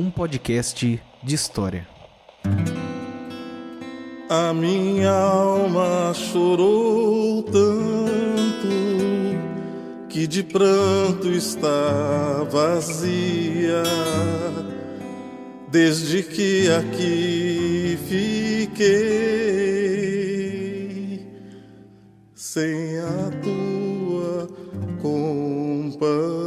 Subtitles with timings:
[0.00, 1.86] um podcast de história.
[4.30, 8.70] A minha alma chorou tanto
[10.08, 13.82] que de pranto está vazia.
[15.70, 18.80] Desde que aqui fiquei
[22.34, 24.48] sem a tua
[25.02, 26.39] companhia.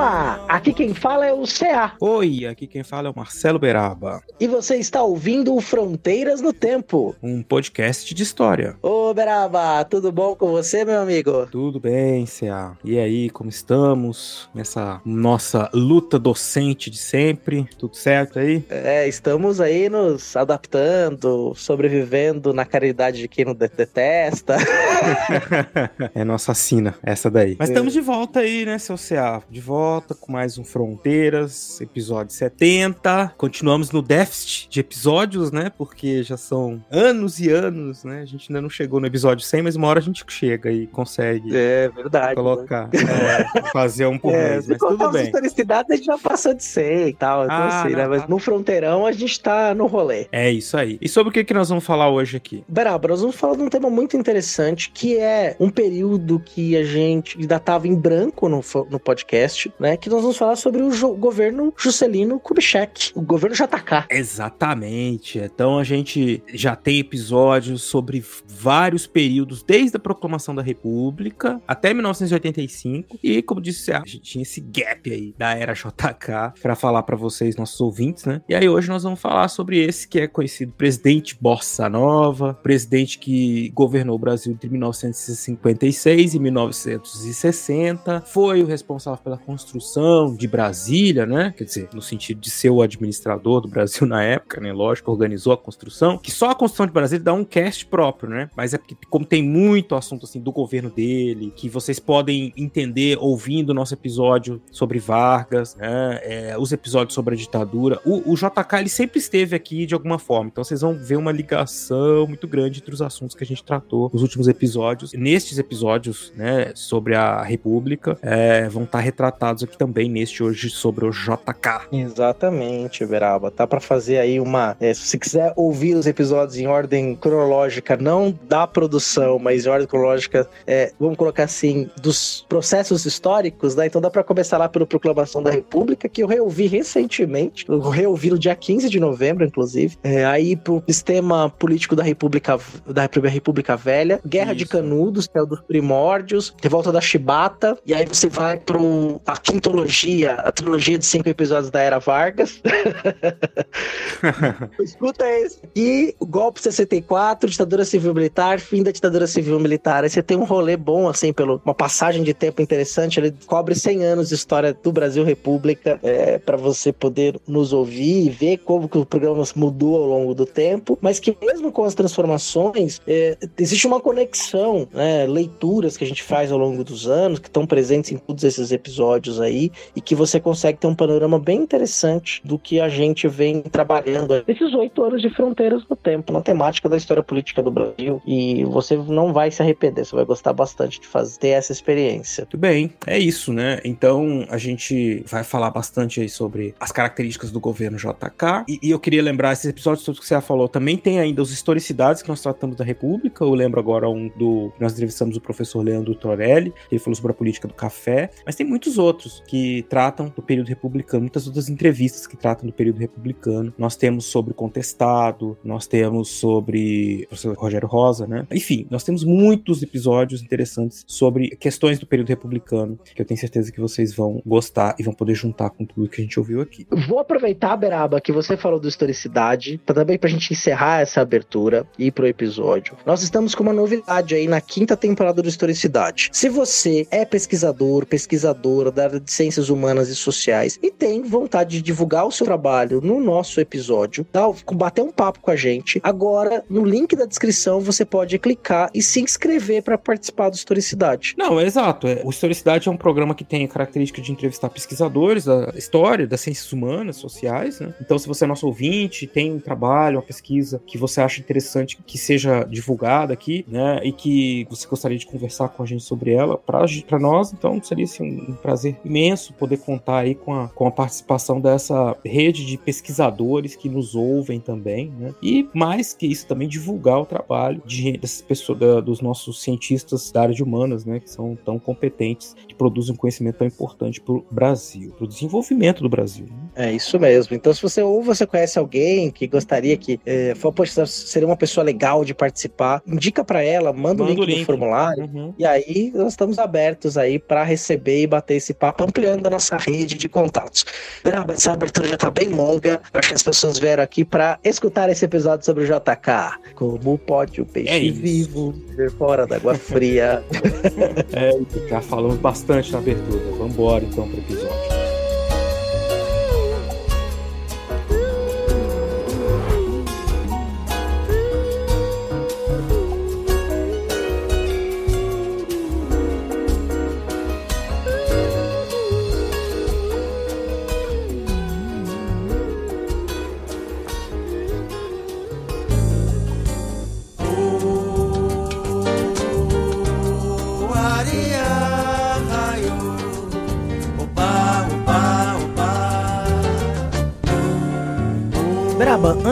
[0.00, 4.20] Olá, aqui quem fala é o CA Oi, aqui quem fala é o Marcelo Beraba,
[4.38, 7.14] e você está ouvindo o Fronteiras no Tempo.
[7.22, 8.76] um podcast de história.
[8.82, 11.46] Ô Beraba, tudo bom com você, meu amigo?
[11.50, 12.76] Tudo bem, CA?
[12.84, 17.68] E aí, como estamos nessa nossa luta docente de sempre?
[17.78, 18.64] Tudo certo aí?
[18.68, 24.56] É, estamos aí nos adaptando, sobrevivendo na caridade de quem não de- detesta.
[26.14, 27.56] é nossa sina, essa daí.
[27.58, 29.42] Mas estamos de volta aí, né, seu CA?
[29.48, 33.34] De volta com mais um Fronteiras, episódio 70.
[33.36, 35.70] Continuamos no déficit de episódios, né?
[35.76, 38.20] Porque já são anos e anos, né?
[38.22, 40.86] A gente ainda não chegou no episódio 100, mas uma hora a gente chega e
[40.86, 42.34] consegue É verdade.
[42.34, 45.24] colocar, é, fazer um por É, mês, mas tudo as bem.
[45.24, 48.02] historicidades, a gente já passou de 100 e tal, então Ah, assim, né?
[48.04, 48.28] não, Mas tá.
[48.28, 50.26] no fronteirão a gente tá no rolê.
[50.32, 50.98] É isso aí.
[51.00, 52.64] E sobre o que, que nós vamos falar hoje aqui?
[52.68, 56.84] Beraba, nós vamos falar de um tema muito interessante, que é um período que a
[56.84, 59.96] gente ainda estava em branco no, no podcast, né?
[59.96, 64.06] Que nós vamos falar sobre o governo Juscelino Kubitschek, o governo JK.
[64.10, 65.38] Exatamente.
[65.38, 71.92] Então a gente já tem episódios sobre vários períodos, desde a proclamação da República até
[71.94, 73.18] 1985.
[73.22, 77.16] E, como disse, a gente tinha esse gap aí da era JK para falar para
[77.16, 78.42] vocês, nossos ouvintes, né?
[78.48, 83.18] E aí hoje nós vamos falar sobre esse que é conhecido presidente Bossa Nova, presidente
[83.18, 91.26] que governou o Brasil entre 1956 e 1960, foi o responsável pela construção de Brasília,
[91.26, 91.54] né?
[91.56, 94.72] Quer dizer, no sentido de ser o administrador do Brasil na época, né?
[94.72, 98.50] Lógico, organizou a construção, que só a construção de Brasília dá um cast próprio, né?
[98.56, 103.18] Mas é porque, como tem muito assunto assim do governo dele, que vocês podem entender
[103.20, 106.20] ouvindo o nosso episódio sobre Vargas, né?
[106.22, 108.00] É, os episódios sobre a ditadura.
[108.04, 111.32] O, o JK ele sempre esteve aqui de alguma forma, então vocês vão ver uma
[111.32, 115.12] ligação muito grande entre os assuntos que a gente tratou nos últimos episódios.
[115.12, 121.04] Nestes episódios, né, sobre a República, é, vão estar retratados aqui também neste hoje sobre
[121.04, 121.88] o JK.
[121.92, 123.50] Exatamente, Beraba.
[123.50, 124.76] Tá pra fazer aí uma.
[124.80, 129.68] é, se você quiser ouvir os episódios em ordem cronológica, não da produção, mas em
[129.68, 133.86] ordem cronológica, é, vamos colocar assim, dos processos históricos, né?
[133.86, 137.64] Então dá pra começar lá pela Proclamação da República, que eu reouvi recentemente.
[137.68, 139.96] Eu reouvi no dia 15 de novembro, inclusive.
[140.02, 144.72] É, aí pro sistema político da República, da República, Velha, Guerra de Isso.
[144.72, 149.36] Canudos, que é o dos primórdios, Revolta da Chibata, e aí você vai pro a
[149.36, 149.89] quintologia,
[150.26, 152.60] a trilogia de cinco episódios da Era Vargas.
[154.80, 155.60] Escuta esse.
[155.74, 160.04] E o golpe 64, ditadura civil militar, fim da ditadura civil militar.
[160.04, 163.20] Aí você tem um rolê bom, assim, pelo uma passagem de tempo interessante.
[163.20, 168.26] Ele cobre 100 anos de história do Brasil República, é, para você poder nos ouvir
[168.26, 171.84] e ver como que o programa mudou ao longo do tempo, mas que mesmo com
[171.84, 177.06] as transformações, é, existe uma conexão, né, leituras que a gente faz ao longo dos
[177.06, 180.94] anos, que estão presentes em todos esses episódios aí, e que você consegue ter um
[180.94, 185.96] panorama bem interessante do que a gente vem trabalhando nesses oito anos de fronteiras no
[185.96, 188.20] tempo, na temática da história política do Brasil.
[188.26, 192.44] E você não vai se arrepender, você vai gostar bastante de fazer ter essa experiência.
[192.44, 193.80] Muito bem, é isso, né?
[193.84, 198.64] Então a gente vai falar bastante aí sobre as características do governo JK.
[198.68, 201.42] E, e eu queria lembrar, esses episódios todos que você já falou, também tem ainda
[201.42, 203.44] os historicidades que nós tratamos da República.
[203.44, 204.72] Eu lembro agora um do.
[204.78, 208.30] Nós entrevistamos o professor Leandro Torelli, que ele falou sobre a política do café.
[208.44, 212.72] Mas tem muitos outros que tratam do período republicano, muitas outras entrevistas que tratam do
[212.72, 213.72] período republicano.
[213.76, 218.46] Nós temos sobre o contestado, nós temos sobre o professor Rogério Rosa, né?
[218.52, 223.72] Enfim, nós temos muitos episódios interessantes sobre questões do período republicano, que eu tenho certeza
[223.72, 226.86] que vocês vão gostar e vão poder juntar com tudo que a gente ouviu aqui.
[227.08, 232.06] Vou aproveitar, Beraba, que você falou do Historicidade, também pra gente encerrar essa abertura e
[232.06, 232.96] ir pro episódio.
[233.04, 236.30] Nós estamos com uma novidade aí na quinta temporada do Historicidade.
[236.32, 241.76] Se você é pesquisador, pesquisadora da área de ciências humanas e sociais e tem vontade
[241.76, 244.26] de divulgar o seu trabalho no nosso episódio,
[244.72, 249.02] bater um papo com a gente, agora no link da descrição você pode clicar e
[249.02, 251.34] se inscrever para participar do Historicidade.
[251.36, 252.06] Não, é exato.
[252.24, 256.40] O Historicidade é um programa que tem a característica de entrevistar pesquisadores da história, das
[256.40, 257.94] ciências humanas, sociais, né?
[258.00, 261.98] Então, se você é nosso ouvinte, tem um trabalho, uma pesquisa que você acha interessante
[262.06, 264.00] que seja divulgada aqui, né?
[264.02, 268.04] E que você gostaria de conversar com a gente sobre ela, para nós, então seria
[268.04, 272.76] assim, um prazer imenso poder contar aí com a, com a participação dessa rede de
[272.76, 275.34] pesquisadores que nos ouvem também, né?
[275.42, 280.30] E mais que isso, também divulgar o trabalho de, dessas pessoas, da, dos nossos cientistas
[280.30, 281.20] da área de humanas, né?
[281.20, 285.28] Que são tão competentes, que produzem um conhecimento tão importante para o Brasil, para o
[285.28, 286.46] desenvolvimento do Brasil.
[286.46, 286.88] Né?
[286.88, 287.54] É isso mesmo.
[287.54, 291.56] Então, se você ou você conhece alguém que gostaria que é, for, poxa, seria uma
[291.56, 295.24] pessoa legal de participar, indica para ela, manda, manda o link, link do formulário.
[295.24, 295.54] Uhum.
[295.58, 299.76] E aí nós estamos abertos aí para receber e bater esse papo, ampliando a nossa
[299.76, 300.84] rede de contatos.
[301.22, 303.00] Braba, essa abertura já tá bem longa.
[303.12, 306.74] Acho que as pessoas vieram aqui para escutar esse episódio sobre o JK.
[306.74, 310.42] Como pode o peixe é vivo ver fora da água fria?
[311.32, 313.40] é, já falamos bastante na abertura.
[313.56, 314.99] Vamos embora então pro episódio.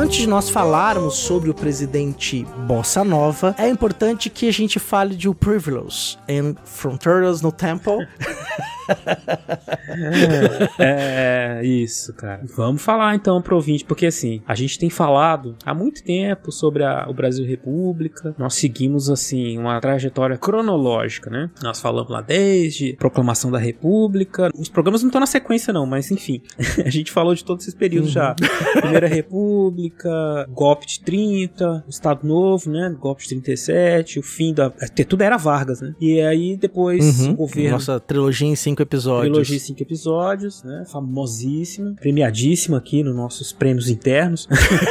[0.09, 5.15] Antes de nós falarmos sobre o presidente Bossa Nova, é importante que a gente fale
[5.15, 8.09] de O Privilege and Fronteiras no Temple.
[10.79, 12.43] é, é, isso, cara.
[12.57, 16.85] Vamos falar então pro ouvinte, porque assim, a gente tem falado há muito tempo sobre
[16.85, 21.51] a, o Brasil República, nós seguimos assim uma trajetória cronológica, né?
[21.63, 26.11] Nós falamos lá desde proclamação da República, os programas não estão na sequência não, mas
[26.11, 26.43] enfim,
[26.85, 28.15] a gente falou de todos esses períodos uhum.
[28.15, 28.35] já.
[28.81, 32.95] Primeira República, golpe de 30, Estado Novo, né?
[32.99, 34.71] Golpe de 37, o fim da...
[35.09, 35.95] Tudo era Vargas, né?
[36.01, 37.33] E aí depois uhum.
[37.33, 37.71] o governo...
[37.71, 39.33] Nossa trilogia em cinco cinco episódios.
[39.33, 40.85] Trilogia em cinco episódios, né?
[40.91, 44.49] Famosíssima, premiadíssima aqui nos nossos prêmios internos.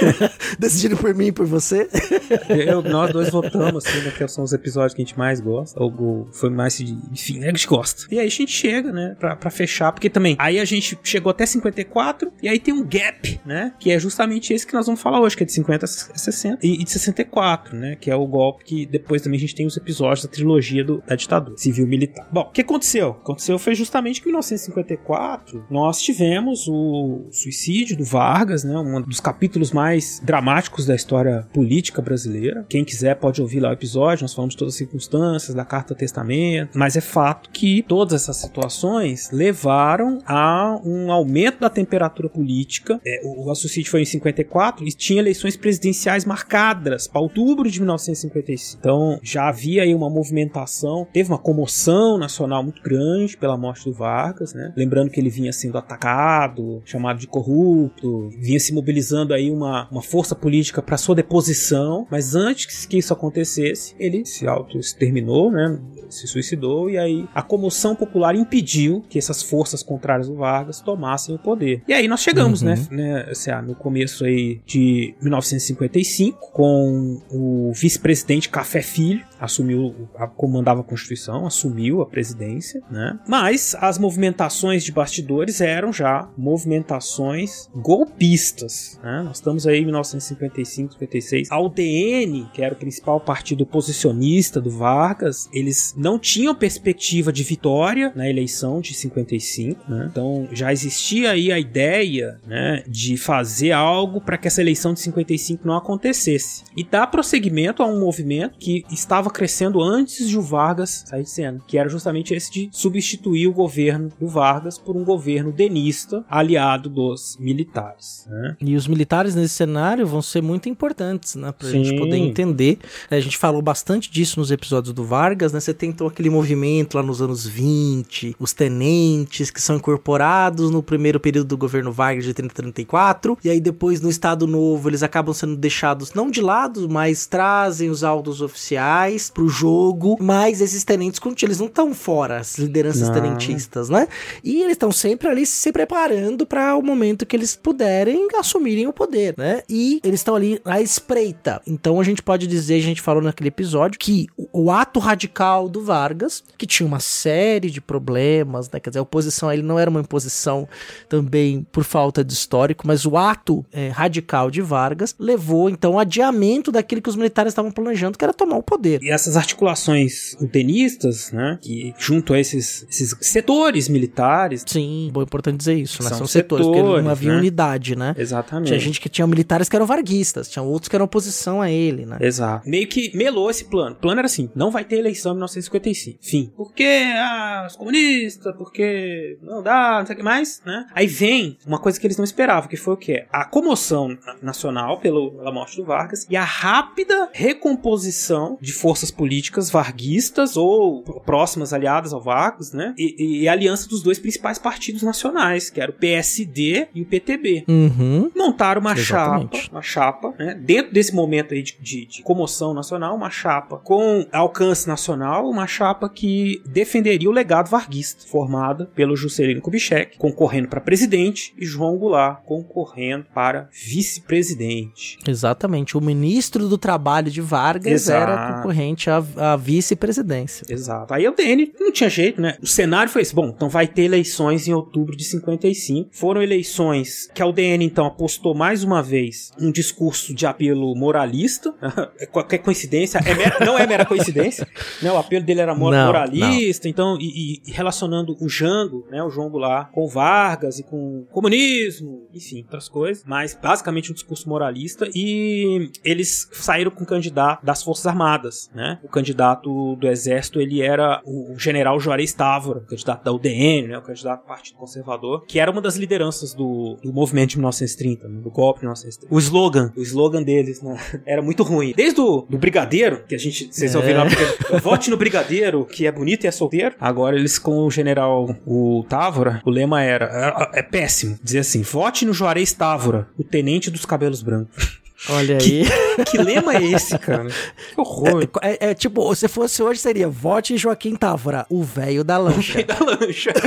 [0.60, 1.88] Decidido por mim e por você.
[2.50, 5.82] Eu, nós dois votamos, assim, né, que são os episódios que a gente mais gosta.
[5.82, 6.98] Ou, foi mais de.
[7.12, 8.04] Enfim, né, a gente gosta.
[8.12, 10.36] E aí a gente chega, né, pra, pra fechar, porque também.
[10.40, 13.74] Aí a gente chegou até 54, e aí tem um gap, né?
[13.80, 16.66] Que é justamente esse que nós vamos falar hoje, que é de 50 a 60.
[16.66, 17.96] E, e de 64, né?
[17.96, 21.02] Que é o golpe que depois também a gente tem os episódios da trilogia do,
[21.06, 22.28] da ditadura civil-militar.
[22.32, 23.12] Bom, o que aconteceu?
[23.12, 29.20] Aconteceu foi justamente que em 1954 nós tivemos o suicídio do Vargas, né, um dos
[29.20, 32.66] capítulos mais dramáticos da história política brasileira.
[32.70, 36.78] Quem quiser pode ouvir lá o episódio, nós falamos todas as circunstâncias, da carta testamento,
[36.78, 43.00] mas é fato que todas essas situações levaram a um aumento da temperatura política.
[43.06, 47.80] É, o, o suicídio foi em 54 e tinha eleições presidenciais marcadas para outubro de
[47.80, 48.80] 1955.
[48.80, 53.86] Então já havia aí uma movimentação, teve uma comoção nacional muito grande pela morte morte
[53.86, 54.74] do Vargas, né?
[54.76, 60.02] Lembrando que ele vinha sendo atacado, chamado de corrupto, vinha se mobilizando aí uma, uma
[60.02, 65.80] força política para sua deposição, mas antes que isso acontecesse, ele se auto-exterminou, né?
[66.10, 71.36] Se suicidou e aí a comoção popular impediu que essas forças contrárias do Vargas tomassem
[71.36, 71.82] o poder.
[71.88, 72.98] E aí nós chegamos, né, uhum.
[72.98, 80.82] né, né assim, no começo aí de 1955 com o vice-presidente Café Filho assumiu, comandava
[80.82, 83.20] a Constituição, assumiu a presidência, né?
[83.28, 89.22] Mas as movimentações de bastidores eram já movimentações golpistas, né?
[89.24, 91.52] Nós estamos aí em 1955, 56.
[91.52, 97.44] A UDN, que era o principal partido oposicionista do Vargas, eles não tinham perspectiva de
[97.44, 100.08] vitória na eleição de 55, né?
[100.12, 105.00] Então já existia aí a ideia, né, de fazer algo para que essa eleição de
[105.00, 110.42] 55 não acontecesse e dar prosseguimento a um movimento que estava crescendo antes de o
[110.42, 114.96] Vargas sair de cena, que era justamente esse de substituir o governo do Vargas por
[114.96, 118.28] um governo denista aliado dos militares.
[118.30, 118.56] Né?
[118.62, 121.52] E os militares nesse cenário vão ser muito importantes, né?
[121.52, 121.84] Pra Sim.
[121.84, 122.78] gente poder entender.
[123.10, 125.60] A gente falou bastante disso nos episódios do Vargas, né?
[125.60, 130.84] Você tem então aquele movimento lá nos anos 20, os tenentes que são incorporados no
[130.84, 134.90] primeiro período do governo Vargas de 30 a 34, e aí depois no Estado Novo
[134.90, 140.62] eles acabam sendo deixados não de lado, mas trazem os autos oficiais pro jogo, mas
[140.62, 143.14] esses tenentes eles não estão fora, as lideranças Não.
[143.14, 144.08] tenentistas, né?
[144.44, 148.94] E eles estão sempre ali se preparando para o momento que eles puderem assumirem o
[148.94, 149.62] poder, né?
[149.70, 151.62] E eles estão ali à espreita.
[151.66, 155.70] Então a gente pode dizer, a gente falou naquele episódio, que o, o ato radical
[155.70, 158.80] do Vargas, que tinha uma série de problemas, né?
[158.80, 160.68] Quer dizer, a oposição a ele não era uma imposição
[161.10, 166.00] também por falta de histórico, mas o ato é, radical de Vargas levou então ao
[166.00, 169.02] adiamento daquilo que os militares estavam planejando, que era tomar o poder.
[169.02, 175.24] E essas articulações tenistas, né, que junto a esses, esses setores militares, Sim, bom, é
[175.24, 176.10] importante dizer isso, né?
[176.10, 177.38] São São, setores, porque setores, não havia né?
[177.38, 178.16] unidade, né?
[178.18, 178.68] exatamente.
[178.68, 182.06] Tinha gente que tinha militares que eram varguistas, tinha outros que eram oposição a ele,
[182.06, 182.18] né?
[182.20, 182.68] Exato.
[182.70, 183.92] Meio que melou esse plano.
[183.92, 185.38] O plano era assim: não vai ter eleição em
[185.70, 186.20] 1955.
[186.22, 186.52] Fim.
[186.56, 186.84] Porque
[187.16, 190.86] ah, os comunistas, porque não dá, não sei o que mais, né?
[190.94, 193.26] Aí vem uma coisa que eles não esperavam, que foi o quê?
[193.32, 199.12] A comoção na- nacional pelo- pela morte do Vargas e a rápida recomposição de forças
[199.12, 202.94] políticas varguistas ou próximas aliadas ao Vargas, né?
[202.98, 207.06] E, e a aliança dos dois principais partidos nacionais, que era o PSD e o
[207.06, 208.32] PTB Uhum.
[208.36, 209.58] montaram uma Exatamente.
[209.58, 210.56] chapa, uma chapa, né?
[210.56, 215.68] Dentro desse momento aí de, de- de comoção nacional, uma chapa com alcance nacional, uma
[215.68, 221.98] chapa que defenderia o legado varguista, formada pelo Juscelino Kubitschek, concorrendo para presidente, e João
[221.98, 225.18] Goulart concorrendo para vice-presidente.
[225.28, 225.98] Exatamente.
[225.98, 228.32] O ministro do Trabalho de Vargas Exato.
[228.32, 230.66] era concorrente à, à vice-presidência.
[230.70, 231.14] Exato.
[231.14, 232.58] Aí o DN não tinha jeito, né?
[232.62, 233.34] O cenário foi esse.
[233.34, 236.10] Bom, então vai ter eleições em outubro de 55.
[236.12, 241.74] Foram eleições que a UDN, então, apostou mais uma vez um discurso de apelo moralista.
[242.20, 243.20] É Qualquer coincidência.
[243.26, 244.68] É mera- não é mera coincidência.
[245.02, 245.12] né?
[245.12, 246.88] O apelo dele era mo- Não, moralista.
[246.88, 249.24] Então, e, e relacionando o Jango, né?
[249.24, 253.24] O João Goulart, com Vargas e com o comunismo, enfim, outras coisas.
[253.26, 255.08] Mas basicamente um discurso moralista.
[255.16, 259.00] E eles saíram com o candidato das Forças Armadas, né?
[259.04, 263.98] O candidato do Exército, ele era o general Juarez Távora, o candidato da UDN, né?
[263.98, 268.28] O candidato do Partido Conservador, que era uma das lideranças do, do movimento de 1930,
[268.28, 268.42] né?
[268.42, 269.34] do golpe de 1930.
[269.34, 270.98] O slogan, o slogan deles, né?
[271.26, 271.94] Era muito ruim.
[271.96, 273.98] Desde o do Brigadeiro, que a gente, vocês É.
[273.98, 275.37] ouviram lá, porque, vote no Brigadeiro,
[275.86, 276.96] que é bonito e é solteiro.
[277.00, 281.82] Agora eles com o general, o Távora, o lema era, é, é péssimo, dizer assim,
[281.82, 285.00] vote no Juarez Távora, o tenente dos cabelos brancos.
[285.30, 285.84] Olha aí.
[286.30, 287.50] que lema é esse, cara?
[287.50, 288.48] Que horror.
[288.62, 292.84] É, é tipo, se fosse hoje seria vote em Joaquim Távora, o velho da lancha.
[292.84, 293.52] da lancha.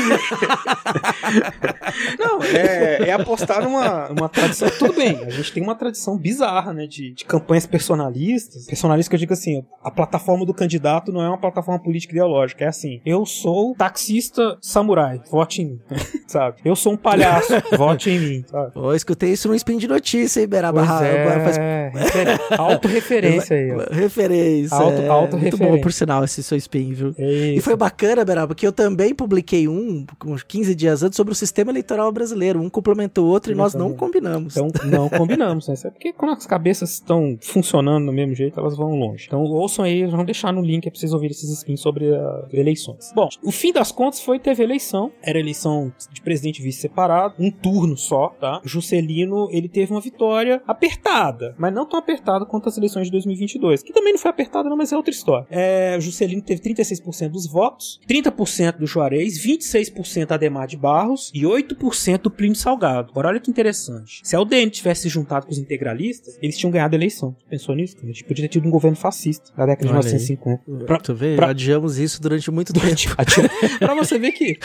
[2.19, 4.69] Não, é, é apostar numa, numa tradição.
[4.78, 6.87] Tudo bem, a gente tem uma tradição bizarra, né?
[6.87, 8.66] De, de campanhas personalistas.
[8.66, 12.64] Personalistas que eu digo assim: a plataforma do candidato não é uma plataforma política ideológica.
[12.64, 15.80] É assim: eu sou taxista samurai, vote em mim.
[16.26, 16.59] Sabe?
[16.64, 18.45] Eu sou um palhaço, vote em mim.
[18.47, 18.73] Sabe?
[18.75, 20.87] Eu escutei isso no spin de notícia, hein, Beraba?
[20.87, 21.57] Pois é, Faz
[21.95, 23.87] refer- autorreferência aí, ó.
[23.93, 24.77] Referência.
[24.77, 25.59] Auto- é, autorreferência.
[25.67, 27.15] Muito bom, por sinal, esse seu spin, viu?
[27.19, 27.65] É E isso.
[27.65, 31.71] foi bacana, Beraba, porque eu também publiquei um, uns 15 dias antes, sobre o sistema
[31.71, 32.61] eleitoral brasileiro.
[32.61, 34.57] Um complementou o outro e nós não combinamos.
[34.57, 35.75] Então não combinamos, né?
[35.85, 39.25] É porque quando as cabeças estão funcionando do mesmo jeito, elas vão longe.
[39.27, 42.07] Então ouçam aí, vamos deixar no link aí pra vocês ouvirem esses spins sobre
[42.53, 43.13] eleições.
[43.15, 45.11] Bom, o fim das contas foi teve eleição.
[45.23, 48.61] Era eleição de presidente e vice separado, um turno só, tá?
[48.65, 53.83] Juscelino, ele teve uma vitória apertada, mas não tão apertada quanto as eleições de 2022,
[53.83, 55.47] que também não foi apertada não, mas é outra história.
[55.51, 62.19] É, Juscelino teve 36% dos votos, 30% do Juarez, 26% Ademar de Barros e 8%
[62.23, 63.11] do Plínio Salgado.
[63.11, 64.21] Agora olha que interessante.
[64.23, 67.35] Se a UDN tivesse se juntado com os integralistas, eles tinham ganhado a eleição.
[67.49, 67.97] Pensou nisso?
[68.03, 70.13] A gente podia ter tido um governo fascista na década de Olha aí.
[70.13, 70.85] 1950.
[70.87, 71.37] Pra, Tu vê?
[71.37, 72.81] pra- Adiamos isso durante muito tempo.
[73.79, 74.59] pra você ver que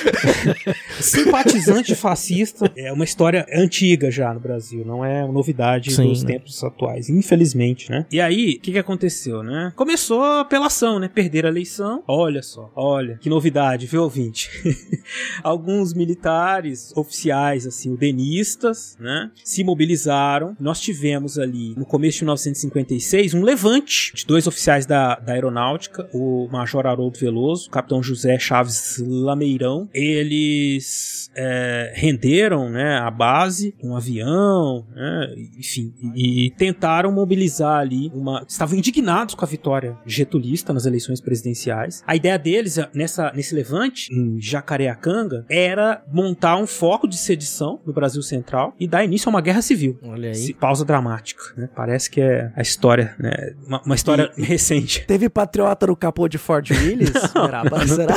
[1.00, 6.34] simpatizante fascista é uma história antiga já no Brasil, não é novidade Sim, dos né?
[6.34, 8.06] tempos atuais, infelizmente, né?
[8.12, 9.74] E aí, o que, que aconteceu, né?
[9.76, 11.08] Começou a apelação, né?
[11.08, 12.04] Perder a eleição.
[12.08, 14.50] Olha só, olha, que novidade, viu, ouvinte?
[15.44, 19.32] Alguns militares oficiais, assim, udenistas, né?
[19.44, 20.56] Se mobilizaram.
[20.60, 26.10] Nós tivemos ali, no começo de 1956, um levante de dois oficiais da, da aeronáutica,
[26.14, 29.90] o Major Haroldo Veloso, o Capitão José Chaves Lameirão.
[29.94, 38.12] Eles é, renderam, né, a base, um avião, né, enfim, e que tentaram mobilizar ali
[38.14, 38.44] uma.
[38.48, 42.04] estavam indignados com a vitória getulista nas eleições presidenciais.
[42.06, 47.94] A ideia deles nessa, nesse levante, em Jacareacanga, era montar um foco de sedição no
[47.94, 49.98] Brasil Central e dar início a uma guerra civil.
[50.04, 50.54] Olha aí.
[50.54, 51.70] Pausa dramática, né?
[51.76, 53.32] Parece que é a história, né?
[53.66, 55.06] Uma, uma história recente.
[55.08, 57.12] Teve patriota no capô de Ford Willis?
[57.34, 58.16] Beraba, será?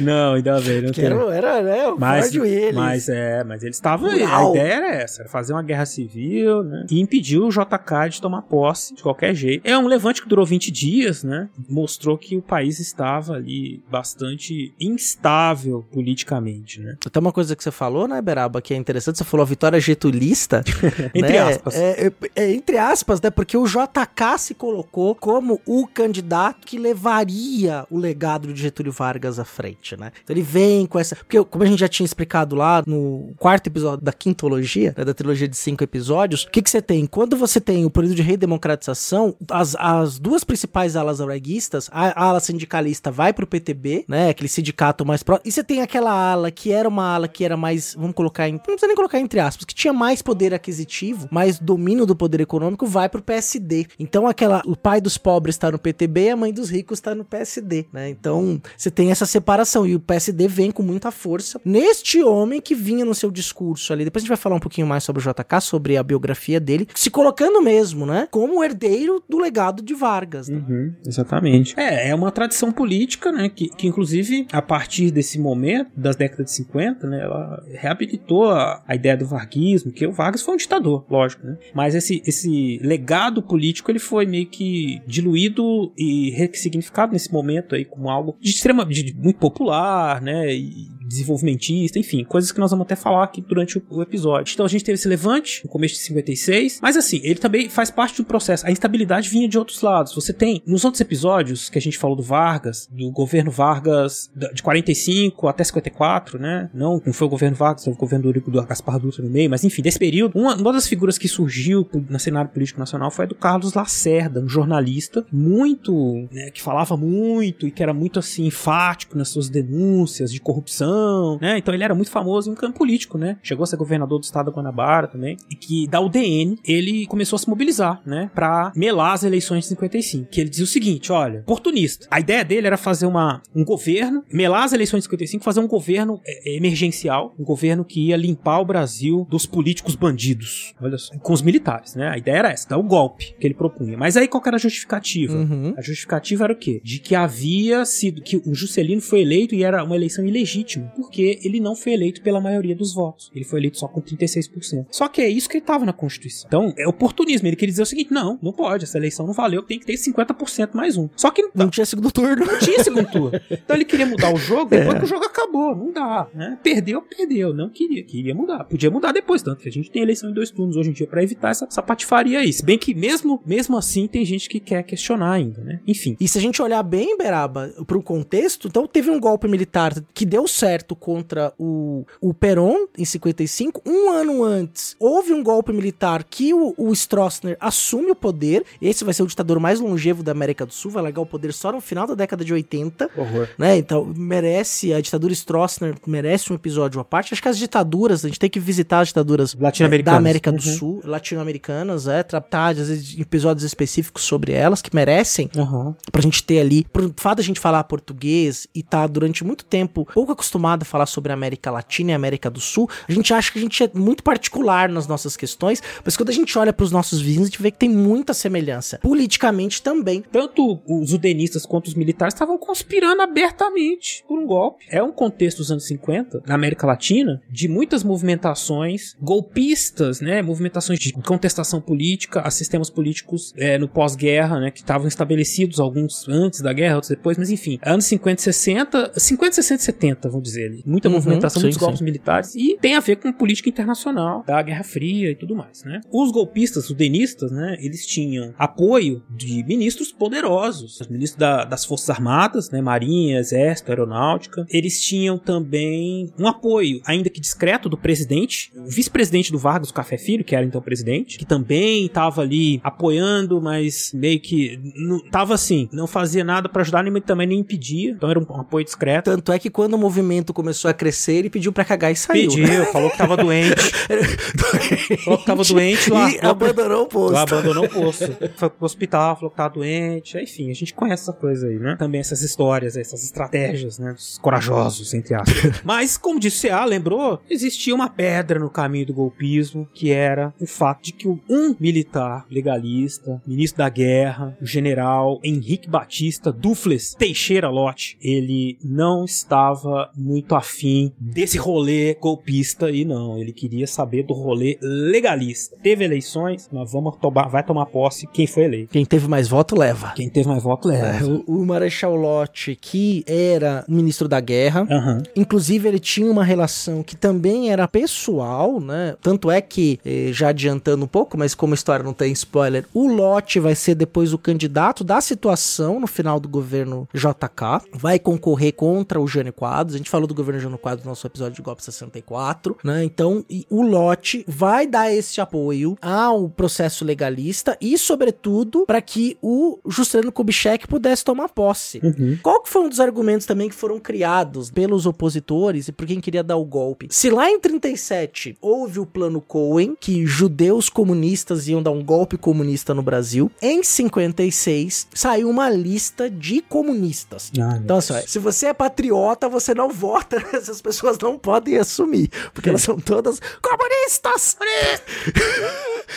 [0.00, 1.10] Não, ainda bem, não Que tem.
[1.32, 1.88] era, né?
[1.88, 2.74] O Mas, Ford Willis.
[2.74, 4.10] mas é, mas eles estavam.
[4.10, 4.52] A Uau.
[4.64, 6.86] Ideia era essa, era fazer uma guerra civil, né?
[6.90, 9.66] E impedir o JK de tomar posse de qualquer jeito.
[9.66, 11.48] É um levante que durou 20 dias, né?
[11.68, 16.96] Mostrou que o país estava ali bastante instável politicamente, né?
[17.10, 19.18] Tem uma coisa que você falou, né, Beraba, que é interessante.
[19.18, 20.64] Você falou a vitória getulista.
[21.14, 21.38] Entre né?
[21.38, 21.74] aspas.
[21.74, 23.30] É, é- é entre aspas, né?
[23.30, 29.38] Porque o JK se colocou como o candidato que levaria o legado de Getúlio Vargas
[29.38, 30.12] à frente, né?
[30.22, 31.16] Então ele vem com essa.
[31.16, 34.12] Porque, como a gente já tinha explicado lá no quarto episódio da
[34.54, 37.06] quintologia, né, da trilogia de cinco episódios, o que, que você tem?
[37.06, 42.28] Quando você tem o período de redemocratização, as, as duas principais alas auraguistas, a, a
[42.28, 44.30] ala sindicalista vai pro PTB, né?
[44.30, 45.48] Aquele sindicato mais próximo.
[45.48, 48.52] E você tem aquela ala que era uma ala que era mais, vamos colocar em,
[48.52, 52.40] não precisa nem colocar entre aspas, que tinha mais poder aquisitivo, mais domínio do poder
[52.40, 53.86] econômico, vai pro PSD.
[53.98, 57.24] Então aquela, o pai dos pobres está no PTB a mãe dos ricos está no
[57.24, 58.08] PSD, né?
[58.08, 62.74] Então você tem essa separação e o PSD vem com muita força neste homem que
[62.74, 64.04] vinha no seu discurso ali.
[64.04, 66.86] Depois a gente vai falar um pouquinho mais sobre o JK, sobre a biografia dele,
[66.94, 68.28] se colocando mesmo, né?
[68.30, 70.48] Como herdeiro do legado de Vargas.
[70.48, 70.62] né?
[70.68, 71.74] Uhum, exatamente.
[71.78, 73.48] É, é uma tradição política, né?
[73.48, 77.22] Que, que inclusive, a partir desse momento, das décadas de 50, né?
[77.22, 81.56] Ela reabilitou a, a ideia do varguismo, que o Vargas foi um ditador, lógico, né?
[81.74, 87.84] Mas esse, esse legado político, ele foi meio que diluído e ressignificado nesse momento aí
[87.84, 90.52] como algo de extrema, de, de muito popular, né?
[90.54, 94.52] E desenvolvimentista, enfim, coisas que nós vamos até falar aqui durante o, episódio.
[94.52, 97.90] Então a gente teve esse levante no começo de 56, mas assim, ele também faz
[97.90, 98.66] parte do processo.
[98.66, 100.14] A instabilidade vinha de outros lados.
[100.14, 104.62] Você tem, nos outros episódios que a gente falou do Vargas, do governo Vargas de
[104.62, 106.70] 45 até 54, né?
[106.74, 109.30] Não, não foi o governo Vargas, foi o governo do, Eurico- do Gaspar Dutra no
[109.30, 113.10] meio, mas enfim, desse período, uma, uma das figuras que surgiu no cenário político nacional
[113.10, 117.94] foi a do Carlos Lacerda, um jornalista muito, né, que falava muito e que era
[117.94, 121.03] muito assim enfático nas suas denúncias de corrupção,
[121.40, 121.58] né?
[121.58, 123.36] Então ele era muito famoso em campo político, né?
[123.42, 127.36] Chegou a ser governador do estado da Guanabara também, e que da UDN ele começou
[127.36, 130.28] a se mobilizar, né, para melar as eleições de 55.
[130.30, 132.06] Que ele dizia o seguinte, olha, oportunista.
[132.10, 135.68] A ideia dele era fazer uma um governo, melar as eleições de 55, fazer um
[135.68, 140.74] governo é, emergencial, um governo que ia limpar o Brasil dos políticos bandidos.
[140.80, 142.08] Olha só, com os militares, né?
[142.08, 143.96] A ideia era essa, dar o golpe que ele propunha.
[143.96, 145.36] Mas aí qual era a justificativa?
[145.36, 145.74] Uhum.
[145.76, 146.80] A justificativa era o quê?
[146.82, 151.40] De que havia sido que o Juscelino foi eleito e era uma eleição ilegítima, porque
[151.42, 153.30] ele não foi eleito pela maioria dos votos.
[153.34, 154.86] Ele foi eleito só com 36%.
[154.90, 156.46] Só que é isso que estava na Constituição.
[156.46, 157.46] Então, é oportunismo.
[157.48, 159.94] Ele queria dizer o seguinte: não, não pode, essa eleição não valeu, tem que ter
[159.94, 161.08] 50% mais um.
[161.16, 162.44] Só que Não tinha segundo turno.
[162.46, 163.40] não tinha segundo turno.
[163.50, 165.74] Então ele queria mudar o jogo depois que o jogo acabou.
[165.74, 166.58] Não dá, né?
[166.62, 167.52] Perdeu, perdeu.
[167.54, 168.02] Não queria.
[168.04, 168.64] Queria mudar.
[168.64, 171.06] Podia mudar depois, tanto que a gente tem eleição em dois turnos hoje em dia
[171.06, 172.52] pra evitar essa, essa patifaria aí.
[172.52, 175.80] Se bem que mesmo, mesmo assim tem gente que quer questionar ainda, né?
[175.86, 176.16] Enfim.
[176.20, 180.24] E se a gente olhar bem, Beraba, pro contexto, então teve um golpe militar que
[180.24, 183.82] deu certo contra o, o Perón em 55.
[183.86, 188.64] Um ano antes, houve um golpe militar que o, o Stroessner assume o poder.
[188.80, 191.52] Esse vai ser o ditador mais longevo da América do Sul, vai largar o poder
[191.52, 193.10] só no final da década de 80.
[193.16, 193.48] Horror.
[193.58, 193.76] Né?
[193.76, 197.32] Então, merece, a ditadura Stroessner merece um episódio à parte.
[197.32, 200.76] Acho que as ditaduras, a gente tem que visitar as ditaduras da América do Uhum.
[200.78, 205.94] Sul, latino-americanas, é, tratar, às vezes, de episódios específicos sobre elas, que merecem Aham.
[206.10, 210.06] pra gente ter ali, pro fato da gente falar português e tá durante muito tempo
[210.12, 213.52] pouco acostumado a falar sobre a América Latina e América do Sul, a gente acha
[213.52, 216.90] que a gente é muito particular nas nossas questões, mas quando a gente olha pros
[216.90, 218.98] nossos vizinhos, a gente vê que tem muita semelhança.
[219.02, 220.22] Politicamente também.
[220.32, 224.86] Tanto os udenistas quanto os militares estavam conspirando abertamente por um golpe.
[224.90, 230.42] É um contexto dos anos 50, na América Latina, de muitas movimentações golpistas, né?
[230.42, 234.70] Movimentações de contestação política a sistemas políticos é, no pós-guerra, né?
[234.70, 239.12] Que estavam estabelecidos, alguns antes da guerra, outros depois, mas enfim, anos 50 e 60,
[239.18, 240.82] 50, 60 e 70, vamos dizer ali.
[240.86, 242.04] Muita Uhum, movimentação, sim, muitos golpes sim.
[242.04, 246.00] militares e tem a ver com política internacional, da Guerra Fria e tudo mais, né?
[246.12, 247.76] Os golpistas, os denistas, né?
[247.80, 252.80] Eles tinham apoio de ministros poderosos, os ministros da- das Forças Armadas, né?
[252.80, 254.66] Marinha, Exército, Aeronáutica.
[254.70, 259.94] Eles tinham também um apoio, ainda que discreto, do presidente, o vice-presidente do Vargas, o
[259.94, 265.18] Café Filho, que era então presidente, que também estava ali apoiando, mas meio que não
[265.30, 268.10] tava assim, não fazia nada para ajudar nem também nem impedia.
[268.10, 269.30] Então era um, um apoio discreto.
[269.30, 272.16] Tanto é que quando o movimento pinto começou a crescer, ele pediu pra cagar e
[272.16, 272.50] saiu.
[272.50, 272.84] Pediu, né?
[272.84, 273.74] falou que tava doente.
[275.24, 276.30] falou que tava doente lá.
[276.30, 277.32] E abandonou o posto.
[277.32, 278.36] Lá abandonou o posto.
[278.56, 280.36] Foi pro hospital, falou que tava doente.
[280.38, 281.96] Enfim, a gente conhece essa coisa aí, né?
[281.98, 284.12] Também essas histórias, essas estratégias, né?
[284.12, 285.80] Os corajosos, entre aspas.
[285.82, 290.66] Mas, como disse a, lembrou, existia uma pedra no caminho do golpismo, que era o
[290.66, 297.68] fato de que um militar legalista, ministro da guerra, o general Henrique Batista Dufles Teixeira
[297.68, 304.32] Lott, ele não estava muito afim desse rolê golpista e não, ele queria saber do
[304.32, 305.76] rolê legalista.
[305.82, 308.92] Teve eleições, nós vamos tomar, vai tomar posse quem foi eleito.
[308.92, 310.12] Quem teve mais voto leva.
[310.16, 311.06] Quem teve mais voto leva.
[311.06, 315.22] É, o, o Marechal Lott, que era ministro da guerra, Aham.
[315.36, 319.16] inclusive ele tinha uma relação que também era pessoal, né?
[319.20, 322.84] Tanto é que, eh, já adiantando um pouco, mas como a história não tem spoiler,
[322.92, 328.18] o Lott vai ser depois o candidato da situação no final do governo JK, vai
[328.18, 329.94] concorrer contra o Jânio Quadros.
[329.94, 333.04] A gente falou do governo Jânio Quadros no nosso episódio de golpe 64, né?
[333.04, 339.78] Então, o Lott vai dar esse apoio ao processo legalista e, sobretudo, para que o
[339.86, 342.00] Juscelino Kubitschek pudesse tomar posse.
[342.02, 342.38] Uhum.
[342.42, 346.20] Qual que foi um dos argumentos também que foram criados pelos opositores e por quem
[346.20, 347.08] queria dar o golpe?
[347.10, 352.36] Se lá em 37 houve o plano Cohen, que judeus comunistas iam dar um golpe
[352.36, 357.50] comunista no Brasil, em 56 saiu uma lista de comunistas.
[357.56, 360.13] Meu Então, assim, se você é patriota, você não vota,
[360.52, 364.56] essas pessoas não podem assumir, porque elas são todas comunistas!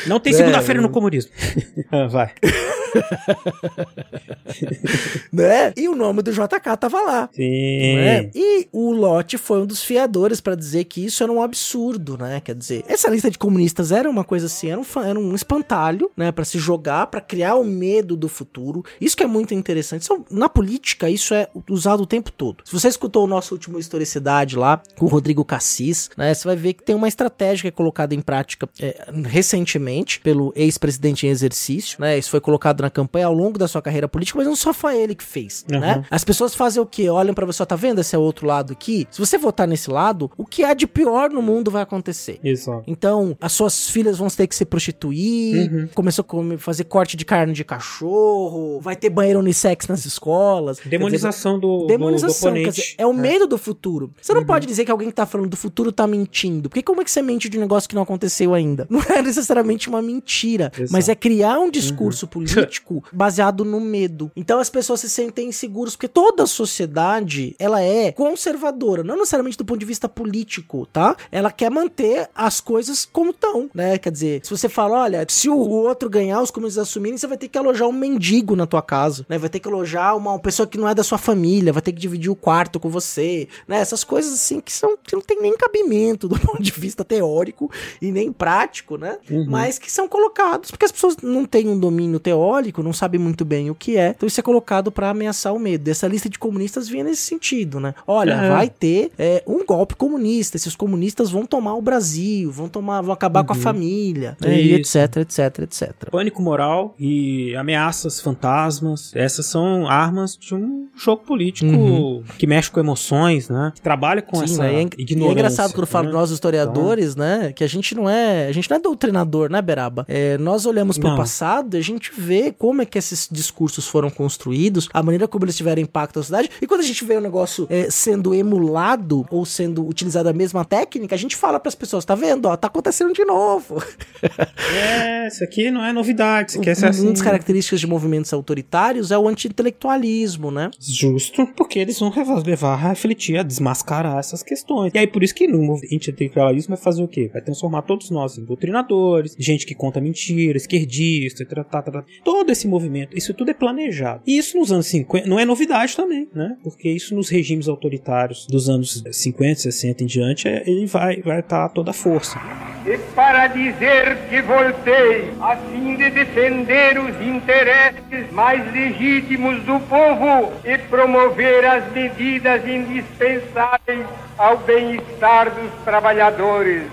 [0.05, 0.37] Não tem É.
[0.37, 1.31] segunda-feira no comunismo.
[2.11, 2.33] Vai.
[5.31, 5.73] né?
[5.75, 7.29] E o nome do JK tava lá.
[7.33, 7.95] Sim.
[7.95, 8.29] né?
[8.33, 12.41] E o Lott foi um dos fiadores pra dizer que isso era um absurdo, né?
[12.41, 16.11] Quer dizer, essa lista de comunistas era uma coisa assim, era um, era um espantalho,
[16.15, 16.31] né?
[16.31, 18.83] Pra se jogar, pra criar o medo do futuro.
[18.99, 20.03] Isso que é muito interessante.
[20.03, 22.63] Isso, na política, isso é usado o tempo todo.
[22.65, 26.33] Se você escutou o nosso último Historicidade lá, com o Rodrigo Cassis, né?
[26.33, 30.51] Você vai ver que tem uma estratégia que é colocada em prática é, recentemente pelo
[30.55, 32.17] ex-presidente em exercício, né?
[32.17, 34.97] Isso foi colocado na campanha ao longo da sua carreira política, mas não só foi
[34.97, 35.79] ele que fez, Uhum.
[35.79, 36.03] né?
[36.09, 37.09] As pessoas fazem o quê?
[37.09, 39.07] Olham pra você, ó, tá vendo esse é outro lado aqui?
[39.11, 42.39] Se você votar nesse lado, o que há de pior no mundo vai acontecer.
[42.43, 42.81] Isso.
[42.87, 45.87] Então, as suas filhas vão ter que se prostituir, Uhum.
[45.93, 50.77] começou a fazer corte de carne de cachorro, vai ter banheiro unissex nas escolas.
[50.77, 52.81] Quer dizer, Demonização do, do- Demonização, do oponente.
[52.81, 54.11] dizer, é o medo do futuro.
[54.21, 56.69] Você não pode dizer que alguém que tá falando do futuro tá mentindo.
[56.69, 58.87] Porque como é que você mente de um negócio que não aconteceu ainda?
[58.97, 60.91] Não é necessariamente uma mentira, Exato.
[60.91, 62.66] mas é criar um discurso político
[63.11, 64.31] baseado no medo.
[64.35, 69.57] Então as pessoas se sentem inseguras, porque toda a sociedade, ela é conservadora, não necessariamente
[69.57, 71.15] do ponto de vista político, tá?
[71.31, 73.97] Ela quer manter as coisas como estão, né?
[73.97, 77.37] Quer dizer, se você fala, olha, se o outro ganhar, os comunistas assumirem, você vai
[77.37, 79.37] ter que alojar um mendigo na tua casa, né?
[79.37, 81.99] Vai ter que alojar uma pessoa que não é da sua família, vai ter que
[81.99, 83.77] dividir o quarto com você, né?
[83.79, 87.71] Essas coisas assim que são que não tem nem cabimento do ponto de vista teórico
[88.01, 89.17] e nem prático, né?
[89.47, 92.37] Mas que são colocados porque as pessoas não têm um domínio teórico,
[92.83, 94.09] não sabem muito bem o que é.
[94.09, 95.87] Então isso é colocado pra ameaçar o medo.
[95.89, 97.93] Essa lista de comunistas vinha nesse sentido, né?
[98.05, 98.49] Olha, É.
[98.49, 103.13] vai ter é, um golpe comunista, esses comunistas vão tomar o Brasil, vão tomar, vão
[103.13, 104.59] acabar com a família, né?
[104.61, 105.91] e etc, etc, etc.
[106.11, 109.11] Pânico moral e ameaças fantasmas.
[109.15, 112.23] Essas são armas de um jogo político Uhum.
[112.37, 113.71] que mexe com emoções, né?
[113.75, 114.75] Que trabalha com essa né?
[114.75, 115.25] É, en- ignorância.
[115.25, 116.13] e é engraçado quando falo né?
[116.13, 117.51] nós historiadores, né?
[117.53, 118.47] Que a gente não é.
[118.47, 120.05] A gente não é doutrinador, né, Beraba?
[120.07, 121.17] É, nós olhamos pro Não.
[121.17, 125.45] passado e a gente vê como é que esses discursos foram construídos, a maneira como
[125.45, 126.49] eles tiveram impacto na sociedade.
[126.61, 130.63] E quando a gente vê o negócio é, sendo emulado ou sendo utilizada a mesma
[130.65, 132.47] técnica, a gente fala pras pessoas, tá vendo?
[132.47, 133.81] Ó, tá acontecendo de novo.
[134.69, 136.51] É, isso aqui não é novidade.
[136.51, 137.09] Isso aqui é Um assim.
[137.11, 140.69] das características de movimentos autoritários é o anti-intelectualismo, né?
[140.79, 142.11] Justo, porque eles vão
[142.45, 144.91] levar a refletir, a desmascarar essas questões.
[144.93, 147.29] E aí, por isso que no movimento intelectualismo vai fazer o quê?
[147.31, 152.05] Vai transformar todos nós em doutrinadores, gente que conta mentira, esquerdista, tá, tá, tá, tá.
[152.37, 154.21] Todo esse movimento, isso tudo é planejado.
[154.27, 156.55] E isso nos anos 50 não é novidade também, né?
[156.63, 161.39] Porque isso nos regimes autoritários dos anos 50, 60 em diante, é- ele vai vai
[161.39, 162.39] estar toda a força.
[162.85, 170.53] E para dizer que voltei a fim de defender os interesses mais legítimos do povo
[170.63, 174.05] e promover as medidas indispensáveis
[174.37, 176.83] ao bem-estar dos trabalhadores.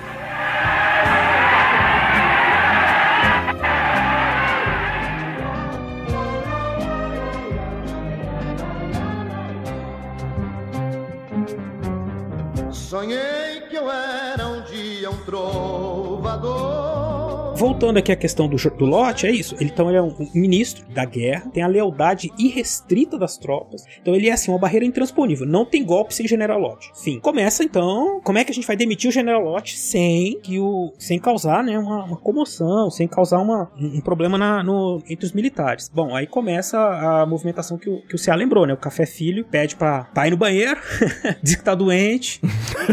[12.94, 17.23] Sonhei que eu era um dia um trovador
[17.56, 19.54] voltando aqui à questão do, do lote, é isso.
[19.56, 23.84] Ele, então ele é um, um ministro da guerra, tem a lealdade irrestrita das tropas.
[24.00, 25.46] Então ele é assim, uma barreira intransponível.
[25.46, 26.90] Não tem golpe sem General Lott.
[26.94, 27.20] Fim.
[27.20, 30.92] Começa então, como é que a gente vai demitir o General Lott sem que o
[30.98, 35.32] sem causar, né, uma, uma comoção, sem causar uma, um problema na, no, entre os
[35.32, 35.90] militares.
[35.92, 38.74] Bom, aí começa a movimentação que o, que o Ceará lembrou, né?
[38.74, 40.80] O Café Filho pede pra ir no banheiro,
[41.42, 42.40] diz que tá doente,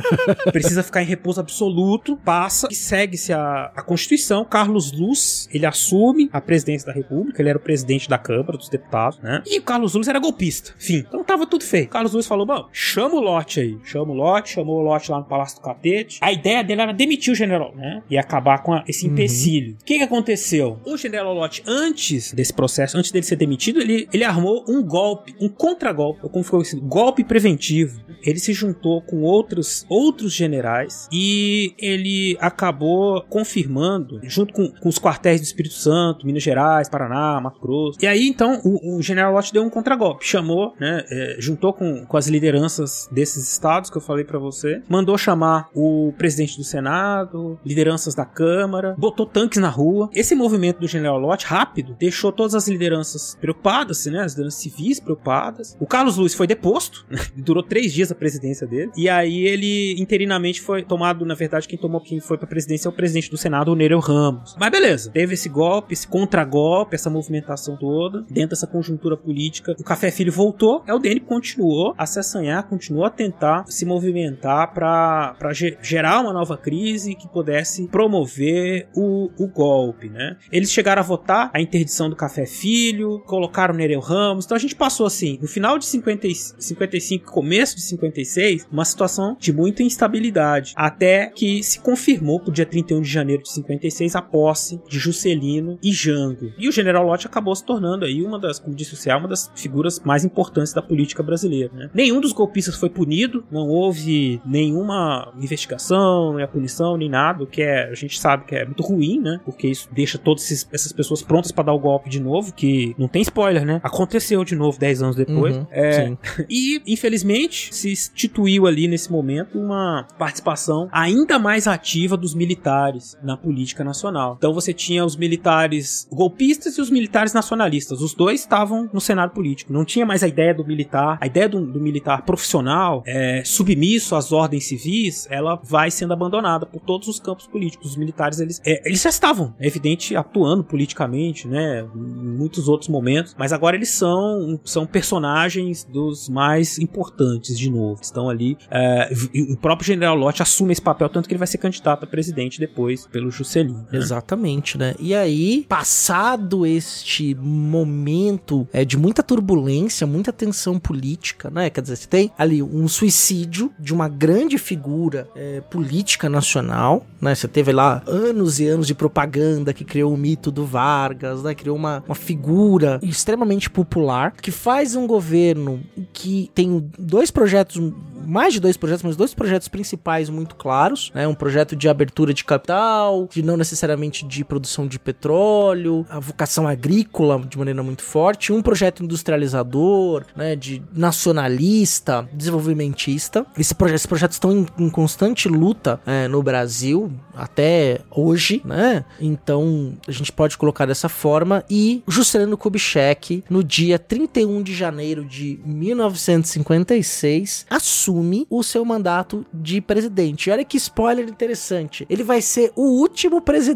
[0.52, 4.46] precisa ficar em repouso absoluto, passa e segue-se a, a Constituição.
[4.52, 8.68] Carlos Luz, ele assume a presidência da República, ele era o presidente da Câmara dos
[8.68, 9.42] Deputados, né?
[9.48, 10.74] E o Carlos Luz era golpista.
[10.78, 11.06] Fim.
[11.08, 11.90] Então tava tudo feito.
[11.90, 13.78] Carlos Luz falou: bom, chama o lote aí.
[13.84, 16.20] Chama o lote, chamou o lote lá no Palácio do Catete.
[16.22, 18.04] A ideia dele era demitir o general, né?
[18.10, 19.78] E acabar com a, esse empecilho.
[19.82, 20.80] O que, que aconteceu?
[20.86, 25.34] O general Lott, antes desse processo, antes dele ser demitido, ele, ele armou um golpe,
[25.40, 28.02] um contragolpe, ou como ficou conhecido, golpe preventivo.
[28.24, 35.00] Ele se juntou com outros, outros generais e ele acabou confirmando, junto com, com os
[35.00, 38.00] quartéis do Espírito Santo, Minas Gerais, Paraná, Mato Grosso.
[38.02, 42.06] E aí, então, o, o general Lott deu um contragolpe, chamou, né, é, juntou com,
[42.06, 46.64] com as lideranças desses estados que eu falei para você, mandou chamar o presidente do
[46.64, 50.10] Senado, lideranças da Câmara, botou tanques na rua.
[50.14, 55.00] Esse movimento do general Lott, rápido, deixou todas as lideranças preocupadas, né, as lideranças civis
[55.00, 55.76] preocupadas.
[55.80, 60.62] O Carlos Luiz foi deposto, durou três dias a presidência dele, e aí ele interinamente
[60.62, 63.72] foi tomado, na verdade, quem tomou quem foi pra presidência é o presidente do Senado,
[63.72, 64.31] o Nereu Ramos.
[64.60, 69.76] Mas beleza, teve esse golpe, esse contragolpe, essa movimentação toda, dentro dessa conjuntura política.
[69.80, 73.86] O Café Filho voltou, é o DN continuou a se assanhar, continuou a tentar se
[73.86, 75.36] movimentar para
[75.82, 80.38] gerar uma nova crise que pudesse promover o, o golpe, né?
[80.52, 84.76] Eles chegaram a votar a interdição do Café Filho, colocaram Nereu Ramos, então a gente
[84.76, 86.28] passou assim, no final de 50,
[86.60, 92.66] 55, começo de 56, uma situação de muita instabilidade, até que se confirmou pro dia
[92.66, 96.52] 31 de janeiro de 56 a posse de Juscelino e Jango.
[96.58, 99.28] E o General Lott acabou se tornando aí uma das, como disse o Céu, uma
[99.28, 101.72] das figuras mais importantes da política brasileira.
[101.74, 101.90] Né?
[101.94, 107.48] Nenhum dos golpistas foi punido, não houve nenhuma investigação, nem a punição, nem nada, o
[107.48, 109.40] que é, a gente sabe que é muito ruim, né?
[109.44, 113.08] Porque isso deixa todas essas pessoas prontas para dar o golpe de novo, que não
[113.08, 113.82] tem spoiler, né?
[113.84, 115.58] Aconteceu de novo 10 anos depois.
[115.58, 116.16] Uhum, é,
[116.50, 123.38] e, infelizmente, se instituiu ali nesse momento uma participação ainda mais ativa dos militares na
[123.38, 124.11] política nacional.
[124.38, 128.02] Então você tinha os militares golpistas e os militares nacionalistas.
[128.02, 129.74] Os dois estavam no cenário político.
[129.74, 134.16] Não tinha mais a ideia do militar, a ideia do, do militar profissional, é, submisso
[134.16, 137.92] às ordens civis, ela vai sendo abandonada por todos os campos políticos.
[137.92, 142.90] Os militares, eles, é, eles já estavam, é evidente, atuando politicamente, né, em muitos outros
[142.90, 148.02] momentos, mas agora eles são, são personagens dos mais importantes, de novo.
[148.02, 149.10] Estão ali, é,
[149.50, 152.60] o próprio General Lott assume esse papel, tanto que ele vai ser candidato a presidente
[152.60, 153.86] depois pelo Juscelino.
[153.92, 154.01] Né?
[154.02, 154.96] Exatamente, né?
[155.00, 161.70] E aí, passado este momento é, de muita turbulência, muita tensão política, né?
[161.70, 167.36] Quer dizer, você tem ali um suicídio de uma grande figura é, política nacional, né?
[167.36, 171.54] Você teve lá anos e anos de propaganda que criou o mito do Vargas, né?
[171.54, 175.82] Criou uma, uma figura extremamente popular que faz um governo
[176.14, 177.80] que tem dois projetos
[178.26, 181.28] mais de dois projetos, mas dois projetos principais muito claros, né?
[181.28, 183.91] Um projeto de abertura de capital, de não necessariamente
[184.28, 190.56] de produção de petróleo, a vocação agrícola de maneira muito forte, um projeto industrializador, né?
[190.56, 193.46] De nacionalista, desenvolvimentista.
[193.58, 199.04] Esse projeto, esses projetos estão em, em constante luta é, no Brasil até hoje, né?
[199.20, 201.64] Então a gente pode colocar dessa forma.
[201.70, 209.82] E Juscelino Kubitschek, no dia 31 de janeiro de 1956, assume o seu mandato de
[209.82, 210.50] presidente.
[210.50, 212.06] Olha que spoiler interessante.
[212.10, 213.71] Ele vai ser o último presidente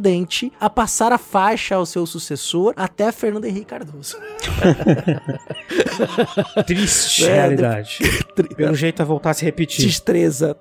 [0.60, 4.18] a passar a faixa ao seu sucessor até Fernando Henrique Cardoso.
[6.66, 8.00] Triste é, realidade.
[8.56, 9.86] Pelo jeito vai voltar a se repetir.
[9.86, 10.58] Destreza.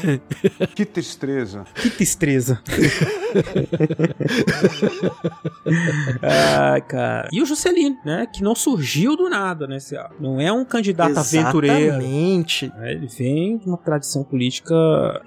[0.74, 1.64] Que tristeza.
[1.74, 2.60] Que tristeza.
[6.22, 7.28] Ai, cara.
[7.32, 8.26] E o Juscelino, né?
[8.32, 9.78] Que não surgiu do nada, né?
[10.18, 11.96] Não é um candidato aventureiro.
[11.96, 12.72] Exatamente.
[12.78, 14.74] É, ele vem de uma tradição política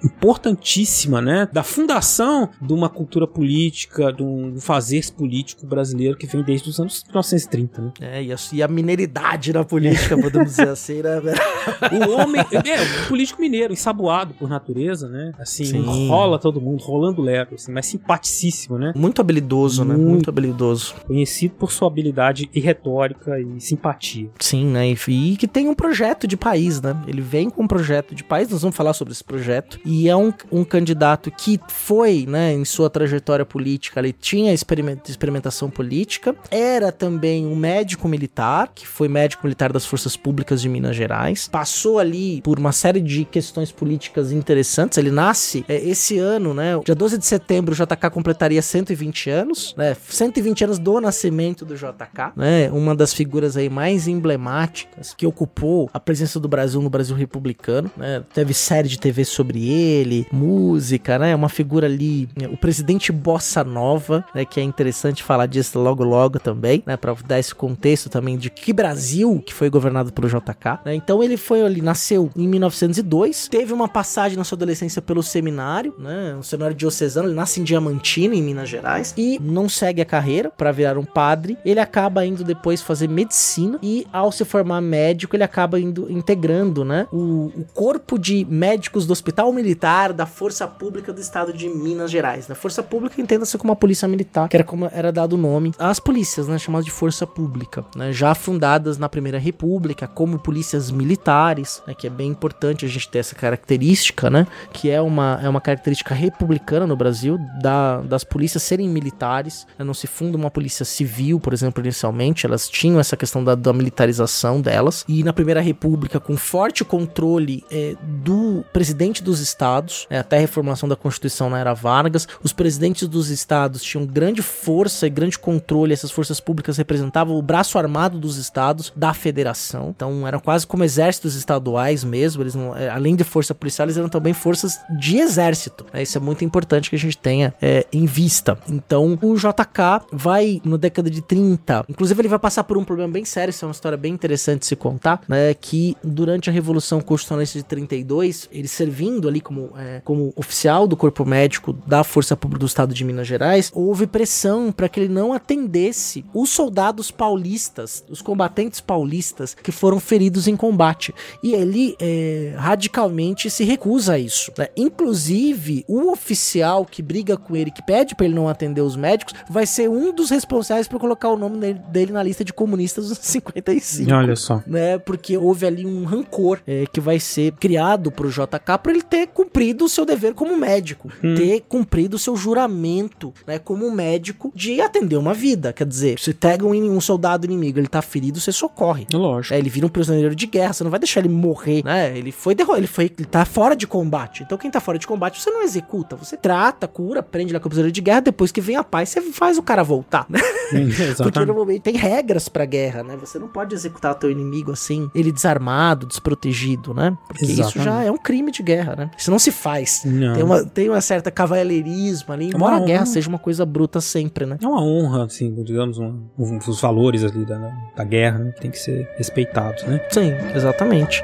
[0.02, 1.48] importantíssima, né?
[1.52, 6.80] Da fundação de uma cultura política, de um fazer político brasileiro que vem desde os
[6.80, 7.92] anos 1930, né?
[8.00, 11.20] É, e a, e a mineiridade na política, podemos dizer assim, né?
[12.06, 15.32] o homem, é, o político mineiro, ensaboado por natureza natureza, né?
[15.38, 16.08] Assim, Sim.
[16.08, 18.92] rola todo mundo, rolando lero, assim, mas simpaticíssimo, né?
[18.96, 19.94] Muito habilidoso, né?
[19.94, 20.14] Muito.
[20.14, 20.94] Muito habilidoso.
[21.06, 24.28] Conhecido por sua habilidade e retórica e simpatia.
[24.38, 24.88] Sim, né?
[24.88, 26.96] E, e que tem um projeto de país, né?
[27.06, 29.78] Ele vem com um projeto de país, nós vamos falar sobre esse projeto.
[29.84, 35.00] E é um, um candidato que foi, né, em sua trajetória política, ele tinha experiment,
[35.08, 40.68] experimentação política, era também um médico militar, que foi médico militar das Forças Públicas de
[40.68, 44.53] Minas Gerais, passou ali por uma série de questões políticas interessantes.
[44.98, 46.78] Ele nasce é, esse ano, né?
[46.84, 49.96] Dia 12 de setembro, o JK completaria 120 anos, né?
[50.08, 52.70] 120 anos do nascimento do JK, né?
[52.70, 57.90] Uma das figuras aí mais emblemáticas que ocupou a presença do Brasil no Brasil republicano,
[57.96, 58.22] né?
[58.32, 61.34] Teve série de TV sobre ele, música, né?
[61.34, 62.48] Uma figura ali, né?
[62.48, 64.44] o presidente Bossa Nova, né?
[64.44, 66.96] Que é interessante falar disso logo logo também, né?
[66.96, 70.94] Para dar esse contexto também de que Brasil que foi governado pelo JK, né?
[70.94, 75.94] Então ele foi ali, nasceu em 1902, teve uma passagem na sua adolescência pelo seminário,
[75.98, 76.36] né?
[76.38, 80.50] Um seminário diocesano, ele nasce em Diamantina, em Minas Gerais, e não segue a carreira
[80.50, 81.56] para virar um padre.
[81.64, 86.84] Ele acaba indo depois fazer medicina e ao se formar médico, ele acaba indo integrando,
[86.84, 91.68] né, o, o corpo de médicos do Hospital Militar da Força Pública do Estado de
[91.68, 92.46] Minas Gerais.
[92.46, 95.72] Na Força Pública entenda-se como a Polícia Militar, que era como era dado o nome
[95.78, 100.90] às polícias, né, chamadas de Força Pública, né, já fundadas na Primeira República como polícias
[100.90, 105.38] militares, né, que é bem importante a gente ter essa característica, né, que é uma,
[105.40, 110.36] é uma característica republicana no Brasil, da, das polícias serem militares, né, não se funda
[110.36, 115.22] uma polícia civil, por exemplo, inicialmente, elas tinham essa questão da, da militarização delas, e
[115.22, 120.88] na Primeira República, com forte controle é, do presidente dos estados, é, até a reformulação
[120.88, 125.92] da Constituição na era Vargas, os presidentes dos estados tinham grande força e grande controle,
[125.92, 130.82] essas forças públicas representavam o braço armado dos estados da federação, então eram quase como
[130.82, 135.18] exércitos estaduais mesmo, eles não, é, além de força policial, eles eram também forças de
[135.18, 136.02] exército, né?
[136.02, 138.58] isso é muito importante que a gente tenha é, em vista.
[138.68, 143.12] Então, o JK vai, na década de 30, inclusive ele vai passar por um problema
[143.12, 145.54] bem sério, isso é uma história bem interessante de se contar, né?
[145.54, 150.96] Que durante a Revolução Constitucionalista de 32, ele servindo ali como, é, como oficial do
[150.96, 155.12] corpo médico da Força Pública do Estado de Minas Gerais, houve pressão para que ele
[155.12, 161.14] não atendesse os soldados paulistas, os combatentes paulistas que foram feridos em combate.
[161.42, 164.52] E ele é, radicalmente se recusa a isso.
[164.58, 164.68] Né?
[164.76, 169.34] Inclusive, o oficial que briga com ele, que pede para ele não atender os médicos,
[169.48, 173.08] vai ser um dos responsáveis por colocar o nome dele, dele na lista de comunistas
[173.08, 174.12] dos 55.
[174.12, 174.62] Olha só.
[174.66, 174.98] Né?
[174.98, 179.26] Porque houve ali um rancor é, que vai ser criado pro JK por ele ter
[179.28, 181.34] cumprido o seu dever como médico, Hum.
[181.34, 185.72] ter cumprido o seu juramento, né, como médico de atender uma vida.
[185.72, 189.06] Quer dizer, você pega um, um soldado inimigo, ele tá ferido, você socorre.
[189.12, 189.54] Lógico.
[189.54, 192.16] É, ele vira um prisioneiro de guerra, você não vai deixar ele morrer, né?
[192.16, 194.42] Ele foi derrotado, ele foi, ele tá fora de combate.
[194.42, 197.66] Então quem tá fora de combate, você não executa, você trata, cura, prende lá com
[197.66, 200.40] o prisioneiro de guerra, depois que vem a paz, você faz o cara voltar, né?
[201.22, 203.16] Porque normalmente tem regras pra guerra, né?
[203.20, 207.16] Você não pode executar teu inimigo assim, ele desarmado, desprotegido, né?
[207.28, 207.84] Porque isso Exatamente.
[207.84, 209.10] já é um crime de guerra, né?
[209.16, 210.02] Isso não se faz.
[210.04, 210.34] Não.
[210.34, 213.12] Tem uma, tem uma certa cavalheirismo ali, É embora uma a guerra honra.
[213.12, 214.58] seja uma coisa bruta sempre, né?
[214.60, 218.52] É uma honra, assim, digamos, um- um- os valores ali da, da guerra, né?
[218.60, 220.00] Tem que ser respeitados, né?
[220.10, 221.22] Sim, exatamente.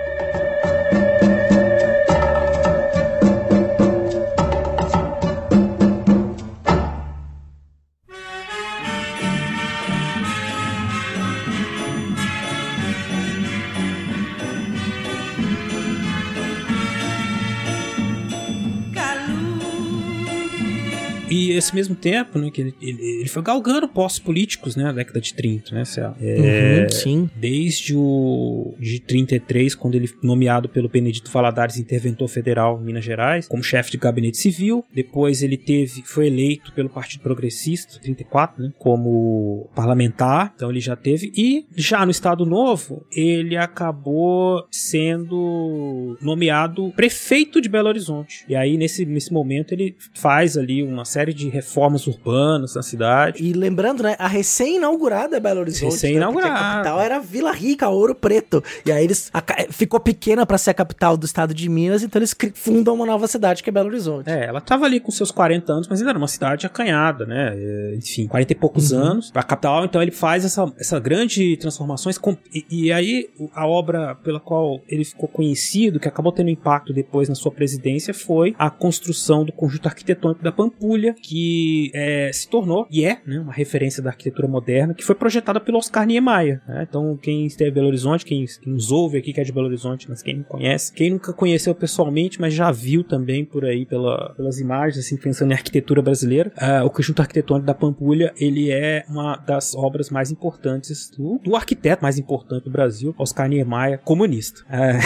[21.70, 24.92] E esse mesmo tempo, né, que ele, ele, ele foi galgando postos políticos, né, na
[24.92, 26.10] década de 30, né, Cé?
[26.20, 27.30] É, Uhum, sim.
[27.36, 33.04] Desde o de 33, quando ele foi nomeado pelo Benedito Valadares, interventor federal em Minas
[33.04, 34.84] Gerais, como chefe de gabinete civil.
[34.92, 40.52] Depois ele teve, foi eleito pelo Partido Progressista, 34, né, como parlamentar.
[40.54, 41.32] Então ele já teve.
[41.36, 48.44] E já no Estado Novo, ele acabou sendo nomeado prefeito de Belo Horizonte.
[48.48, 53.42] E aí, nesse, nesse momento, ele faz ali uma série de reformas urbanas na cidade.
[53.44, 55.92] E lembrando, né, a recém-inaugurada Belo Horizonte.
[55.92, 56.50] Recém-inaugurada.
[56.52, 58.62] Né, a capital era Vila Rica, Ouro Preto.
[58.84, 62.18] E aí eles a ficou pequena pra ser a capital do estado de Minas, então
[62.18, 64.28] eles fundam uma nova cidade que é Belo Horizonte.
[64.30, 67.52] É, ela tava ali com seus 40 anos, mas ainda era uma cidade acanhada, né?
[67.54, 68.98] É, enfim, 40 e poucos Uhum.
[69.00, 69.30] anos.
[69.34, 72.18] A capital, então ele faz essa, essa grande transformações.
[72.18, 76.92] com- e, e aí, a obra pela qual ele ficou conhecido, que acabou tendo impacto
[76.92, 81.14] depois na sua presidência, foi a construção do conjunto arquitetônico da Pampulha, Pampulha,
[81.50, 85.58] que é, se tornou e é né, uma referência da arquitetura moderna, que foi projetada
[85.58, 86.60] pelo Oscar Niemeyer.
[86.66, 86.86] Né?
[86.88, 89.66] Então, quem esteve em Belo Horizonte, quem, quem nos ouve aqui que é de Belo
[89.66, 93.84] Horizonte, mas quem não conhece, quem nunca conheceu pessoalmente, mas já viu também por aí
[93.84, 98.70] pela, pelas imagens, assim, pensando em arquitetura brasileira, uh, o conjunto arquitetônico da Pampulha, ele
[98.70, 103.98] é uma das obras mais importantes do, do arquiteto mais importante do Brasil, Oscar Niemeyer,
[103.98, 104.60] comunista.
[104.70, 104.98] É,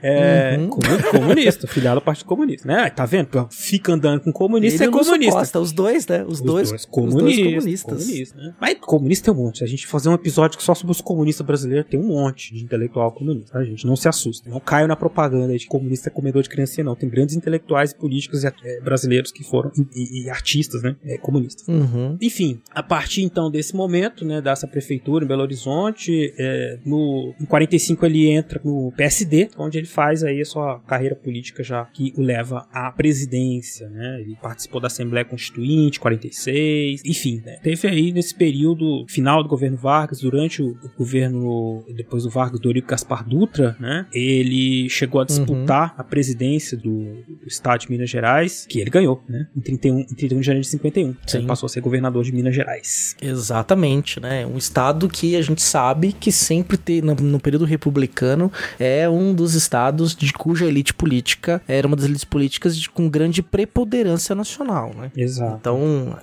[0.54, 0.68] é uhum.
[1.10, 2.88] comunista, filiado ao Partido Comunista, né?
[2.90, 3.48] Tá vendo?
[3.50, 5.38] Fica andando com comunista ele é comunista.
[5.38, 6.24] Costa, os dois, né?
[6.24, 8.04] Os, os dois, dois, comunistas, os dois comunistas.
[8.04, 8.54] Comunista, né?
[8.60, 9.58] Mas comunista tem um monte.
[9.58, 12.64] Se a gente fazer um episódio só sobre os comunistas brasileiros, tem um monte de
[12.64, 13.52] intelectual comunista.
[13.52, 14.48] Tá, gente não se assusta.
[14.48, 16.94] Não caio na propaganda de comunista é comedor de criança, não.
[16.94, 20.96] Tem grandes intelectuais e políticos é, brasileiros que foram e, e, e artistas, né?
[21.04, 21.66] É, comunistas.
[21.68, 22.16] Uhum.
[22.20, 27.44] Enfim, a partir então desse momento, né, dessa prefeitura em Belo Horizonte, é, no, em
[27.44, 32.12] 45 ele entra no PSD, onde ele faz aí a sua carreira política já que
[32.16, 34.20] o leva à presidência, né?
[34.20, 37.58] Ele participou da Assembleia Constituinte, 46, enfim, né?
[37.62, 42.60] Teve aí nesse período final do governo Vargas, durante o, o governo, depois do Vargas,
[42.60, 44.06] do Eurico Gaspar Dutra, né?
[44.12, 45.94] Ele chegou a disputar uhum.
[45.98, 49.46] a presidência do, do, estado de Minas Gerais, que ele ganhou, né?
[49.56, 51.16] Em 31, em 31 de janeiro de 51.
[51.26, 51.38] Sim.
[51.38, 53.16] Ele passou a ser governador de Minas Gerais.
[53.20, 54.46] Exatamente, né?
[54.46, 59.34] Um estado que a gente sabe que sempre tem, no, no período republicano, é um
[59.34, 64.34] dos estados de cuja elite política era uma das elites políticas de, com grande preponderância
[64.34, 65.10] nacional, né?
[65.16, 65.56] Exato.
[65.60, 65.67] Então,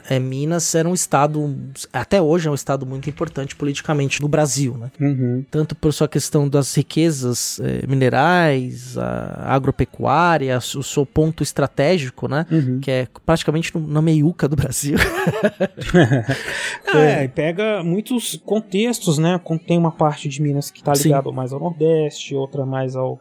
[0.10, 1.56] é, Minas era um estado,
[1.92, 4.92] até hoje é um estado muito importante politicamente no Brasil, né?
[5.00, 5.46] Uhum.
[5.52, 12.46] Tanto por sua questão das riquezas é, minerais, a agropecuária, o seu ponto estratégico, né?
[12.52, 12.80] Uhum.
[12.80, 14.98] Que é praticamente no, na meiuca do Brasil.
[16.94, 19.40] é, pega muitos contextos, né?
[19.68, 23.20] Tem uma parte de Minas que está ligado mais ao Nordeste, outra mais ao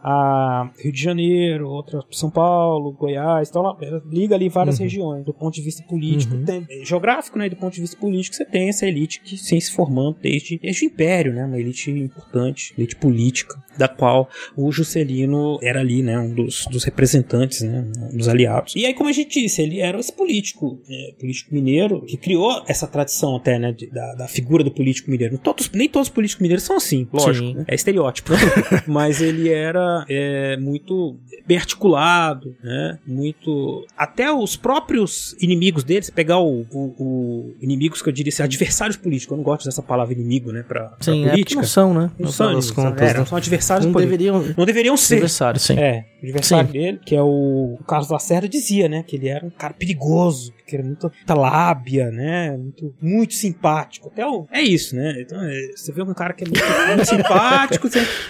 [0.79, 4.85] Rio de Janeiro, outra São Paulo, Goiás, então ela liga ali várias uhum.
[4.85, 6.45] regiões do ponto de vista político, uhum.
[6.45, 7.49] tem, é, geográfico, né?
[7.49, 10.85] Do ponto de vista político, você tem essa elite que vem se formando desde, desde
[10.85, 11.45] o Império, né?
[11.45, 16.19] Uma elite importante, elite política, da qual o Juscelino era ali, né?
[16.19, 17.85] Um dos, dos representantes, né?
[18.13, 18.75] Um dos aliados.
[18.77, 22.63] E aí, como a gente disse, ele era esse político, é, político mineiro, que criou
[22.67, 23.73] essa tradição até, né?
[23.73, 25.39] De, da, da figura do político mineiro.
[25.39, 27.59] Todos, nem todos os políticos mineiros são assim, lógico.
[27.59, 27.65] Né?
[27.69, 28.33] É estereótipo.
[28.87, 31.17] Mas ele era é, muito
[31.47, 32.99] bem articulado, né?
[33.07, 33.87] Muito.
[33.97, 38.43] Até os próprios inimigos dele, se pegar o, o, o, inimigos que eu diria assim,
[38.43, 40.63] adversários políticos, eu não gosto dessa palavra inimigo, né?
[40.63, 41.61] Pra, pra sim, política.
[41.61, 42.11] É não são, né?
[42.19, 44.19] Não são, contas, é, não são adversários não políticos.
[44.19, 45.15] Deveriam, não deveriam ser.
[45.15, 45.79] Adversários, sim.
[45.79, 46.73] É, o adversário sim.
[46.73, 49.03] dele, que é o, o Carlos Lacerda, dizia, né?
[49.07, 52.57] Que ele era um cara perigoso, que era muita, muita lábia, né?
[52.57, 54.09] Muito, muito simpático.
[54.09, 55.21] Até o, é isso, né?
[55.21, 57.89] Então, é, você vê um cara que é muito, muito simpático,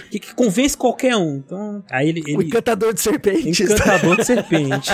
[0.09, 1.37] que, que, convence qualquer um.
[1.37, 2.37] Então, aí ele, ele...
[2.37, 3.59] O encantador de serpentes.
[3.59, 4.91] Encantador de serpente.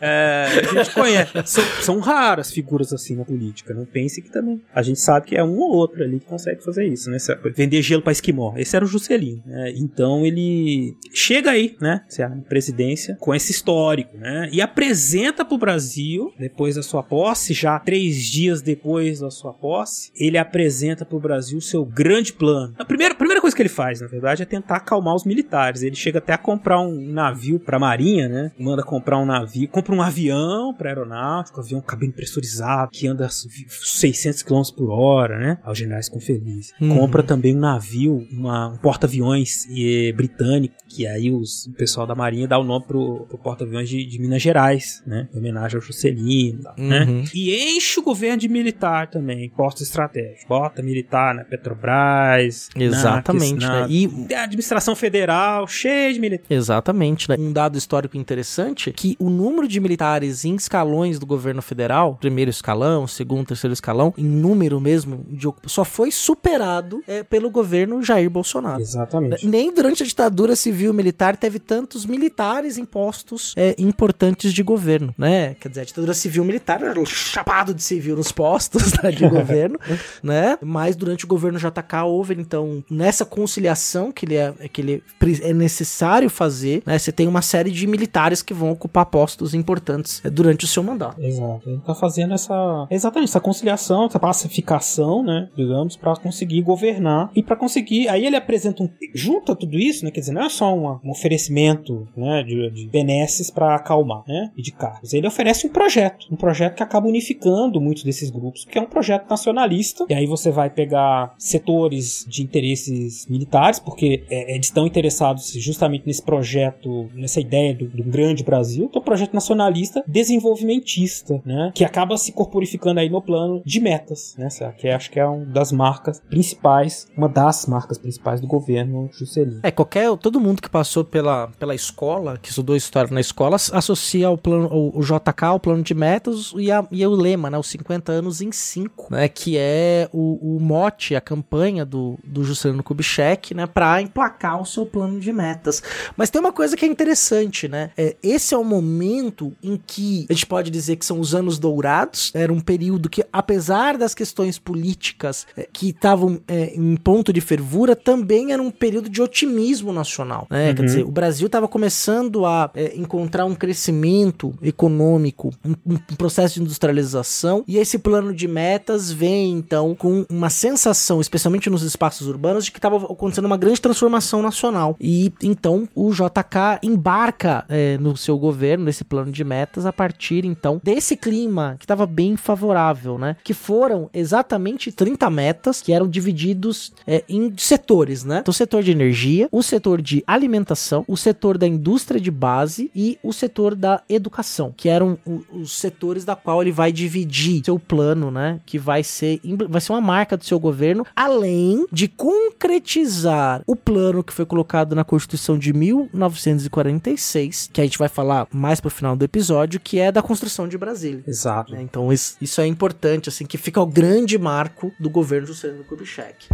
[0.00, 1.32] é, a gente conhece.
[1.46, 3.74] São, são raras figuras assim na política.
[3.74, 4.60] Não pense que também.
[4.74, 7.18] A gente sabe que é um ou outro ali que consegue fazer isso, né?
[7.54, 8.54] Vender gelo para esquimó.
[8.56, 9.42] Esse era o Juscelino.
[9.46, 9.72] Né?
[9.76, 12.02] Então ele chega aí, né?
[12.18, 14.48] Na presidência com esse histórico, né?
[14.52, 19.52] E apresenta para o Brasil, depois da sua posse, já três dias depois da sua
[19.52, 22.74] posse, ele apresenta para o Brasil o seu grande plano.
[22.78, 25.82] A primeira, a primeira coisa que ele faz, na verdade, é tentar acalmar os militares.
[25.82, 28.52] Ele chega até a comprar um navio para a Marinha, né?
[28.58, 33.28] Manda comprar um navio, compra um avião para aeronáutica, um avião cabine pressurizado, que anda
[33.28, 35.58] 600 km por hora, né?
[35.62, 36.72] Aos generais com feliz.
[36.80, 36.96] Uhum.
[36.96, 39.66] Compra também um navio, uma, um porta-aviões
[40.14, 44.04] britânico, que aí os, o pessoal da Marinha dá o nome pro, pro porta-aviões de,
[44.04, 45.28] de, Minas Gerais, né?
[45.32, 46.31] Em homenagem ao Juscelino,
[46.76, 47.04] né?
[47.04, 47.20] uhum.
[47.20, 47.24] né?
[47.34, 50.44] E enche o governo de militar também, postos estratégicos.
[50.48, 53.86] Bota militar na Petrobras, Exatamente, na, né?
[53.90, 56.50] E a administração federal cheia de militares.
[56.50, 57.36] Exatamente, né?
[57.38, 62.16] Um dado histórico interessante é que o número de militares em escalões do governo federal,
[62.20, 68.02] primeiro escalão, segundo, terceiro escalão, em número mesmo, de, só foi superado é, pelo governo
[68.02, 68.80] Jair Bolsonaro.
[68.80, 69.46] Exatamente.
[69.46, 75.14] Nem durante a ditadura civil militar teve tantos militares em postos é, importantes de governo,
[75.16, 75.54] né?
[75.60, 79.78] Quer dizer, a ditadura civil militar chapado de civil nos postos né, de governo,
[80.22, 80.58] né?
[80.60, 85.02] Mas durante o governo JK houve, então, nessa conciliação que ele é, que ele
[85.42, 86.98] é necessário fazer, né?
[86.98, 90.82] Você tem uma série de militares que vão ocupar postos importantes é, durante o seu
[90.82, 91.20] mandato.
[91.22, 91.68] Exato.
[91.68, 92.86] Ele tá fazendo essa.
[92.90, 95.48] Exatamente, essa conciliação, essa pacificação, né?
[95.56, 98.08] Digamos, para conseguir governar e para conseguir.
[98.08, 98.90] Aí ele apresenta um.
[99.14, 100.10] Junta tudo isso, né?
[100.10, 104.50] Quer dizer, não é só uma, um oferecimento né, de, de benesses para acalmar, né?
[104.56, 105.12] E de cargos.
[105.12, 106.11] Ele oferece um projeto.
[106.30, 110.06] Um projeto que acaba unificando muitos desses grupos, que é um projeto nacionalista.
[110.08, 116.06] E aí você vai pegar setores de interesses militares, porque é, eles estão interessados justamente
[116.06, 118.86] nesse projeto, nessa ideia do, do grande Brasil.
[118.86, 121.72] Então, projeto nacionalista desenvolvimentista né?
[121.74, 124.48] Que acaba se corporificando aí no plano de metas, né?
[124.76, 129.60] Que acho que é uma das marcas principais, uma das marcas principais do governo Juscelino.
[129.62, 134.30] É, qualquer, todo mundo que passou pela, pela escola, que estudou história na escola, associa
[134.30, 137.56] o plano, o, o JK ao plano de metas e, a, e o lema, né?
[137.56, 139.28] Os 50 anos em 5, né?
[139.28, 143.66] Que é o, o mote, a campanha do, do Juscelino Kubitschek, né?
[143.66, 145.80] Pra emplacar o seu plano de metas.
[146.16, 147.90] Mas tem uma coisa que é interessante, né?
[147.96, 151.58] É, esse é o momento em que a gente pode dizer que são os anos
[151.58, 152.32] dourados.
[152.34, 157.40] Era um período que, apesar das questões políticas é, que estavam é, em ponto de
[157.40, 160.48] fervura, também era um período de otimismo nacional.
[160.50, 160.70] Né?
[160.70, 160.74] Uhum.
[160.74, 166.54] Quer dizer, o Brasil estava começando a é, encontrar um crescimento econômico, um, um, processo
[166.54, 172.26] de industrialização, e esse plano de metas vem então com uma sensação, especialmente nos espaços
[172.26, 174.96] urbanos, de que estava acontecendo uma grande transformação nacional.
[175.00, 180.44] E então o JK embarca é, no seu governo, nesse plano de metas, a partir
[180.44, 183.36] então desse clima que estava bem favorável, né?
[183.44, 188.38] Que foram exatamente 30 metas que eram divididos é, em setores, né?
[188.40, 192.90] Então, o setor de energia, o setor de alimentação, o setor da indústria de base
[192.94, 195.18] e o setor da educação, que eram
[195.52, 198.60] os setores da qual ele vai dividir seu plano, né?
[198.64, 204.24] Que vai ser, vai ser uma marca do seu governo, além de concretizar o plano
[204.24, 209.14] que foi colocado na Constituição de 1946, que a gente vai falar mais pro final
[209.16, 211.22] do episódio, que é da construção de Brasília.
[211.26, 211.72] Exato.
[211.72, 211.82] Né?
[211.82, 216.48] Então isso, isso, é importante, assim, que fica o grande marco do governo Juscelino Kubitschek.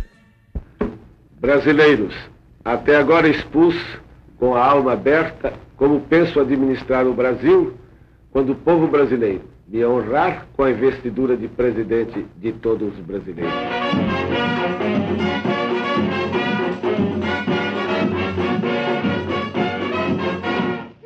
[1.40, 2.14] Brasileiros,
[2.64, 3.76] até agora expus
[4.38, 7.74] com a alma aberta como penso administrar o Brasil
[8.30, 13.52] quando o povo brasileiro me honrar com a investidura de presidente de todos os brasileiros.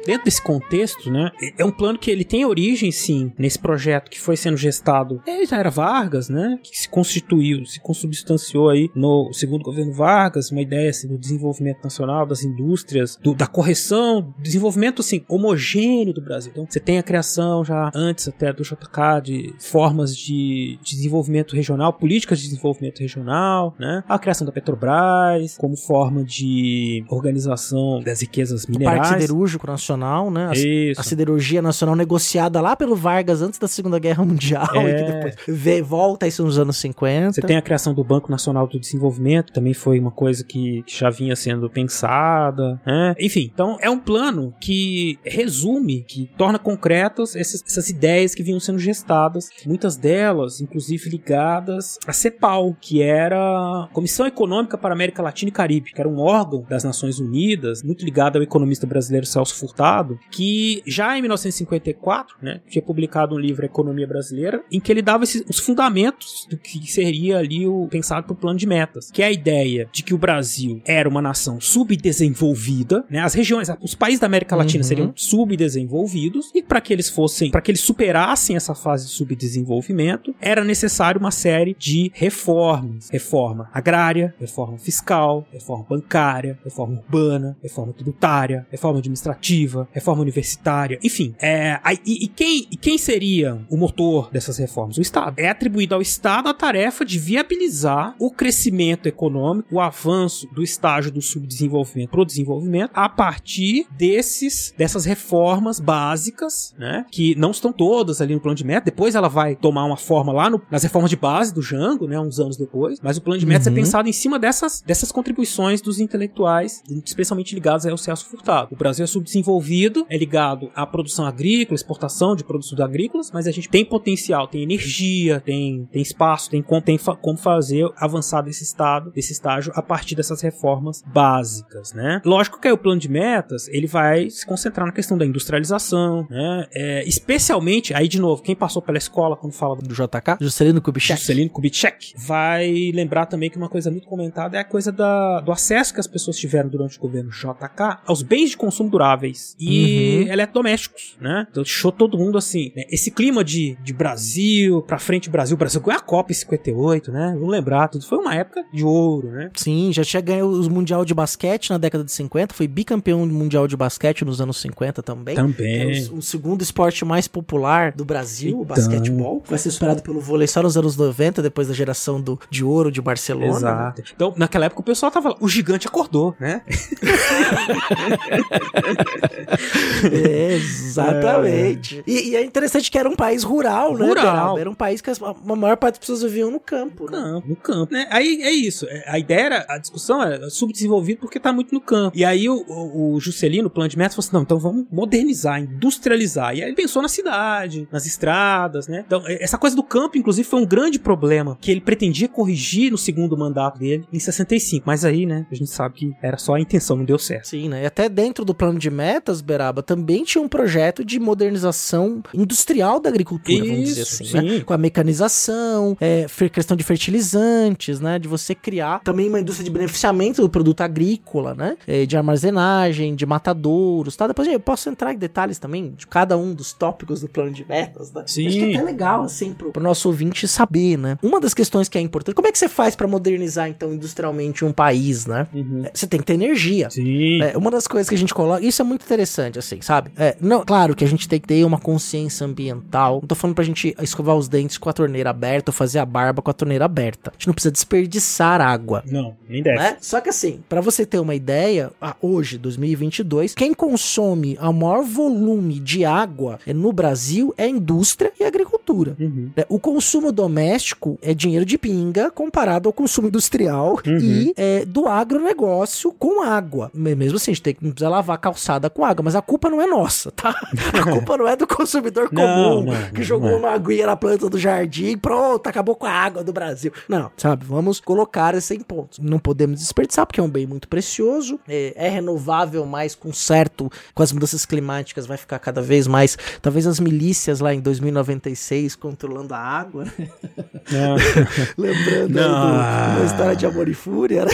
[0.05, 4.21] Dentro desse contexto, né, é um plano que ele tem origem, sim, nesse projeto que
[4.21, 9.33] foi sendo gestado desde a era Vargas, né, que se constituiu, se consubstanciou aí no
[9.33, 15.01] segundo governo Vargas, uma ideia assim, do desenvolvimento nacional, das indústrias, do, da correção, desenvolvimento
[15.01, 16.51] assim, homogêneo do Brasil.
[16.53, 21.55] Então, você tem a criação já antes até do JK de formas de, de desenvolvimento
[21.55, 28.21] regional, políticas de desenvolvimento regional, né, a criação da Petrobras como forma de organização das
[28.21, 28.99] riquezas minerais.
[28.99, 30.49] O Parque Siderúrgico Nacional nacional, né?
[30.49, 31.01] A, Isso.
[31.01, 34.91] a siderurgia nacional negociada lá pelo Vargas antes da Segunda Guerra Mundial é.
[34.91, 37.33] e que depois vê, volta isso nos anos 50.
[37.33, 40.99] Você tem a criação do Banco Nacional do Desenvolvimento, também foi uma coisa que, que
[40.99, 43.15] já vinha sendo pensada, né?
[43.19, 48.61] Enfim, então é um plano que resume, que torna concretas essas, essas ideias que vinham
[48.61, 54.97] sendo gestadas, muitas delas, inclusive, ligadas à CEPAL, que era a Comissão Econômica para a
[54.97, 58.87] América Latina e Caribe, que era um órgão das Nações Unidas, muito ligado ao economista
[58.87, 59.82] brasileiro Celso Furtado,
[60.31, 65.25] que já em 1954, né, tinha publicado um livro Economia Brasileira, em que ele dava
[65.25, 69.23] esses, os fundamentos do que seria ali o pensado para o plano de metas, que
[69.23, 73.95] é a ideia de que o Brasil era uma nação subdesenvolvida, né, as regiões, os
[73.95, 74.89] países da América Latina uhum.
[74.89, 80.35] seriam subdesenvolvidos e para que eles fossem, para que eles superassem essa fase de subdesenvolvimento,
[80.41, 87.93] era necessário uma série de reformas, reforma agrária, reforma fiscal, reforma bancária, reforma urbana, reforma
[87.93, 91.35] tributária, reforma administrativa educativa, reforma universitária, enfim.
[91.41, 94.99] É, e, e, quem, e quem seria o motor dessas reformas?
[94.99, 95.39] O Estado.
[95.39, 101.11] É atribuído ao Estado a tarefa de viabilizar o crescimento econômico, o avanço do estágio
[101.11, 107.07] do subdesenvolvimento para o desenvolvimento a partir desses, dessas reformas básicas, né?
[107.11, 108.85] Que não estão todas ali no plano de meta.
[108.87, 112.19] Depois ela vai tomar uma forma lá no, nas reformas de base do Jango, né?
[112.21, 113.01] Uns anos depois.
[113.03, 113.77] Mas o plano de metas é uhum.
[113.77, 118.69] é pensado em cima dessas, dessas contribuições dos intelectuais, especialmente ligados ao Celso Furtado.
[118.73, 123.47] O Brasil é subdesenvolvido desenvolvido, é ligado à produção agrícola, exportação de produtos agrícolas, mas
[123.47, 128.65] a gente tem potencial, tem energia, tem, tem espaço, tem, tem como fazer avançar desse
[128.65, 132.21] estado, desse estágio a partir dessas reformas básicas, né?
[132.25, 136.27] Lógico que aí o plano de metas, ele vai se concentrar na questão da industrialização,
[136.29, 136.67] né?
[136.75, 141.21] É, especialmente, aí de novo, quem passou pela escola quando fala do JK, Juscelino Kubitschek,
[141.21, 145.53] Juscelino Kubitschek, vai lembrar também que uma coisa muito comentada é a coisa da, do
[145.53, 150.25] acesso que as pessoas tiveram durante o governo JK aos bens de consumo duráveis e
[150.25, 150.33] uhum.
[150.33, 151.47] eletrodomésticos, né?
[151.51, 152.85] Então deixou todo mundo assim, né?
[152.91, 157.33] Esse clima de, de Brasil, pra frente Brasil, Brasil ganhou a Copa em 58, né?
[157.35, 159.51] Vamos lembrar, tudo foi uma época de ouro, né?
[159.55, 163.69] Sim, já tinha ganho os Mundial de Basquete na década de 50, foi bicampeão mundial
[163.69, 165.35] de basquete nos anos 50 também.
[165.35, 166.09] Também.
[166.09, 168.63] O, o, segundo esporte mais popular do Brasil, então...
[168.63, 169.43] o basquetebol.
[169.47, 172.91] Vai ser superado pelo vôlei só nos anos 90, depois da geração do, de ouro
[172.91, 173.57] de Barcelona.
[173.57, 174.03] Exato.
[174.15, 176.63] Então, naquela época o pessoal tava lá, o gigante acordou, né?
[180.05, 182.03] É, exatamente.
[182.07, 184.07] E, e é interessante que era um país rural, né?
[184.07, 184.59] Rural.
[184.59, 187.05] Era um país que a maior parte das pessoas viviam no campo.
[187.11, 187.19] né?
[187.19, 187.93] campo, no campo.
[187.93, 188.07] Né?
[188.11, 188.87] Aí é isso.
[188.89, 192.17] é, A ideia era, a discussão era subdesenvolvido porque tá muito no campo.
[192.17, 194.87] E aí o, o, o Juscelino, o plano de metas, falou assim: não, então vamos
[194.91, 196.55] modernizar, industrializar.
[196.57, 199.05] E aí ele pensou na cidade, nas estradas, né?
[199.07, 202.91] Então, é, essa coisa do campo, inclusive, foi um grande problema que ele pretendia corrigir
[202.91, 204.85] no segundo mandato dele, em 65.
[204.87, 207.49] Mas aí, né, a gente sabe que era só a intenção, não deu certo.
[207.49, 207.83] Sim, né?
[207.83, 208.91] E até dentro do plano de
[209.33, 214.35] metas, Beraba, também tinha um projeto de modernização industrial da agricultura, vamos dizer Isso, assim,
[214.35, 214.61] né?
[214.61, 218.19] Com a mecanização, é, questão de fertilizantes, né?
[218.19, 221.77] De você criar também uma indústria de beneficiamento do produto agrícola, né?
[221.87, 224.27] É, de armazenagem, de matadouros, tá?
[224.27, 227.67] Depois eu posso entrar em detalhes também de cada um dos tópicos do plano de
[227.67, 228.25] metas, né?
[228.27, 228.49] Sim.
[228.49, 231.17] Acho que é até legal, assim, pro, pro nosso ouvinte saber, né?
[231.23, 234.65] Uma das questões que é importante, como é que você faz pra modernizar, então, industrialmente
[234.65, 235.47] um país, né?
[235.85, 236.91] É, Você tem que ter energia.
[236.91, 237.43] Sim.
[237.43, 239.22] É, uma das coisas que a gente coloca, isso é muito interessante,
[239.59, 240.11] assim, sabe?
[240.17, 243.21] É, não, claro que a gente tem que ter uma consciência ambiental.
[243.21, 246.07] Não tô falando pra gente escovar os dentes com a torneira aberta ou fazer a
[246.07, 247.31] barba com a torneira aberta.
[247.31, 249.03] A gente não precisa desperdiçar água.
[249.07, 249.79] Não, nem deve.
[249.79, 249.97] Né?
[250.01, 255.79] Só que assim, pra você ter uma ideia, hoje, 2022, quem consome o maior volume
[255.81, 259.17] de água no Brasil é a indústria e a agricultura.
[259.19, 259.51] Uhum.
[259.57, 265.07] É, O consumo doméstico é dinheiro de pinga comparado ao consumo industrial e é, do
[265.09, 266.91] agronegócio com água.
[266.95, 269.35] Me- Mesmo assim, a gente tem que não precisa lavar a calçada com água, mas
[269.35, 270.55] a culpa não é nossa, tá?
[270.95, 273.61] A culpa não é do consumidor comum não, que não, jogou não é.
[273.61, 276.93] uma aguinha na planta do jardim, pronto, acabou com a água do Brasil.
[277.09, 277.65] Não, sabe?
[277.65, 279.19] Vamos colocar isso em pontos.
[279.19, 283.91] Não podemos desperdiçar porque é um bem muito precioso, é, é renovável, mas com certo,
[284.15, 286.37] com as mudanças climáticas vai ficar cada vez mais.
[286.61, 290.13] Talvez as milícias lá em 2096 controlando a água, né?
[291.77, 294.53] Lembrando aí do- uma história de amor e fúria, né?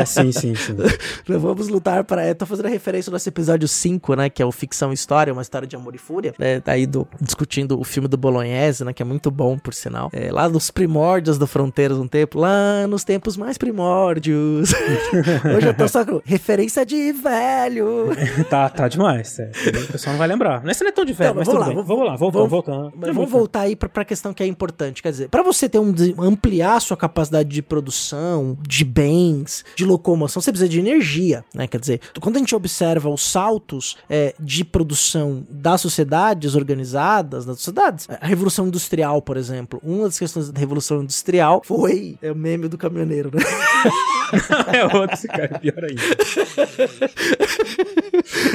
[0.00, 0.76] É, sim, sim, sim.
[1.26, 2.22] Vamos lutar para.
[2.24, 4.28] É, tô fazendo referência ao nosso episódio 5, né?
[4.28, 6.34] Que é o Ficção História, uma história de amor e fúria.
[6.38, 8.92] É, tá aí do, discutindo o filme do Bolognese, né?
[8.92, 10.10] Que é muito bom, por sinal.
[10.12, 12.38] É, lá nos primórdios do Fronteiras um tempo.
[12.38, 14.72] Lá nos tempos mais primórdios.
[15.56, 18.08] Hoje eu tô só com referência de velho.
[18.50, 19.38] tá, tá demais.
[19.38, 19.50] É.
[19.88, 20.62] O pessoal não vai lembrar.
[20.62, 22.16] Mas Esse não é tão de velho, Então, mas vamos lá.
[22.16, 22.92] Vamos lá, voltando.
[22.96, 25.02] Mas vamos voltar aí pra, pra questão que é importante.
[25.02, 30.40] Quer dizer, pra você ter um ampliar sua capacidade de produção, de bens, de locomoção,
[30.40, 31.66] você precisa de energia, né?
[31.66, 37.58] Quer dizer, quando a gente observa os saltos é, de produção das sociedades organizadas, das
[37.58, 42.34] sociedades, a revolução industrial, por exemplo, uma das questões da revolução industrial foi é o
[42.34, 43.40] meme do caminhoneiro, né?
[44.76, 46.02] é outro, cara, é pior ainda.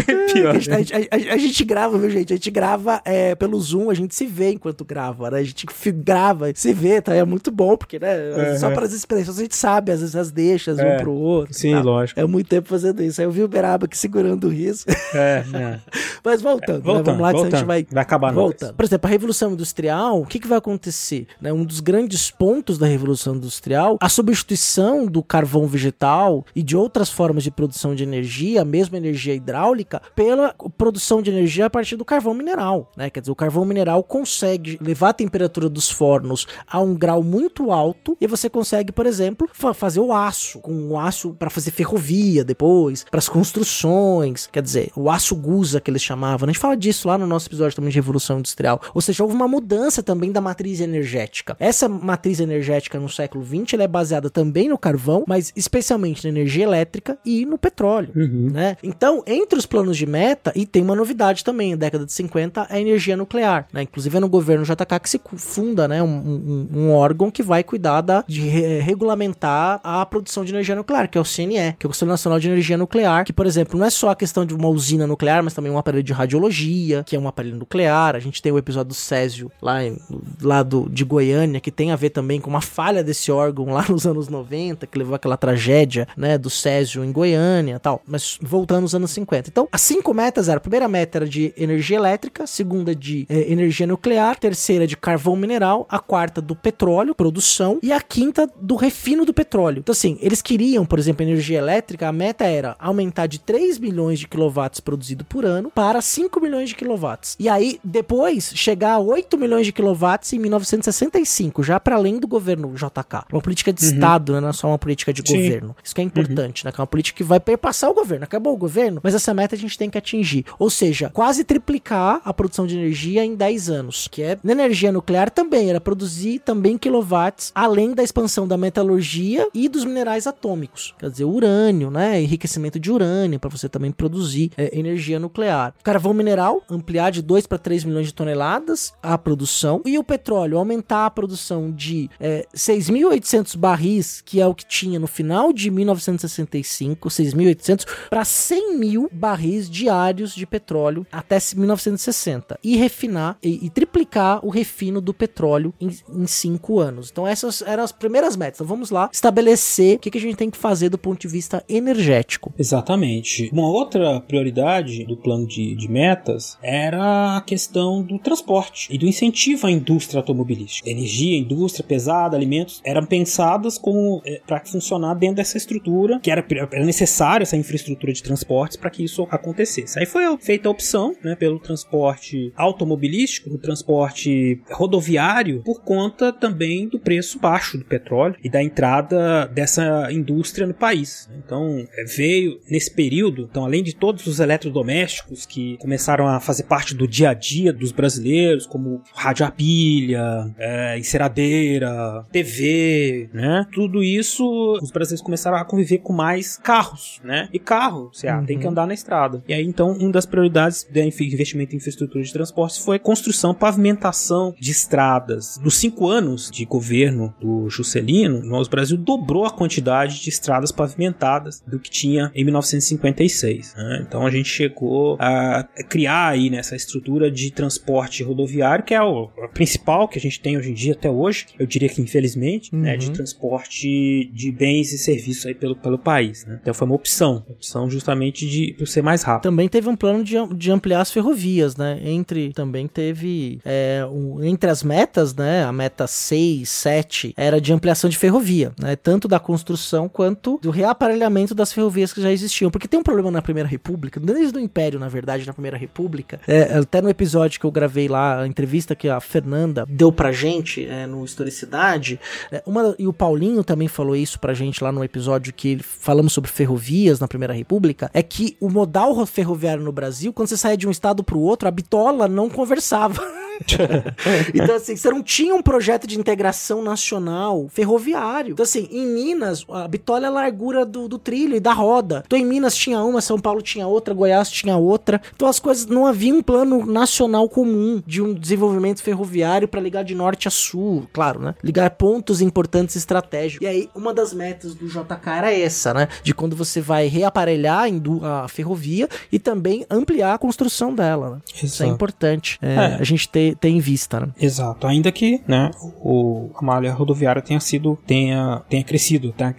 [0.07, 0.75] É pior, a, gente, né?
[0.75, 2.34] a gente- a- a gente grava, viu, gente?
[2.34, 5.39] A gente grava é, pelo Zoom, a gente se vê enquanto grava, né?
[5.39, 7.13] A gente grava, se vê, tá?
[7.15, 8.57] É muito bom, porque, né?
[8.59, 8.73] Só Uhum.
[8.73, 10.95] para as expressões a gente sabe, às vezes as deixas É.
[10.95, 11.53] um pro outro.
[11.53, 11.81] Sim, tá?
[11.81, 12.19] lógico.
[12.19, 13.21] É muito tempo fazendo isso.
[13.21, 14.72] Aí eu vi o Beraba aqui segurando o riso.
[15.13, 15.80] É, é.
[16.24, 16.84] Mas voltando, né?
[16.84, 17.67] Voltando, vamos lá, que senão a gente voltando.
[17.67, 17.88] vai.
[17.91, 18.74] Vai acabar a Voltando.
[18.74, 21.28] Por exemplo, a Revolução Industrial, o que, que vai acontecer?
[21.41, 21.51] Né?
[21.53, 27.09] Um dos grandes pontos da Revolução Industrial, a substituição do carvão vegetal e de outras
[27.09, 32.05] formas de produção de energia, mesmo energia hidráulica, pela produção de energia a partir do
[32.05, 32.91] carvão mineral.
[32.97, 33.09] Né?
[33.09, 37.71] Quer dizer, o carvão mineral consegue levar a temperatura dos fornos a um grau muito
[37.71, 41.71] alto e você consegue, por exemplo, fa- fazer o aço, com o aço para fazer
[41.71, 44.47] ferrovia depois, para as construções.
[44.51, 46.47] Quer dizer, o aço gusa que eles chamavam.
[46.47, 48.82] A gente fala disso lá no nosso episódio também de Revolução Industrial.
[48.93, 51.55] Ou seja, houve uma mudança também da matriz energética.
[51.59, 56.30] Essa matriz energética no século XX ela é baseada também no carvão, mas especialmente na
[56.30, 58.09] energia elétrica e no petróleo.
[58.16, 58.78] Né?
[58.82, 62.68] Então, entre os planos de meta, e tem uma novidade também, na década de 50,
[62.70, 63.68] a energia nuclear.
[63.74, 63.84] Né?
[63.84, 66.01] Inclusive é no governo JK que se funda né?
[66.01, 70.76] um, um- um órgão que vai cuidar da, de re- regulamentar a produção de energia
[70.76, 73.45] nuclear, que é o CNE, que é o Conselho Nacional de Energia Nuclear, que, por
[73.45, 76.14] exemplo, não é só a questão de uma usina nuclear, mas também um aparelho de
[76.14, 78.16] radiologia, que é um aparelho nuclear.
[78.16, 79.97] A gente tem o episódio do Césio lá, em-
[80.41, 83.86] lá do, de Goiânia, que tem a ver também com uma falha desse órgão lá
[83.89, 88.01] nos anos 90, que levou aquela tragédia, né, do Césio em Goiânia tal.
[88.06, 89.49] Mas voltando aos anos 50.
[89.49, 93.26] Então, as cinco metas eram: a primeira meta era de energia elétrica, a segunda de
[93.30, 98.47] eh, energia nuclear, terceira de carvão mineral, a quarta do petróleo, produção, e a quinta
[98.60, 99.80] do refino do petróleo.
[99.80, 104.20] Então, assim, eles queriam, por exemplo, energia elétrica, a meta era aumentar de 3 milhões
[104.20, 107.36] de quilowatts produzido por ano para 5 milhões de quilowatts.
[107.39, 112.28] E aí, depois, chegar a 8 milhões de quilowatts em 1965, já para além do
[112.28, 113.26] governo JK.
[113.32, 114.41] Uma política de Estado, né?
[114.41, 115.38] não é só uma política de Sim.
[115.38, 115.76] governo.
[115.84, 116.72] Isso que é importante, né?
[116.72, 118.24] Que é uma política que vai perpassar o governo.
[118.24, 120.46] Acabou o governo, mas essa meta a gente tem que atingir.
[120.60, 124.08] Ou seja, quase triplicar a produção de energia em 10 anos.
[124.10, 129.48] Que é na energia nuclear também, era produzir também quilowatts, além da expansão da metalurgia
[129.54, 130.94] e dos minerais atômicos.
[130.98, 132.22] Quer dizer, urânio, né?
[132.22, 135.73] Enriquecimento de urânio para você também produzir produzir é, energia nuclear.
[135.84, 139.81] Carvão mineral, ampliar de 2 para 3 milhões de toneladas a produção.
[139.86, 144.99] E o petróleo, aumentar a produção de é, 6.800 barris, que é o que tinha
[144.99, 152.59] no final de 1965, 6.800, para 100 mil barris diários de petróleo até 1960.
[152.63, 157.09] E refinar e, e triplicar o refino do petróleo em, em cinco anos.
[157.11, 158.57] Então essas eram as primeiras metas.
[158.57, 161.27] Então vamos lá estabelecer o que, que a gente tem que fazer do ponto de
[161.27, 162.53] vista energético.
[162.57, 163.49] Exatamente.
[163.51, 169.05] Uma outra prioridade do plano de, de metas era a questão do transporte e do
[169.05, 170.89] incentivo à indústria automobilística.
[170.89, 176.45] Energia, indústria pesada, alimentos eram pensadas como é, para funcionar dentro dessa estrutura que era,
[176.71, 179.99] era necessária essa infraestrutura de transportes para que isso acontecesse.
[179.99, 186.88] Aí foi feita a opção né, pelo transporte automobilístico, no transporte rodoviário, por conta também
[186.88, 191.30] do preço baixo do petróleo e da entrada dessa indústria no país.
[191.38, 196.64] Então é, veio nesse período, então além de todos os eletrodomésticos que começaram a fazer
[196.64, 203.66] parte do dia a dia dos brasileiros, como rádio a pilha, é, enceradeira, TV, né?
[203.72, 204.43] Tudo isso
[204.82, 207.47] os brasileiros começaram a conviver com mais carros, né?
[207.54, 208.43] E carro, você uhum.
[208.43, 209.41] tem que andar na estrada.
[209.47, 214.54] E aí então uma das prioridades do investimento em infraestrutura de transportes foi construção, pavimentação
[214.60, 215.58] de estradas.
[215.64, 221.64] Nos cinco anos de governo do Juscelino, o Brasil dobrou a quantidade de estradas pavimentadas
[221.66, 223.76] do que tinha em 1956.
[223.78, 223.93] Né?
[224.02, 229.30] Então a gente chegou a criar aí nessa estrutura de transporte rodoviário, que é o,
[229.54, 232.82] principal que a gente tem hoje em dia até hoje, eu diria que infelizmente, uhum.
[232.82, 233.14] né, de uhum.
[233.14, 236.46] transporte de bens e serviços aí pelo, pelo país.
[236.46, 236.60] Né?
[236.62, 239.44] Então foi uma opção, opção justamente de ser mais rápido.
[239.44, 242.00] Também teve um plano de, de ampliar as ferrovias, né?
[242.04, 245.64] Entre também teve é, um, entre as metas, né?
[245.64, 248.96] A meta 6, 7 era de ampliação de ferrovia, né?
[248.96, 252.70] Tanto da construção quanto do reaparelhamento das ferrovias que já existiam.
[252.70, 256.39] Porque tem um problema na Primeira República, desde o Império, na verdade, na Primeira República.
[256.47, 260.31] É, até no episódio que eu gravei lá, a entrevista que a Fernanda deu pra
[260.31, 262.17] gente é, no Historicidade,
[262.49, 266.31] é, uma, e o Paulinho também falou isso pra gente lá no episódio que falamos
[266.31, 270.77] sobre ferrovias na Primeira República, é que o modal ferroviário no Brasil, quando você saía
[270.77, 273.21] de um estado pro outro, a bitola não conversava.
[274.54, 278.54] então, assim, você não tinha um projeto de integração nacional ferroviário.
[278.54, 282.24] Então, assim, em Minas, a bitola é a largura do, do trilho e da roda.
[282.26, 285.22] Então, em Minas tinha uma, São Paulo tinha outra, Goiás tinha outra.
[285.36, 290.04] Então, as coisas não havia um plano nacional comum de um desenvolvimento ferroviário para ligar
[290.04, 291.56] de norte a sul, claro, né?
[291.64, 293.66] Ligar pontos importantes estratégicos.
[293.66, 296.08] E aí, uma das metas do JK era essa, né?
[296.24, 297.88] De quando você vai reaparelhar
[298.24, 301.32] a ferrovia e também ampliar a construção dela.
[301.32, 301.41] Né?
[301.64, 302.58] Isso é importante.
[302.62, 302.97] É, é.
[302.99, 304.20] A gente ter ter, em vista.
[304.20, 304.28] Né?
[304.39, 309.54] Exato, ainda que né, o, a malha rodoviária tenha sido, tenha, tenha crescido, tá?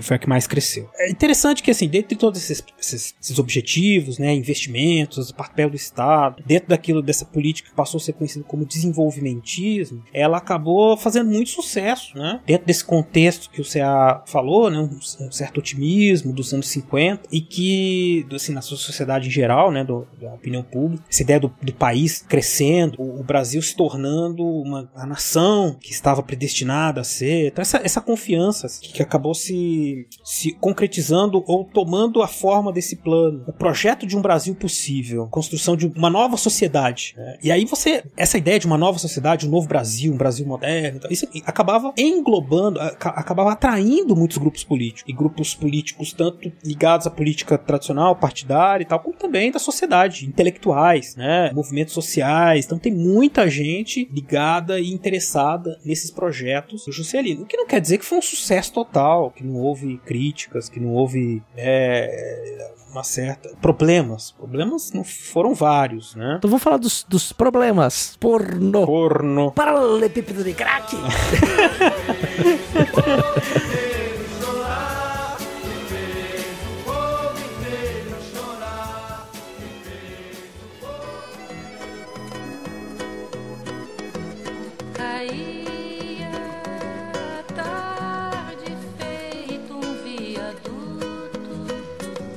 [0.00, 0.88] foi a que mais cresceu.
[0.98, 5.76] É interessante que, assim, dentro de todos esses, esses, esses objetivos, né, investimentos, papel do
[5.76, 11.30] Estado, dentro daquilo, dessa política que passou a ser conhecida como desenvolvimentismo, ela acabou fazendo
[11.30, 12.40] muito sucesso, né?
[12.46, 17.28] Dentro desse contexto que o CA falou, né, um, um certo otimismo dos anos 50
[17.30, 21.52] e que, assim, na sociedade em geral, né, do, da opinião pública, essa ideia do,
[21.62, 27.48] do país crescendo, o, Brasil se tornando uma a nação que estava predestinada a ser.
[27.48, 33.44] Então, essa, essa confiança que acabou se, se concretizando ou tomando a forma desse plano.
[33.46, 37.14] O projeto de um Brasil possível, construção de uma nova sociedade.
[37.16, 37.38] Né?
[37.42, 40.98] E aí você, essa ideia de uma nova sociedade, um novo Brasil, um Brasil moderno,
[40.98, 45.04] então, isso acabava englobando, acabava atraindo muitos grupos políticos.
[45.06, 50.26] E grupos políticos tanto ligados à política tradicional, partidária e tal, como também da sociedade,
[50.26, 51.50] intelectuais, né?
[51.52, 52.64] movimentos sociais.
[52.64, 57.44] Então tem muita gente ligada e interessada nesses projetos do Juscelino.
[57.44, 60.78] O que não quer dizer que foi um sucesso total, que não houve críticas, que
[60.78, 64.32] não houve é, uma certa problemas.
[64.32, 66.34] Problemas não foram vários, né?
[66.36, 68.18] Então vamos falar dos, dos problemas.
[68.20, 68.84] Porno.
[68.84, 69.50] Porno.
[69.52, 70.94] Paralelepípedo de crack.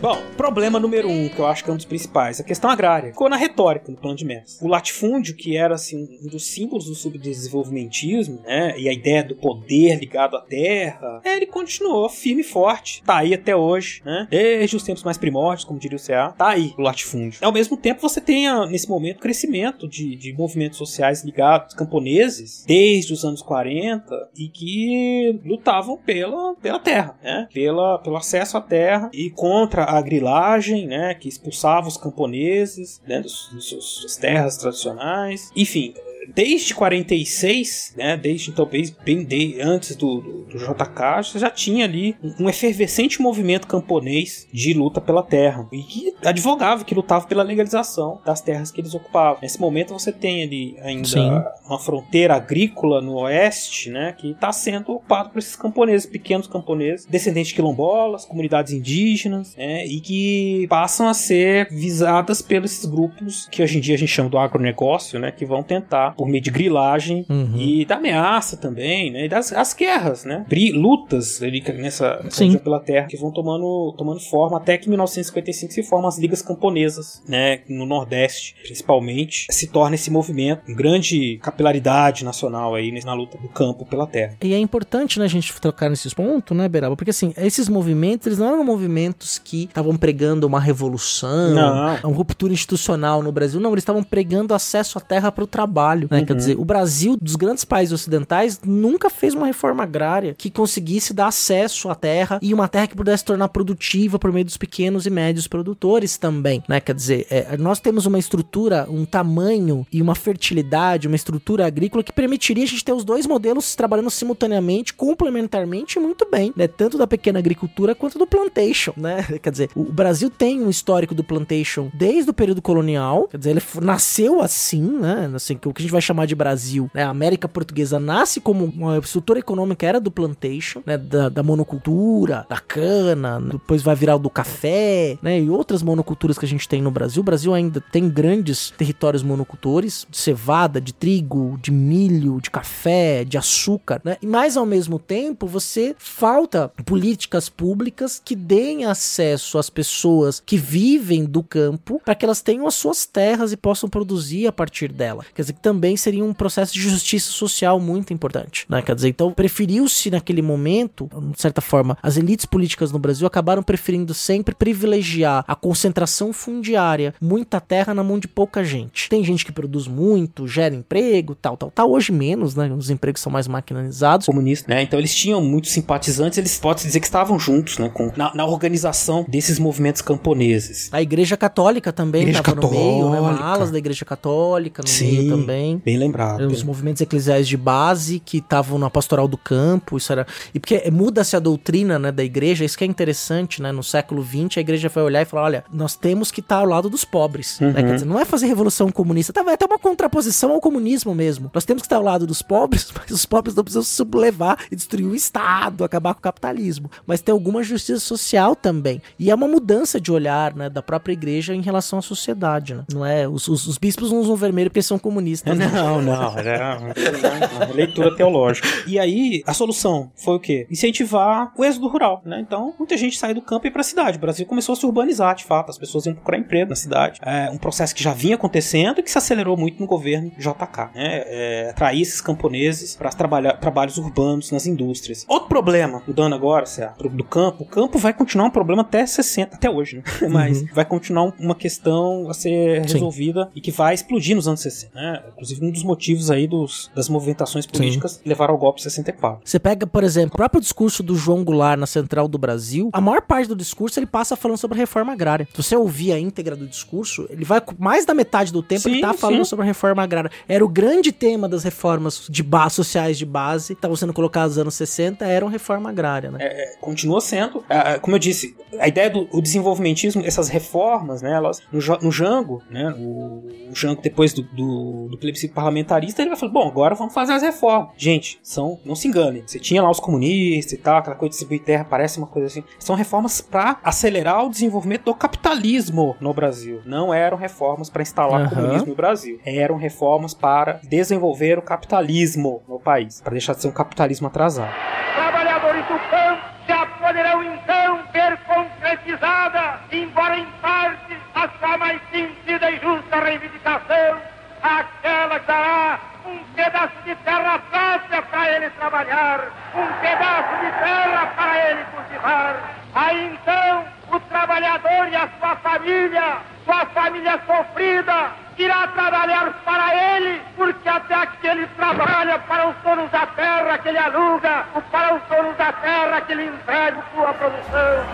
[0.01, 3.09] Bom, problema número um, que eu acho que é um dos principais, a questão agrária.
[3.09, 4.57] Ficou na retórica do plano de metas.
[4.61, 8.79] O latifúndio, que era assim, um dos símbolos do subdesenvolvimentismo, né?
[8.79, 13.03] E a ideia do poder ligado à terra, é, ele continuou firme e forte.
[13.03, 14.25] Tá aí até hoje, né?
[14.29, 17.39] Desde os tempos mais primórdios, como diria o CA, tá aí o latifúndio.
[17.43, 23.11] Ao mesmo tempo, você tem, nesse momento, crescimento de, de movimentos sociais ligados camponeses, desde
[23.11, 27.49] os anos 40, e que lutavam pela, pela terra, né?
[27.53, 33.23] Pela, pelo acesso à terra e contra a grilagem, né, que expulsava os camponeses né,
[33.23, 35.51] seus- suas terras tradicionais.
[35.55, 35.93] Enfim,
[36.39, 42.45] desde 46, né, desde então bem, antes do, do, do JK, já tinha ali um,
[42.45, 48.21] um efervescente movimento camponês de luta pela terra e que advogava, que lutava pela legalização
[48.25, 49.39] das terras que eles ocupavam.
[49.41, 51.29] Nesse momento você tem ali ainda Sim.
[51.65, 57.05] uma fronteira agrícola no oeste, né, que está sendo ocupado por esses camponeses, pequenos camponeses,
[57.05, 63.61] descendentes de quilombolas, comunidades indígenas, né, e que passam a ser visadas pelos grupos que
[63.61, 66.49] hoje em dia a gente chama do agronegócio, né, que vão tentar, por meio de
[66.51, 67.55] grilagem Uhum.
[67.57, 72.57] e da ameaça também, né, e das as guerras, né, bri- lutas ali nessa Sim.
[72.57, 76.41] pela terra que vão tomando, tomando forma até que em 1955 se formam as ligas
[76.41, 83.13] camponesas, né, no Nordeste, principalmente, se torna esse movimento, com grande capilaridade nacional aí na
[83.13, 84.35] luta do campo pela terra.
[84.43, 86.95] E é importante, né, a gente trocar nesses pontos, né, Beraba?
[86.95, 91.95] Porque, assim, esses movimentos, eles não eram movimentos que estavam pregando uma revolução, Não.
[92.03, 93.59] uma ruptura institucional no Brasil.
[93.59, 96.18] Não, eles estavam pregando acesso à terra para o trabalho, né?
[96.25, 96.37] Quer Uhum.
[96.37, 101.27] dizer, o Brasil, dos grandes países ocidentais, nunca fez uma reforma agrária que conseguisse dar
[101.27, 105.09] acesso à terra e uma terra que pudesse tornar produtiva por meio dos pequenos e
[105.09, 106.79] médios produtores também, né?
[106.79, 112.03] Quer dizer, é, nós temos uma estrutura, um tamanho e uma fertilidade, uma estrutura agrícola
[112.03, 116.67] que permitiria a gente ter os dois modelos trabalhando simultaneamente, complementarmente e muito bem, né?
[116.67, 119.23] Tanto da pequena agricultura quanto do plantation, né?
[119.41, 123.49] Quer dizer, o Brasil tem um histórico do plantation desde o período colonial, quer dizer,
[123.51, 125.31] ele nasceu assim, né?
[125.33, 127.03] Assim, que o que a gente vai chamar de Brasil, né?
[127.03, 130.97] A América Portuguesa nasce como uma estrutura econômica era do plantation, né?
[130.97, 135.39] Da, da monocultura, da cana, depois vai virar o do café, né?
[135.39, 137.21] E outras monoculturas que a gente tem no Brasil.
[137.21, 143.23] O Brasil ainda tem grandes territórios monocultores, de cevada, de trigo, de milho, de café,
[143.23, 144.17] de açúcar, né?
[144.23, 151.25] Mais ao mesmo tempo, você falta políticas públicas que deem acesso às pessoas que vivem
[151.25, 155.25] do campo para que elas tenham as suas terras e possam produzir a partir dela.
[155.33, 158.81] Quer dizer, que também seria um processo de justiça social muito importante, né?
[158.81, 163.63] Quer dizer, então preferiu-se naquele momento, de certa forma, as elites políticas no Brasil acabaram
[163.63, 169.09] preferindo sempre privilegiar a concentração fundiária, muita terra na mão de pouca gente.
[169.09, 171.91] Tem gente que produz muito, gera emprego, tal, tal, tal.
[171.91, 172.71] Hoje menos, né?
[172.71, 174.25] Os empregos são mais maquinalizados.
[174.25, 174.81] Comunista, né?
[174.81, 177.89] Então eles tinham muitos simpatizantes, eles pode dizer que estavam juntos, né?
[177.89, 180.89] Com, na, na organização desses movimentos camponeses.
[180.91, 183.17] A Igreja Católica também estava no meio, né?
[183.17, 183.43] Católica.
[183.43, 185.78] Alas da Igreja Católica no Sim, meio também.
[185.83, 186.47] Bem lembrado.
[186.47, 190.25] Os movimentos eclesiais de base que estavam na pastoral do campo, isso era.
[190.53, 193.71] E porque muda-se a doutrina né, da igreja, isso que é interessante, né?
[193.71, 196.65] No século XX, a igreja vai olhar e falar: olha, nós temos que estar ao
[196.65, 197.59] lado dos pobres.
[197.59, 197.71] Uhum.
[197.71, 197.83] né?
[197.83, 201.51] Quer dizer, não é fazer revolução comunista, tá, vai até uma contraposição ao comunismo mesmo.
[201.53, 204.57] Nós temos que estar ao lado dos pobres, mas os pobres não precisam se sublevar
[204.71, 206.89] e destruir o Estado, acabar com o capitalismo.
[207.05, 209.01] Mas tem alguma justiça social também.
[209.17, 212.83] E é uma mudança de olhar, né, da própria igreja em relação à sociedade, né?
[212.91, 213.27] Não é?
[213.27, 215.57] Os, os, os bispos não usam vermelho porque são comunistas.
[215.57, 215.68] né?
[215.73, 216.77] Não, não, era
[217.55, 218.67] uma leitura teológica.
[218.87, 220.67] E aí, a solução foi o quê?
[220.69, 222.39] Incentivar o êxodo rural, né?
[222.39, 224.17] Então, muita gente saiu do campo e ia pra cidade.
[224.17, 225.69] O Brasil começou a se urbanizar, de fato.
[225.69, 227.19] As pessoas iam procurar emprego na cidade.
[227.23, 230.91] É um processo que já vinha acontecendo e que se acelerou muito no governo JK,
[230.95, 231.23] né?
[231.25, 235.25] É, atrair esses camponeses para trabalhar trabalhos urbanos nas indústrias.
[235.27, 236.65] Outro problema, mudando agora,
[236.97, 240.03] pro- do campo, o campo vai continuar um problema até 60, até hoje, né?
[240.29, 242.93] Mas vai continuar uma questão a ser Sim.
[242.93, 245.23] resolvida e que vai explodir nos anos 60, né?
[245.33, 249.41] Inclusive um dos motivos aí dos, das movimentações políticas que levaram ao golpe de 64.
[249.43, 253.01] Você pega, por exemplo, o próprio discurso do João Goulart na Central do Brasil, a
[253.01, 255.47] maior parte do discurso ele passa falando sobre a reforma agrária.
[255.51, 258.95] Se você ouvir a íntegra do discurso, ele vai mais da metade do tempo ele
[258.95, 259.49] Sim, tá falando sim.
[259.49, 260.31] sobre a reforma agrária.
[260.47, 264.51] Era o grande tema das reformas de base, sociais de base, que estavam sendo colocadas
[264.51, 266.37] nos anos 60, eram reforma agrária, né?
[266.41, 271.31] É, continua sendo, é, é, como eu disse, a ideia do desenvolvimentismo, essas reformas, né,
[271.31, 276.29] elas, no, no Jango, né, o, o Jango depois do, do, do plebiscito parlamentarista, ele
[276.29, 277.89] vai falar, bom, agora vamos fazer as reformas.
[277.97, 281.37] Gente, são, não se enganem, você tinha lá os comunistas e tal, aquela coisa de
[281.37, 286.33] distribuir terra, parece uma coisa assim, são reformas para acelerar o desenvolvimento do capitalismo no
[286.33, 286.81] Brasil.
[286.85, 288.49] Não eram reformas para instalar Aham.
[288.49, 289.39] comunismo no Brasil.
[289.45, 294.73] Eram reformas para desenvolver o capitalismo no país, para deixar de ser um capitalismo atrasado.
[295.15, 302.71] Trabalhadores do campo já poderão então ver concretizada, embora em parte, a sua mais sentida
[302.71, 304.19] e justa reivindicação,
[304.61, 309.39] aquela que dará um pedaço de terra fácil para ele trabalhar,
[309.73, 312.55] um pedaço de terra para ele cultivar.
[312.95, 320.41] Aí então, o trabalhador e a sua família, sua família sofrida, irá trabalhar para ele,
[320.55, 325.15] porque até aqui ele trabalha para os donos da terra que ele aluga, ou para
[325.15, 328.05] os donos da terra que ele entrega sua produção.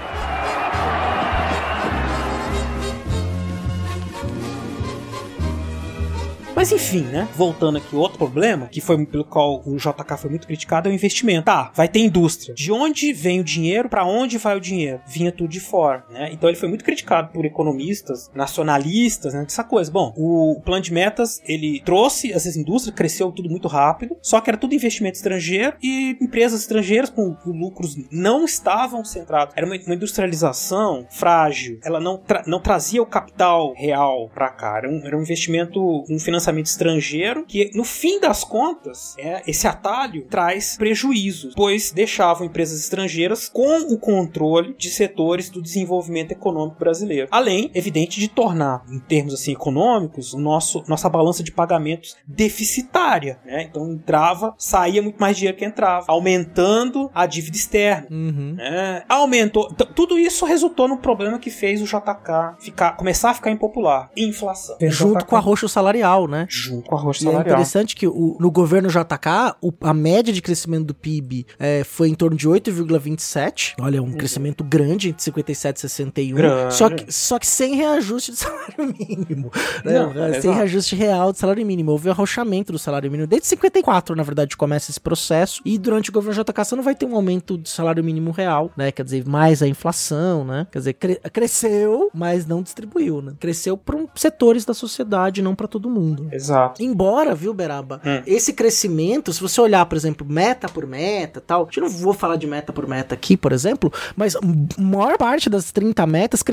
[6.55, 7.27] Mas enfim, né?
[7.35, 10.95] Voltando aqui, outro problema, que foi pelo qual o JK foi muito criticado, é o
[10.95, 11.45] investimento.
[11.45, 12.55] Tá, vai ter indústria.
[12.55, 13.89] De onde vem o dinheiro?
[13.89, 15.01] Para onde vai o dinheiro?
[15.05, 16.29] Vinha tudo de fora, né?
[16.31, 19.43] Então ele foi muito criticado por economistas, nacionalistas, né?
[19.45, 19.91] Essa coisa.
[19.91, 24.49] Bom, o plano de metas, ele trouxe essas indústrias, cresceu tudo muito rápido, só que
[24.49, 29.53] era tudo investimento estrangeiro e empresas estrangeiras com, lucros não estavam centrados.
[29.57, 31.79] Era uma, uma industrialização frágil.
[31.83, 34.77] Ela não, tra não trazia o capital real para cá.
[34.77, 39.67] Era um, era um investimento, um financiamento estrangeiro que, no fim das contas, é, esse
[39.67, 46.79] atalho traz prejuízos, pois deixavam empresas estrangeiras com o controle de setores do desenvolvimento econômico
[46.79, 47.27] brasileiro.
[47.31, 53.39] Além, evidente, de tornar, em termos assim econômicos, o nosso, nossa balança de pagamentos deficitária.
[53.45, 53.63] Né?
[53.63, 58.07] Então entrava, saía muito mais dinheiro que entrava, aumentando a dívida externa.
[58.09, 58.55] Uhum.
[58.55, 59.03] Né?
[59.07, 59.67] Aumentou.
[59.73, 64.77] Tudo isso resultou no problema que fez o JK ficar, começar a ficar impopular: inflação.
[64.81, 66.34] Junto JK, com a roxa salarial, né?
[66.49, 67.53] Junto com a roxa E é salarial.
[67.55, 72.09] interessante que o- no governo JK, o- a média de crescimento do PIB é, foi
[72.09, 73.75] em torno de 8,27.
[73.79, 76.35] Olha, um crescimento grande entre 57 e 61.
[76.35, 76.73] Grande.
[76.73, 79.51] Só que, só que sem reajuste de salário mínimo.
[79.83, 79.93] né?
[79.99, 80.51] Não, sem exato.
[80.51, 81.91] reajuste real de salário mínimo.
[81.91, 83.27] Houve arrochamento do salário mínimo.
[83.27, 85.61] Desde 54, na verdade, começa esse processo.
[85.65, 88.71] E durante o governo JK você não vai ter um aumento do salário mínimo real,
[88.75, 88.91] né?
[88.91, 90.67] Quer dizer, mais a inflação, né?
[90.71, 93.33] Quer dizer, cre- cresceu, mas não distribuiu, né?
[93.39, 96.24] Cresceu para setores da sociedade, não para todo mundo.
[96.31, 96.81] Exato.
[96.83, 98.21] Embora, viu, Beraba, Hum.
[98.25, 102.35] esse crescimento, se você olhar, por exemplo, meta por meta tal, eu não vou falar
[102.35, 104.39] de meta por meta aqui, por exemplo, mas a
[104.77, 106.43] maior parte das 30 metas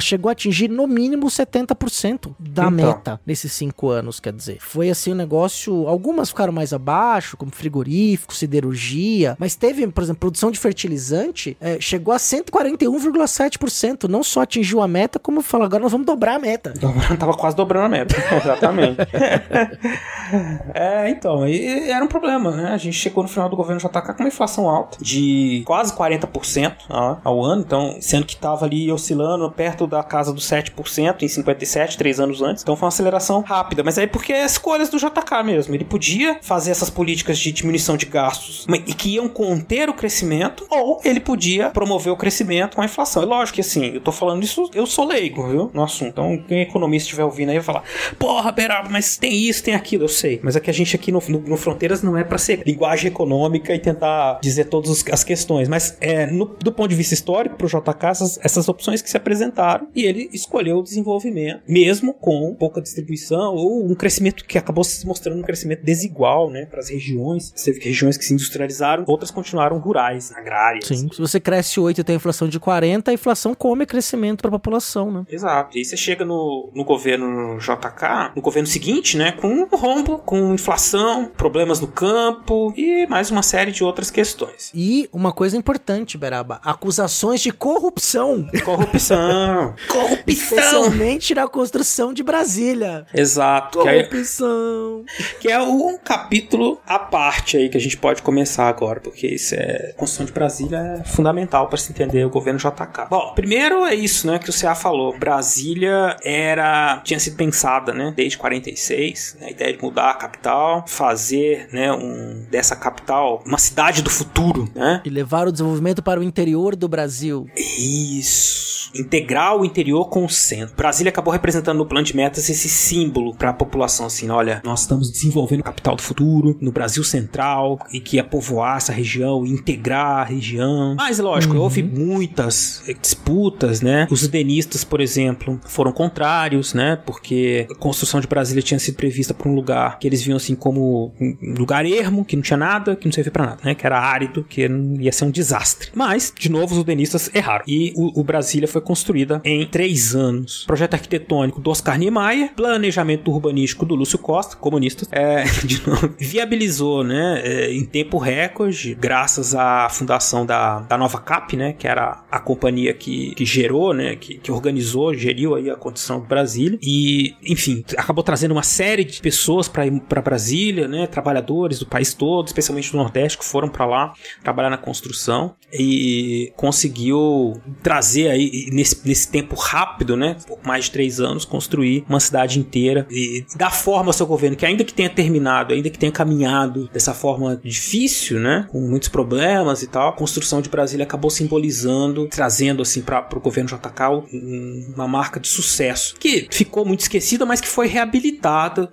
[0.00, 2.70] chegou a atingir no mínimo 70% da Então.
[2.70, 4.58] meta nesses cinco anos, quer dizer.
[4.60, 10.20] Foi assim um negócio, algumas ficaram mais abaixo, como frigorífico, siderurgia, mas teve, por exemplo,
[10.20, 15.82] produção de fertilizante, eh, chegou a 141,7%, não só atingiu a meta, como falou, agora
[15.82, 16.72] nós vamos dobrar a meta.
[17.18, 18.14] Tava quase dobrando a meta.
[18.36, 19.05] Exatamente.
[20.74, 22.70] é, então, e era um problema, né?
[22.72, 26.74] A gente chegou no final do governo JK com uma inflação alta, de quase 40%
[26.88, 31.28] ó, ao ano, então, sendo que estava ali oscilando perto da casa dos 7% em
[31.28, 32.62] 57, três anos antes.
[32.62, 35.74] Então foi uma aceleração rápida, mas aí porque é escolhas do JK mesmo.
[35.74, 40.66] Ele podia fazer essas políticas de diminuição de gastos e que iam conter o crescimento,
[40.70, 43.22] ou ele podia promover o crescimento com a inflação.
[43.22, 45.70] É lógico que assim, eu tô falando isso, eu sou leigo, viu?
[45.72, 46.08] No assunto.
[46.08, 47.82] Então, quem é economista estiver ouvindo aí vai falar:
[48.18, 50.40] Porra, Beraba, mas tem isso, tem aquilo, eu sei.
[50.42, 53.08] Mas é que a gente aqui no, no- no Fronteiras não é pra ser linguagem
[53.08, 55.68] econômica e tentar dizer todas as questões.
[55.68, 59.16] Mas é, no- do ponto de vista histórico, pro JK, essas, essas opções que se
[59.16, 64.82] apresentaram e ele escolheu o desenvolvimento, mesmo com pouca distribuição ou um crescimento que acabou
[64.84, 67.52] se mostrando um crescimento desigual, né, para as regiões.
[67.52, 70.86] Que regiões que se industrializaram, outras continuaram rurais, agrárias.
[70.86, 74.48] Sim, se você cresce 8 e tem inflação de 40, a inflação come crescimento para
[74.48, 75.24] a população, né?
[75.30, 75.76] Exato.
[75.76, 80.52] E aí você chega no, no governo JK, no governo seguinte, né, com rombo, com
[80.52, 84.70] inflação, problemas no campo e mais uma série de outras questões.
[84.74, 89.74] E uma coisa importante, Beraba, acusações de corrupção, Corrupção.
[89.88, 90.24] Corrupção.
[90.26, 93.06] especialmente na construção de Brasília.
[93.14, 93.80] Exato.
[93.80, 95.04] Que, aí- Corrupção.
[95.40, 99.54] que é um capítulo à parte aí que a gente pode começar agora, porque isso
[99.54, 99.92] é.
[99.96, 103.06] A construção de Brasília é fundamental para se entender o governo JK.
[103.08, 105.16] Bom, primeiro é isso, né, que o CA falou.
[105.18, 107.00] Brasília era.
[107.04, 111.92] tinha sido pensada, né, desde 46, né, a ideia de mudar a capital, fazer, né,
[111.92, 115.00] um, dessa capital uma cidade do futuro, né?
[115.04, 117.48] E levar o desenvolvimento para o interior do Brasil.
[117.56, 118.90] Isso.
[118.94, 120.74] Integrar o interior com o centro.
[120.74, 124.80] Brasília acabou representando no plano de metas esse símbolo para a população, assim, olha, nós
[124.80, 129.44] estamos desenvolvendo a capital do futuro no Brasil Central e que ia povoar essa região,
[129.46, 130.94] integrar a região.
[130.96, 134.06] Mas, lógico, houve muitas disputas, né?
[134.10, 136.96] Os udenistas, por exemplo, foram contrários, né?
[137.04, 140.54] Porque a construção de Brasília tinha sido prevista para um lugar que eles viam assim
[140.54, 143.74] como um lugar ermo, que não tinha nada, que não servia para nada, né?
[143.74, 144.66] Que era árido, que
[145.00, 145.90] ia ser um desastre.
[145.94, 147.64] Mas, de novo, os udenistas erraram.
[147.66, 150.64] E o, o Brasília foi construída em três anos.
[150.66, 155.44] Projeto arquitetônico do Oscar Niemeyer, planejamento urbanístico do Lúcio Costa, comunista, é,
[155.86, 161.72] novo, viabilizou, né, é, em tempo recorde, graças à fundação da, da Nova Cap, né,
[161.72, 166.20] que era a companhia que, que gerou, né, que, que organizou, geriu aí a condição
[166.20, 171.86] do Brasília e, enfim, acabou trazendo uma série de pessoas para Brasília, né, trabalhadores do
[171.86, 178.28] país todo, especialmente do Nordeste, que foram para lá trabalhar na construção e conseguiu trazer
[178.28, 183.06] aí nesse, nesse tempo rápido, né, pouco mais de três anos, construir uma cidade inteira
[183.10, 186.88] e dar forma ao seu governo, que ainda que tenha terminado, ainda que tenha caminhado
[186.92, 192.28] dessa forma difícil, né, com muitos problemas e tal, a construção de Brasília acabou simbolizando,
[192.28, 197.60] trazendo assim para o governo JK uma marca de sucesso, que ficou muito esquecida, mas
[197.60, 198.35] que foi reabilitada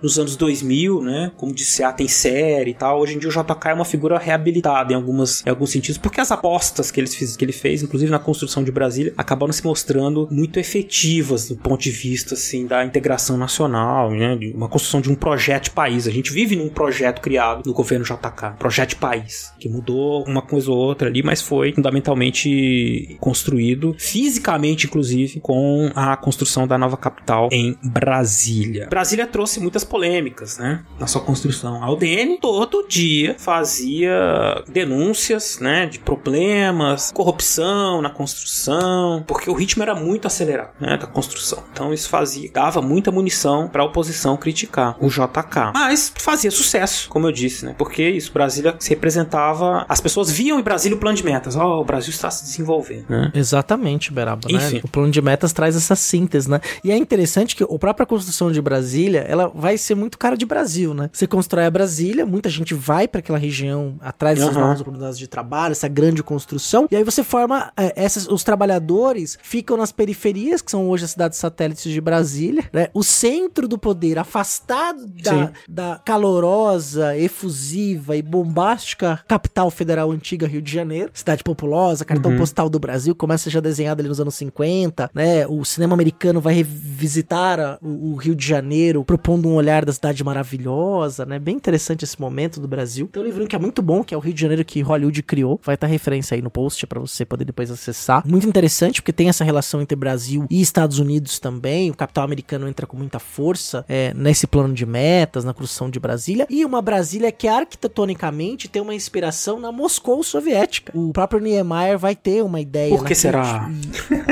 [0.02, 3.00] nos anos 2000, né, como disse, ah, tem série e tal.
[3.00, 6.20] Hoje em dia o JK é uma figura reabilitada em, algumas, em alguns sentidos, porque
[6.20, 9.64] as apostas que ele, fez, que ele fez, inclusive na construção de Brasília, acabaram se
[9.64, 15.10] mostrando muito efetivas do ponto de vista assim da integração nacional, né, uma construção de
[15.10, 16.06] um projeto de país.
[16.06, 20.42] A gente vive num projeto criado no governo JK, projeto de país, que mudou uma
[20.42, 26.96] coisa ou outra ali, mas foi fundamentalmente construído fisicamente, inclusive, com a construção da nova
[26.96, 28.86] capital em Brasília.
[28.88, 31.82] Brasília trouxe muitas polêmicas, né, na sua construção.
[31.82, 39.82] A UDN todo dia fazia denúncias, né, de problemas, corrupção na construção, porque o ritmo
[39.82, 41.64] era muito acelerado, né, da construção.
[41.72, 45.72] Então isso fazia, dava muita munição para a oposição criticar o JK.
[45.74, 47.74] Mas fazia sucesso, como eu disse, né?
[47.76, 51.56] Porque isso Brasília se representava, as pessoas viam em Brasília o plano de metas.
[51.56, 53.32] Ó, oh, o Brasil está se desenvolvendo, né?
[53.34, 54.80] Exatamente, Beraba, né?
[54.84, 56.60] O plano de metas traz essa síntese, né?
[56.84, 60.46] E é interessante que a própria construção de Brasília, ela vai ser muito cara de
[60.46, 61.10] Brasil, né?
[61.12, 64.62] Você constrói a Brasília, muita gente vai para aquela região atrás dessas uhum.
[64.62, 69.38] novas oportunidades de trabalho, essa grande construção, e aí você forma é, essas, os trabalhadores
[69.42, 72.88] ficam nas periferias, que são hoje as cidades satélites de Brasília, né?
[72.92, 80.62] O centro do poder, afastado da, da calorosa, efusiva e bombástica capital federal antiga Rio
[80.62, 82.38] de Janeiro, cidade populosa, cartão uhum.
[82.38, 85.46] postal do Brasil, começa já desenhado ali nos anos 50, né?
[85.46, 90.24] O cinema americano vai revisitar o, o Rio de Janeiro, propondo um olhar da cidade
[90.24, 91.38] maravilhosa, né?
[91.38, 93.08] Bem interessante esse momento do Brasil.
[93.12, 95.22] Tem um livro que é muito bom, que é o Rio de Janeiro que Hollywood
[95.22, 95.60] criou.
[95.62, 98.26] Vai estar referência aí no post para você poder depois acessar.
[98.26, 101.92] Muito interessante, porque tem essa relação entre Brasil e Estados Unidos também.
[101.92, 106.00] O capital americano entra com muita força é, nesse plano de metas, na construção de
[106.00, 106.44] Brasília.
[106.50, 110.92] E uma Brasília que arquitetonicamente tem uma inspiração na Moscou soviética.
[110.92, 112.96] O próprio Niemeyer vai ter uma ideia.
[112.96, 113.70] Por que será?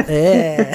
[0.09, 0.73] É.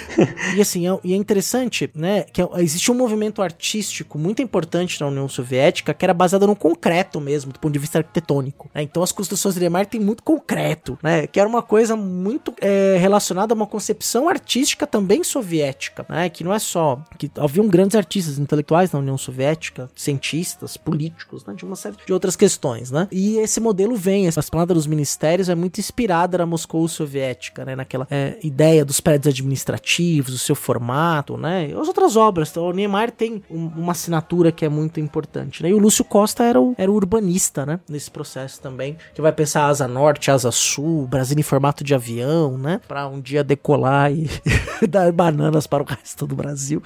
[0.56, 5.00] e assim, é, e é interessante, né, que é, existe um movimento artístico muito importante
[5.00, 8.70] na União Soviética que era baseado no concreto mesmo, do ponto de vista arquitetônico.
[8.74, 8.82] Né?
[8.82, 11.26] Então as construções de Niemeyer tem muito concreto, né?
[11.26, 16.28] Que era uma coisa muito é, relacionada a uma concepção artística também soviética, né?
[16.28, 21.54] Que não é só que haviam grandes artistas intelectuais na União Soviética, cientistas, políticos, né?
[21.54, 23.08] De uma série de outras questões, né?
[23.10, 27.76] E esse modelo vem, essa esplanada dos ministérios é muito inspirada na Moscou soviética, né?
[27.76, 31.70] Naquela é, ideia dos prédios administrativos, o seu formato, né?
[31.78, 32.50] As outras obras.
[32.50, 35.70] Então, o Niemeyer tem um, uma assinatura que é muito importante, né?
[35.70, 37.80] E o Lúcio Costa era o, era o urbanista, né?
[37.88, 42.58] Nesse processo também, que vai pensar asa norte, asa sul, Brasil em formato de avião,
[42.58, 42.80] né?
[42.86, 44.28] Para um dia decolar e
[44.88, 46.82] dar bananas para o resto do Brasil.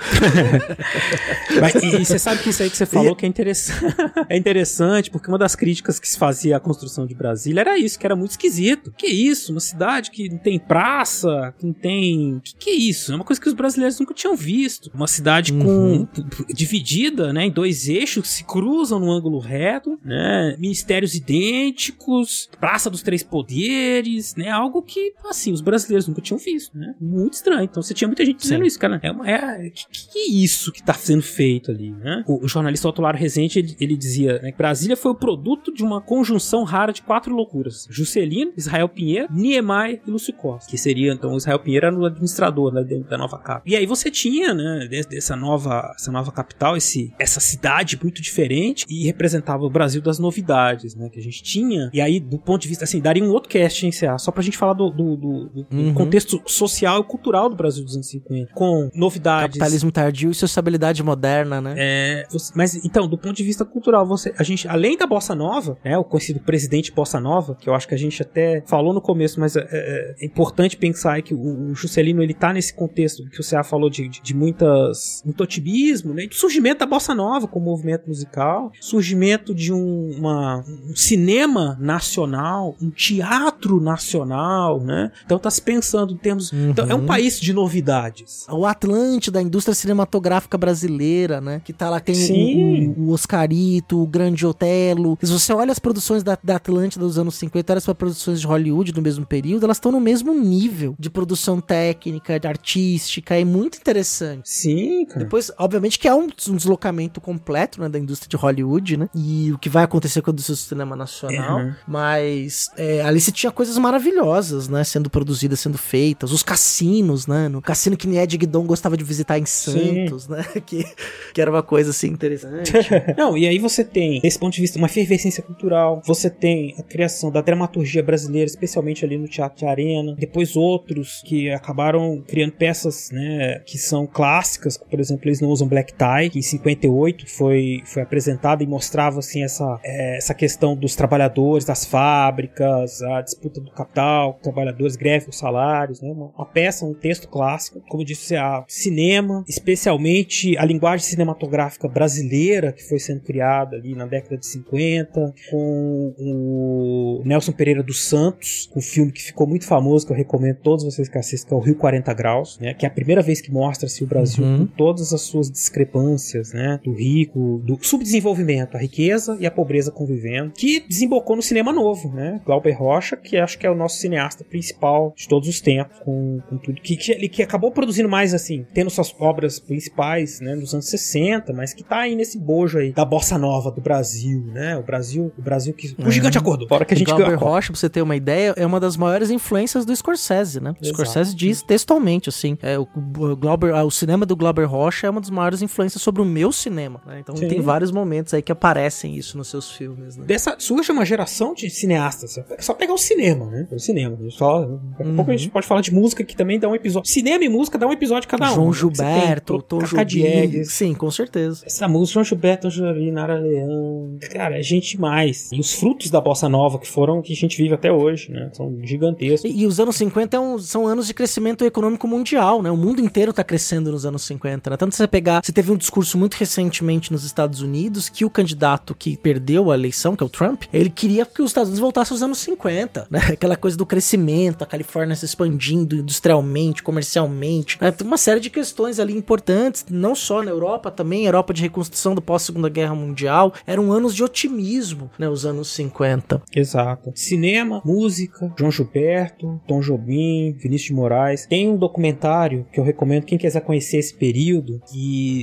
[1.61, 3.95] Mas, e você sabe que isso aí que você falou que é interessante,
[4.29, 7.99] é interessante, porque uma das críticas que se fazia à construção de Brasília era isso,
[7.99, 8.93] que era muito esquisito.
[8.97, 9.53] Que isso?
[9.53, 12.41] Uma cidade que não tem praça, que não tem.
[12.43, 13.13] Que, que é isso?
[13.13, 14.91] É uma coisa que os brasileiros nunca tinham visto.
[14.95, 16.07] Uma cidade uhum.
[16.07, 16.23] com
[16.55, 20.57] dividida, né, em dois eixos que se cruzam no ângulo reto, né?
[20.59, 24.51] Ministérios idênticos, Praça dos Três Poderes, né?
[24.51, 26.95] Algo que, assim, os brasileiros nunca tinham visto, né?
[27.01, 27.65] Muito estranho.
[27.65, 28.69] Então você tinha muita gente dizendo Sim.
[28.69, 29.01] isso, cara.
[29.03, 32.25] É, uma, é que, que é isso que tá sendo feito ali, né?
[32.27, 35.83] O, o jornalista Otolaro Rezende, ele, ele dizia né, que Brasília foi o produto de
[35.83, 37.87] uma conjunção rara de quatro loucuras.
[37.91, 40.71] Juscelino, Israel Pinheiro, Niemeyer e Lúcio Costa.
[40.71, 43.63] Que seria, então, Israel Pinheiro era o administrador né, da nova capital.
[43.67, 48.85] E aí você tinha, né, dessa nova, essa nova capital, esse, essa cidade muito diferente
[48.89, 51.91] e representava o Brasil das novidades, né, que a gente tinha.
[51.93, 54.43] E aí, do ponto de vista, assim, daria um outro cast em CA, só pra
[54.43, 55.95] gente falar do, do, do, do uhum.
[55.95, 59.59] contexto social e cultural do Brasil dos anos 50, com novidades.
[59.59, 61.75] Capitalismo tardio e sociabilidade moderna, né?
[61.77, 65.79] É, mas então, do ponto de vista cultural, você, a gente, além da bossa nova,
[65.85, 69.01] né, o conhecido presidente bossa nova, que eu acho que a gente até falou no
[69.01, 73.29] começo, mas é, é, é importante pensar que o, o, Juscelino ele tá nesse contexto
[73.29, 76.29] que o CA falou de, de, de muitas, muito otimismo, né?
[76.31, 82.91] surgimento da bossa nova como movimento musical, surgimento de um, uma, um cinema nacional, um
[82.91, 85.11] teatro nacional, né?
[85.25, 86.53] Então tá se pensando em termos.
[86.53, 86.71] Uhum.
[86.71, 88.47] Então, é um país de novidades.
[88.51, 91.61] O Atlântida, a indústria cinematográfica brasileira, né?
[91.65, 95.19] Que tá lá, tem o, o, Oscarito, o Grande Otelo.
[95.23, 98.47] Se você olha as produções da, da Atlântida dos anos 50, olha as produções de
[98.47, 103.45] Hollywood no mesmo período, elas estão no mesmo nível de produção técnica, de artística, é
[103.45, 104.49] muito interessante.
[104.49, 105.21] Sim, cara.
[105.21, 109.09] Depois, obviamente, que é um, um deslocamento completo, né, da indústria de Hollywood, né?
[109.15, 111.61] E o que vai acontecer com a indústria do cinema nacional.
[111.61, 111.75] Uhum.
[111.89, 114.85] Mas é, ali você tinha coisas maravilhosas, né?
[114.85, 117.49] Sendo produzidas, sendo feitas os cassinos, né?
[117.49, 120.45] No cassino que Nied Guidon gostava de visitar em Santos, né?
[120.67, 120.85] Que,
[121.33, 122.71] que era uma coisa assim interessante.
[123.17, 126.83] Não, e aí você tem, desse ponto de vista, uma efervescência cultural, você tem a
[126.83, 132.53] criação da dramaturgia brasileira, especialmente ali no teatro de arena, depois outros que acabaram criando
[132.53, 137.29] peças, né, que são clássicas, por exemplo, eles não usam black tie, que em 58
[137.31, 143.23] foi, foi apresentada e mostrava, assim, essa, é, essa questão dos trabalhadores, das fábricas, a
[143.23, 148.37] disputa do capital, trabalhadores, greve os salários, né, uma, peça, um texto clássico, como disse,
[148.37, 154.47] a cinema, especialmente a linguagem cinematográfica brasileira que foi sendo criada ali na década de
[154.47, 160.17] 50, com o Nelson Pereira dos Santos, um filme que ficou muito famoso, que eu
[160.17, 162.89] recomendo a todos vocês que assistam, que é o Rio 40 Graus, né, que é
[162.89, 164.59] a primeira vez que mostra-se o Brasil Uhum.
[164.59, 165.51] com todas as suas
[165.85, 171.43] discrepâncias, né, do rico, do subdesenvolvimento, a riqueza e a pobreza convivendo, que desembocou no
[171.43, 175.49] cinema novo, né, Glauber Rocha, que acho que é o nosso cineasta principal de todos
[175.49, 179.15] os tempos, com, com tudo, que, que, ele- que acabou produzindo mais, assim, tendo suas
[179.19, 183.37] obras principais, né, nos anos 60, mas que tá aí nesse bojo aí da bossa
[183.39, 185.95] nova do Brasil, né, o Brasil, o Brasil que...
[185.99, 186.11] O É.
[186.11, 187.39] gigante acordou, fora que a gente Glauber ganhou.
[187.41, 190.71] Rocha, pra você ter uma ideia, é uma das maiores influências do Scorsese, né?
[190.71, 190.89] O Exato.
[190.97, 195.21] Scorsese diz textualmente, assim, é, o, o Glauber, o cinema do Glauber Rocha é uma
[195.21, 197.21] das maiores influências sobre o meu cinema, né?
[197.21, 197.49] Então Sim.
[197.49, 200.25] tem vários momentos aí que aparecem isso nos seus filmes, né?
[200.25, 202.39] Dessa, surge uma geração de cineastas.
[202.39, 203.67] É só pegar o cinema, né?
[203.71, 204.17] O cinema.
[204.31, 204.63] Só,
[204.99, 207.11] daqui a pouco a gente pode falar de música que também dá um episódio.
[207.11, 208.55] Cinema e música dá um episódio cada um.
[208.55, 208.73] João né?
[208.75, 211.63] Você Gilberto, Tom Jobim, sim, com certeza.
[211.67, 214.17] Essa música, João Gilberto, Tom Jobim, Nara Leão.
[214.33, 215.51] Cara, é gente demais.
[215.53, 218.51] E os frutos da bossa nova que foram que a gente vive até hoje, né?
[218.53, 219.51] São gigantescos.
[219.51, 222.71] E, e os anos 50 é um- são anos de crescimento econômico mundial, né?
[222.71, 224.77] O mundo inteiro tá crescendo nos anos 50, né?
[224.77, 228.95] Tanto você pegar, você teve um discurso muito recentemente nos Estados Unidos que o candidato
[228.95, 232.15] que perdeu a eleição, que é o Trump, ele queria que os Estados Unidos voltassem
[232.15, 233.21] aos anos 50, né?
[233.33, 237.95] Aquela coisa do crescimento, a Califórnia se expandindo industrialmente, comercialmente, né?
[238.03, 242.21] Uma série de questões ali importantes, não só na Europa, também Europa de reconstrução do
[242.21, 245.29] pós-segunda guerra mundial, eram anos de otimismo, né?
[245.29, 246.43] Os anos 50.
[246.55, 247.13] Exato.
[247.15, 251.47] Cinema, música, João Gilberto, Tom Jobim, Vinícius de Moraes.
[251.47, 254.81] Tem um documentário que eu recomendo quem quiser conhecer esse período,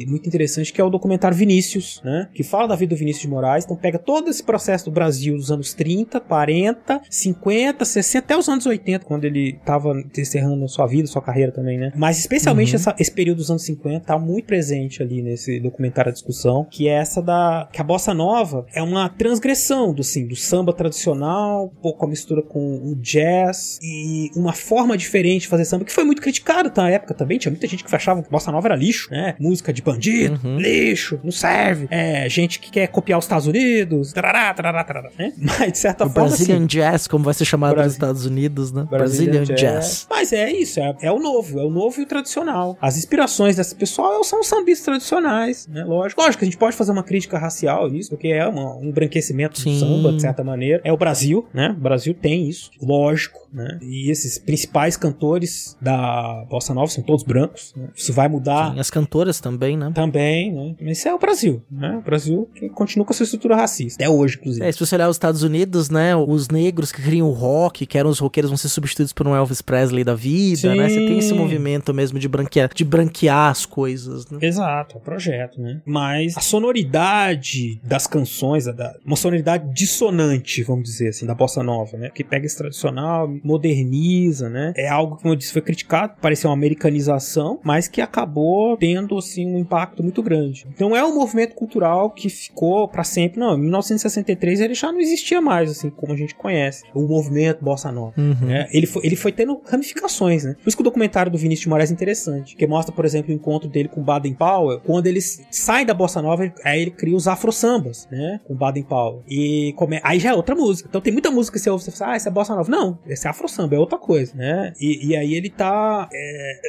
[0.08, 2.28] muito interessante, que é o documentário Vinícius, né?
[2.34, 3.64] Que fala da vida do Vinícius de Moraes.
[3.66, 8.48] Então pega todo esse processo do Brasil dos anos 30, 40, 50, 60, até os
[8.50, 11.92] anos 80, quando ele tava encerrando a sua vida, sua carreira também, né?
[11.96, 12.76] Mas especialmente Uhum.
[12.76, 16.88] essa- esse período dos anos 50 tá muito presente ali nesse documentário a discussão, que
[16.88, 21.66] é essa da que a bossa nova é uma transgressão do sim, do samba tradicional,
[21.66, 25.92] um pouco a mistura com o jazz e uma forma diferente de fazer samba que
[25.92, 28.76] foi muito criticado na época também, tinha muita gente que achava que bossa nova era
[28.76, 29.36] lixo, né?
[29.40, 31.88] Música de bandido, lixo, não serve.
[31.90, 35.34] É, gente que quer copiar os Estados Unidos, tarará, tarará, tarará, né?
[35.38, 38.26] Mas de certa O forma Brazilian assim, Jazz, como vai ser chamado Brasi- nos Estados
[38.26, 38.88] Unidos, né?
[38.90, 40.08] Brazilian Brazilian, Jazz.
[40.10, 42.78] Mas é isso, é, é o novo, é o novo e o tradicional.
[42.82, 45.84] As inspirações desse pessoal são os sambistas tradicionais, né?
[45.84, 46.22] Lógico.
[46.22, 49.62] Lógico que a gente pode fazer uma crítica racial nisso, porque é uma- um embranquecimento
[49.62, 50.82] do samba, de certa maneira.
[50.84, 51.70] É o Brasil, né?
[51.78, 53.80] O Brasil tem isso, lógico, né?
[53.82, 57.90] E esses principais cantores da Bossa Nova são todos brancos, né?
[57.96, 59.92] Isso vai mudar Sim, as cantoras também, né?
[59.94, 60.76] também, né?
[60.82, 61.98] Mas isso é o Brasil, né?
[61.98, 64.66] O Brasil que continua com a sua estrutura racista, até hoje, inclusive.
[64.66, 67.98] É, se você olhar os Estados Unidos, né, os negros que criam o rock, que
[67.98, 70.90] eram os roqueiros, vão ser substituídos por um Elvis Presley da vida, né?
[70.90, 71.36] Você tem esse Sim.
[71.36, 74.40] movimento mesmo de branquear, de branquear as coisas, né?
[74.42, 75.82] Exato, é o projeto, né?
[75.86, 81.98] Mas a sonoridade das canções, da, uma sonoridade dissonante, vamos dizer assim, da bossa nova,
[81.98, 82.10] né?
[82.14, 84.74] Que pega esse tradicional, moderniza, né?
[84.76, 89.18] É algo que, como eu disse, foi criticado, parecia uma americanização, mas que acabou tendo,
[89.18, 90.66] assim, um impacto muito grande.
[90.74, 93.40] Então é um movimento cultural que ficou pra sempre.
[93.40, 96.84] Não, em 1963 ele já não existia mais, assim, como a gente conhece.
[96.94, 98.14] O movimento bossa nova.
[98.18, 98.36] Uhum.
[98.48, 98.68] né?
[98.72, 100.56] Ele, foi, ele foi tendo ramificações, né?
[100.62, 103.32] Por isso que o documentário do Vinícius de Moraes é interessante, que mostra, por exemplo,
[103.32, 107.16] o encontro dele com Baden Powell, quando ele sai da bossa nova, aí ele cria
[107.16, 108.40] os afro sambas, né?
[108.46, 109.24] Com Baden Powell.
[109.28, 110.00] E come...
[110.04, 110.88] aí já é outra música.
[110.90, 112.70] Então tem muita música que você ouve, você fala, ah, essa é bossa nova.
[112.70, 114.74] Não, esse é afro samba, é outra coisa, né?
[114.80, 116.08] E, e aí ele tá.
[116.14, 116.62] é,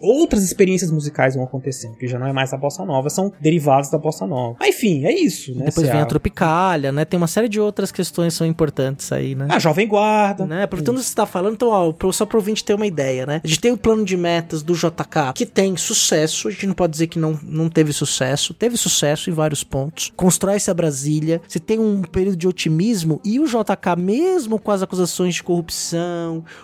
[0.00, 3.90] outras experiências musicais vão acontecendo, que já não é mais a bossa nova, são derivados
[3.90, 4.56] da bossa nova.
[4.60, 5.66] Mas enfim, é isso, né?
[5.66, 6.02] Depois vem Ceará?
[6.02, 7.04] a Tropicália, né?
[7.04, 9.48] Tem uma série de outras questões que são importantes aí, né?
[9.50, 10.46] A Jovem Guarda.
[10.46, 10.62] Né?
[10.62, 13.40] Aproveitando que você tá falando, então, ó, só pro ouvinte ter uma ideia, né?
[13.42, 16.74] A gente tem o plano de metas do JK, que tem sucesso, a gente não
[16.74, 20.12] pode dizer que não, não teve sucesso, teve sucesso em vários pontos.
[20.16, 24.82] Constrói-se a Brasília, você tem um período de otimismo, e o JK, mesmo com as
[24.82, 26.09] acusações de corrupção,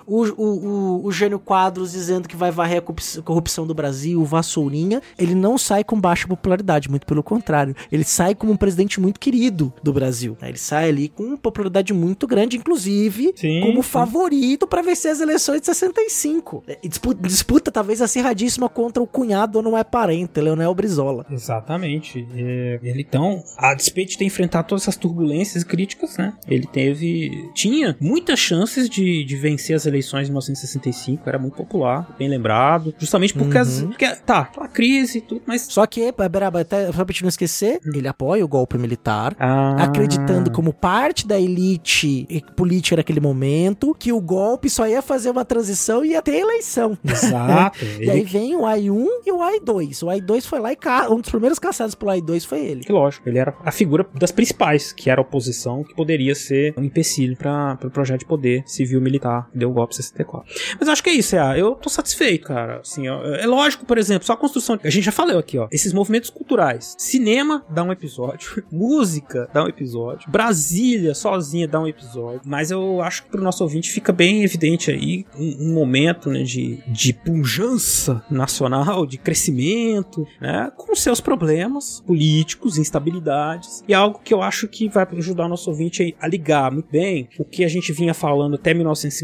[0.06, 4.20] o, o, o, o Gênio Quadros dizendo que vai varrer a corrupção- corrupção do Brasil,
[4.20, 7.74] o Vassourinha, ele não sai com baixa popularidade, muito pelo contrário.
[7.90, 10.36] Ele sai como um presidente muito querido do Brasil.
[10.40, 10.48] né?
[10.48, 13.88] Ele sai ali com popularidade muito grande, inclusive Sim, como sim.
[13.88, 16.64] favorito para vencer as eleições de 1965.
[16.82, 21.26] E disputa, disputa talvez acirradíssima contra o cunhado não é parente, Leonel Brizola.
[21.30, 22.26] Exatamente.
[22.34, 26.34] É, ele então, a despeito de ter enfrentado todas essas turbulências e críticas, né?
[26.48, 27.50] Ele teve.
[27.54, 32.94] tinha muitas chances de, de vencer as eleições de 1965, era muito popular, bem lembrado.
[32.98, 33.88] Justamente porque, as, Uhum.
[33.88, 35.62] porque tá, a crise e tudo, mas.
[35.62, 39.76] Só que, Beraba, até só pra gente não esquecer, ele apoia o golpe militar, Ah,
[39.84, 42.26] acreditando como parte da elite
[42.56, 46.96] política naquele momento que o golpe só ia fazer uma transição e ia ter eleição.
[47.04, 47.78] Exato.
[48.00, 50.02] E aí vem o AI-1 e o AI-2.
[50.04, 51.10] O AI-2 foi lá e ca...
[51.10, 52.84] um dos primeiros caçados pelo AI-2 foi ele.
[52.84, 56.74] que lógico, ele era a figura das principais, que era a oposição, que poderia ser
[56.76, 60.52] um empecilho para o projeto de poder civil-militar que deu o golpe em 64.
[60.78, 62.80] Mas eu acho que é isso, é, eu tô satisfeito, cara.
[62.80, 65.68] Assim, ó, é lógico, por exemplo, só a construção, a gente já falou aqui, ó,
[65.70, 66.94] esses movimentos culturais.
[66.98, 73.00] Cinema dá um episódio, música dá um episódio, Brasília sozinha dá um episódio, mas eu
[73.02, 77.12] acho que pro nosso ouvinte fica bem evidente aí um, um momento né, de, de
[77.12, 84.68] pujança nacional, de crescimento, né, com seus problemas políticos, instabilidades, e algo que eu acho
[84.68, 88.14] que vai ajudar o nosso ouvinte a ligar muito bem o que a gente vinha
[88.14, 88.74] falando até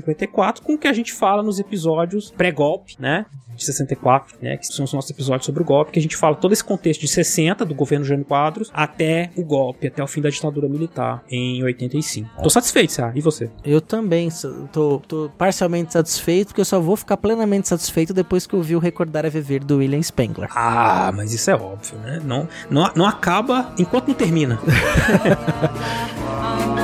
[0.01, 3.27] 1954 com o que a gente fala nos episódios pré-golpe, né?
[3.55, 4.57] De 64, né?
[4.57, 7.03] Que são os nossos episódios sobre o golpe, que a gente fala todo esse contexto
[7.03, 11.23] de 60, do governo Jânio Quadros, até o golpe, até o fim da ditadura militar
[11.31, 12.43] em 85.
[12.43, 13.13] Tô satisfeito, Sá.
[13.15, 13.51] E você?
[13.63, 14.31] Eu também
[14.73, 18.75] tô, tô parcialmente satisfeito, porque eu só vou ficar plenamente satisfeito depois que eu vi
[18.75, 20.49] o Recordar é Viver do William Spengler.
[20.55, 22.23] Ah, mas isso é óbvio, né?
[22.25, 24.59] Não, não, não acaba enquanto não termina.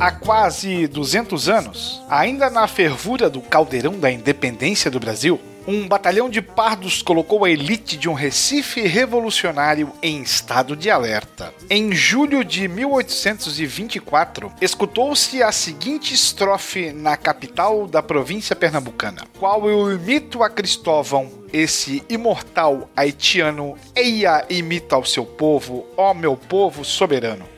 [0.00, 6.30] Há quase 200 anos, ainda na fervura do caldeirão da independência do Brasil, um batalhão
[6.30, 11.52] de pardos colocou a elite de um Recife revolucionário em estado de alerta.
[11.68, 19.92] Em julho de 1824, escutou-se a seguinte estrofe na capital da província pernambucana: Qual eu
[19.92, 27.57] imito a Cristóvão, esse imortal haitiano, eia imita ao seu povo, ó meu povo soberano.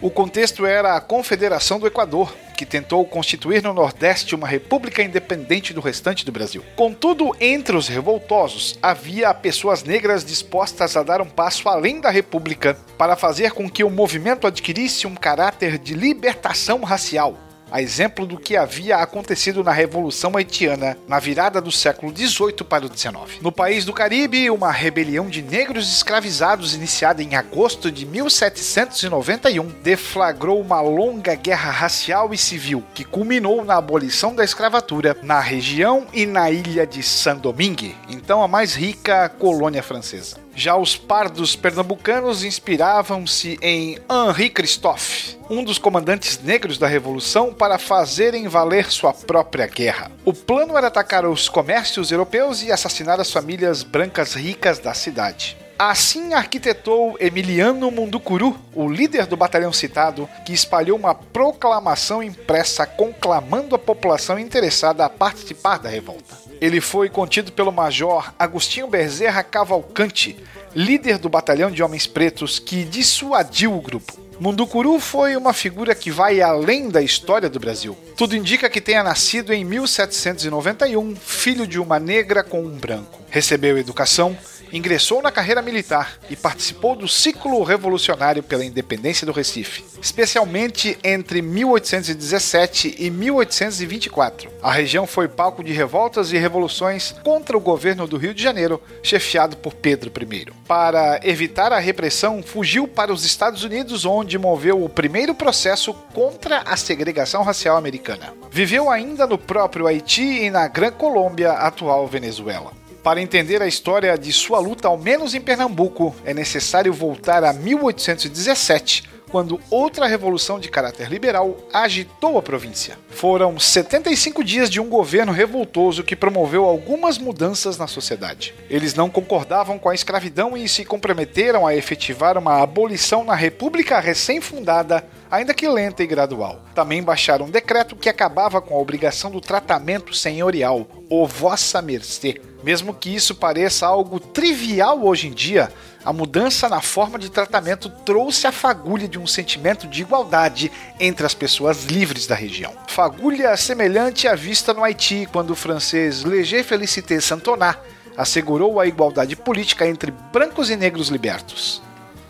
[0.00, 5.74] O contexto era a Confederação do Equador, que tentou constituir no Nordeste uma república independente
[5.74, 6.64] do restante do Brasil.
[6.76, 12.76] Contudo, entre os revoltosos havia pessoas negras dispostas a dar um passo além da república
[12.96, 17.47] para fazer com que o movimento adquirisse um caráter de libertação racial.
[17.70, 22.86] A exemplo do que havia acontecido na Revolução Haitiana na virada do século XVIII para
[22.86, 23.40] o XIX.
[23.42, 30.60] No país do Caribe, uma rebelião de negros escravizados iniciada em agosto de 1791 deflagrou
[30.60, 36.26] uma longa guerra racial e civil que culminou na abolição da escravatura na região e
[36.26, 40.47] na ilha de Saint-Domingue, então a mais rica colônia francesa.
[40.58, 47.78] Já os pardos pernambucanos inspiravam-se em Henri Christophe, um dos comandantes negros da Revolução, para
[47.78, 50.10] fazerem valer sua própria guerra.
[50.24, 55.56] O plano era atacar os comércios europeus e assassinar as famílias brancas ricas da cidade.
[55.78, 63.76] Assim arquitetou Emiliano Munducuru, o líder do batalhão citado, que espalhou uma proclamação impressa conclamando
[63.76, 66.47] a população interessada a participar da revolta.
[66.60, 70.36] Ele foi contido pelo major Agostinho Bezerra Cavalcante,
[70.74, 74.28] líder do batalhão de homens pretos que dissuadiu o grupo.
[74.40, 77.96] Munducuru foi uma figura que vai além da história do Brasil.
[78.16, 83.20] Tudo indica que tenha nascido em 1791, filho de uma negra com um branco.
[83.30, 84.38] Recebeu educação,
[84.72, 91.42] ingressou na carreira militar e participou do ciclo revolucionário pela independência do Recife, especialmente entre
[91.42, 94.50] 1817 e 1824.
[94.62, 98.82] A região foi palco de revoltas e revoluções contra o governo do Rio de Janeiro,
[99.02, 100.46] chefiado por Pedro I.
[100.66, 106.58] Para evitar a repressão, fugiu para os Estados Unidos, onde moveu o primeiro processo contra
[106.60, 108.34] a segregação racial americana.
[108.50, 112.72] Viveu ainda no próprio Haiti e na Gran Colômbia, atual Venezuela.
[113.08, 117.54] Para entender a história de sua luta, ao menos em Pernambuco, é necessário voltar a
[117.54, 122.98] 1817 quando outra revolução de caráter liberal agitou a província.
[123.08, 128.54] Foram 75 dias de um governo revoltoso que promoveu algumas mudanças na sociedade.
[128.68, 134.00] Eles não concordavam com a escravidão e se comprometeram a efetivar uma abolição na República
[134.00, 136.62] recém-fundada, ainda que lenta e gradual.
[136.74, 142.40] Também baixaram um decreto que acabava com a obrigação do tratamento senhorial, o vossa mercê.
[142.62, 145.70] Mesmo que isso pareça algo trivial hoje em dia,
[146.04, 151.24] a mudança na forma de tratamento trouxe a fagulha de um sentimento de igualdade entre
[151.24, 152.72] as pessoas livres da região.
[152.88, 157.78] Fagulha semelhante à vista no Haiti, quando o francês Léger Félicité Santonat
[158.16, 161.80] assegurou a igualdade política entre brancos e negros libertos.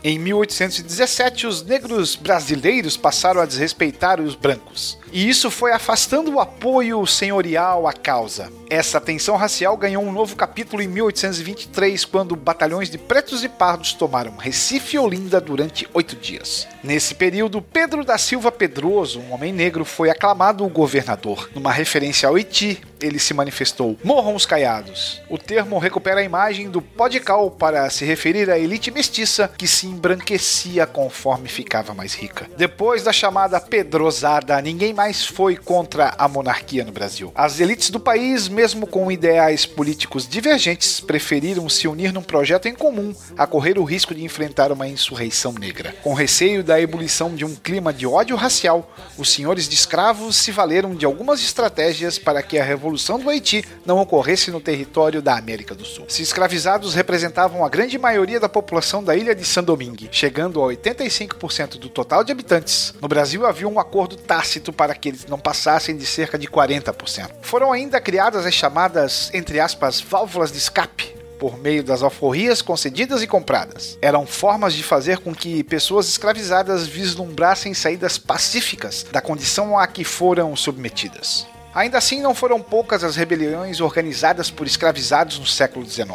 [0.02, 6.40] Em 1817, os negros brasileiros passaram a desrespeitar os brancos e isso foi afastando o
[6.40, 8.50] apoio senhorial à causa.
[8.70, 13.94] Essa tensão racial ganhou um novo capítulo em 1823, quando batalhões de pretos e pardos
[13.94, 16.68] tomaram Recife e Olinda durante oito dias.
[16.84, 21.48] Nesse período, Pedro da Silva Pedroso, um homem negro, foi aclamado governador.
[21.54, 25.20] Numa referência ao Iti, ele se manifestou: Morram os caiados.
[25.28, 29.86] O termo recupera a imagem do podical para se referir à elite mestiça que se
[29.86, 32.48] embranquecia conforme ficava mais rica.
[32.56, 37.30] Depois da chamada Pedrosada, ninguém mais foi contra a monarquia no Brasil.
[37.32, 42.74] As elites do país, mesmo com ideais políticos divergentes, preferiram se unir num projeto em
[42.74, 45.94] comum a correr o risco de enfrentar uma insurreição negra.
[46.02, 50.50] Com receio da ebulição de um clima de ódio racial, os senhores de escravos se
[50.50, 55.38] valeram de algumas estratégias para que a revolução do Haiti não ocorresse no território da
[55.38, 56.06] América do Sul.
[56.08, 61.78] Se escravizados representavam a grande maioria da população da ilha de Saint-Domingue, chegando a 85%
[61.78, 65.96] do total de habitantes, no Brasil havia um acordo tácito para que eles não passassem
[65.96, 67.30] de cerca de 40%.
[67.42, 73.22] Foram ainda criadas as chamadas, entre aspas, válvulas de escape, por meio das alforrias concedidas
[73.22, 73.96] e compradas.
[74.02, 80.04] Eram formas de fazer com que pessoas escravizadas vislumbrassem saídas pacíficas da condição a que
[80.04, 81.46] foram submetidas.
[81.74, 86.08] Ainda assim, não foram poucas as rebeliões organizadas por escravizados no século XIX.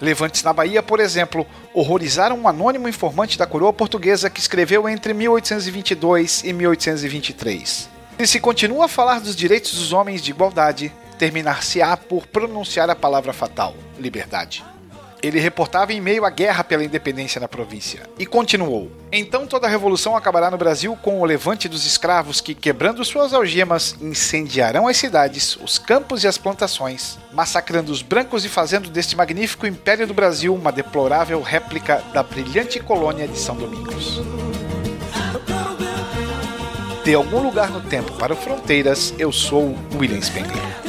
[0.00, 5.12] Levantes na Bahia, por exemplo, horrorizaram um anônimo informante da coroa portuguesa que escreveu entre
[5.12, 7.97] 1822 e 1823.
[8.18, 12.96] E se continua a falar dos direitos dos homens de igualdade, terminar-se-á por pronunciar a
[12.96, 14.64] palavra fatal: liberdade.
[15.22, 19.70] Ele reportava em meio à guerra pela independência na província e continuou: Então toda a
[19.70, 24.96] revolução acabará no Brasil com o levante dos escravos que, quebrando suas algemas, incendiarão as
[24.96, 30.14] cidades, os campos e as plantações, massacrando os brancos e fazendo deste magnífico império do
[30.14, 34.20] Brasil uma deplorável réplica da brilhante colônia de São Domingos.
[37.08, 40.87] De algum lugar no tempo para fronteiras, eu sou William Spengler.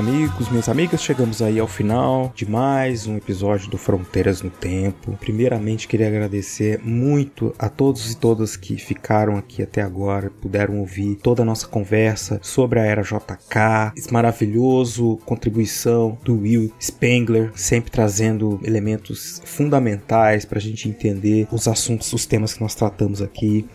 [0.00, 5.14] Amigos, minhas amigas, chegamos aí ao final de mais um episódio do Fronteiras no Tempo.
[5.20, 11.16] Primeiramente, queria agradecer muito a todos e todas que ficaram aqui até agora, puderam ouvir
[11.16, 17.90] toda a nossa conversa sobre a era JK, esse maravilhoso contribuição do Will Spengler, sempre
[17.90, 23.68] trazendo elementos fundamentais para a gente entender os assuntos, os temas que nós tratamos aqui.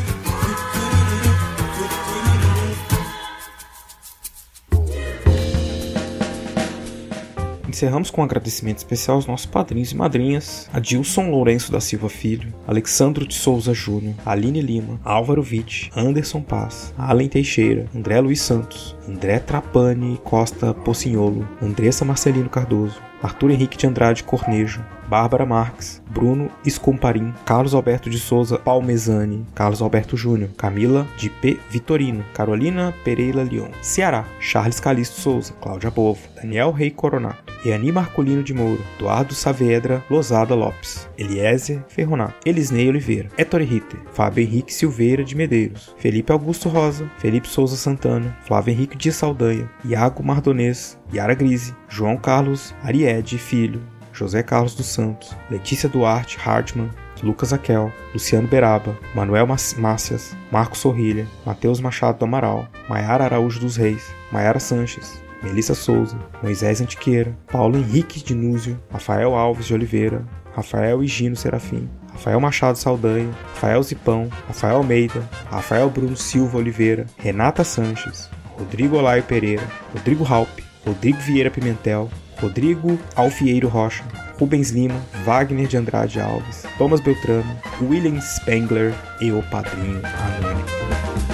[7.74, 12.54] Encerramos com um agradecimento especial aos nossos padrinhos e madrinhas, Adilson Lourenço da Silva Filho,
[12.68, 18.96] Alexandro de Souza Júnior, Aline Lima, Álvaro Witt, Anderson Paz, Allen Teixeira, André Luiz Santos,
[19.08, 26.50] André Trapani Costa Pocinholo, Andressa Marcelino Cardoso, Arthur Henrique de Andrade Cornejo, Bárbara Marques, Bruno
[26.64, 31.58] Escomparim, Carlos Alberto de Souza Palmezani, Carlos Alberto Júnior, Camila de P.
[31.70, 38.42] Vitorino, Carolina Pereira Leon, Ceará, Charles Calixto Souza, Cláudia Bovo, Daniel Rei Coronato, Eani Marcolino
[38.42, 45.24] de Moura, Eduardo Saavedra Lozada Lopes, Eliezer Ferronato, Elisnei Oliveira, Ettore Ritter, Fábio Henrique Silveira
[45.24, 51.34] de Medeiros, Felipe Augusto Rosa, Felipe Souza Santana, Flávio Henrique de Saldanha, Iago Mardonês, Yara
[51.34, 53.80] Grise, João Carlos Ariede Filho,
[54.12, 56.90] José Carlos dos Santos, Letícia Duarte Hartmann,
[57.22, 59.46] Lucas Aquel, Luciano Beraba, Manuel
[59.78, 66.18] Mácias, Marcos Sorrilha, Matheus Machado do Amaral, Maiara Araújo dos Reis, Maiara Sanches, Melissa Souza,
[66.42, 70.24] Moisés Antiqueira, Paulo Henrique de Núzio, Rafael Alves de Oliveira,
[70.54, 77.64] Rafael Higino Serafim, Rafael Machado Saldanha, Rafael Zipão, Rafael Almeida, Rafael Bruno Silva Oliveira, Renata
[77.64, 80.48] Sanches, Rodrigo Olaio Pereira, Rodrigo Raup,
[80.86, 84.04] Rodrigo Vieira Pimentel, Rodrigo Alfieiro Rocha,
[84.38, 91.33] Rubens Lima, Wagner de Andrade Alves, Thomas Beltrano, William Spengler e o Padrinho Anônimo.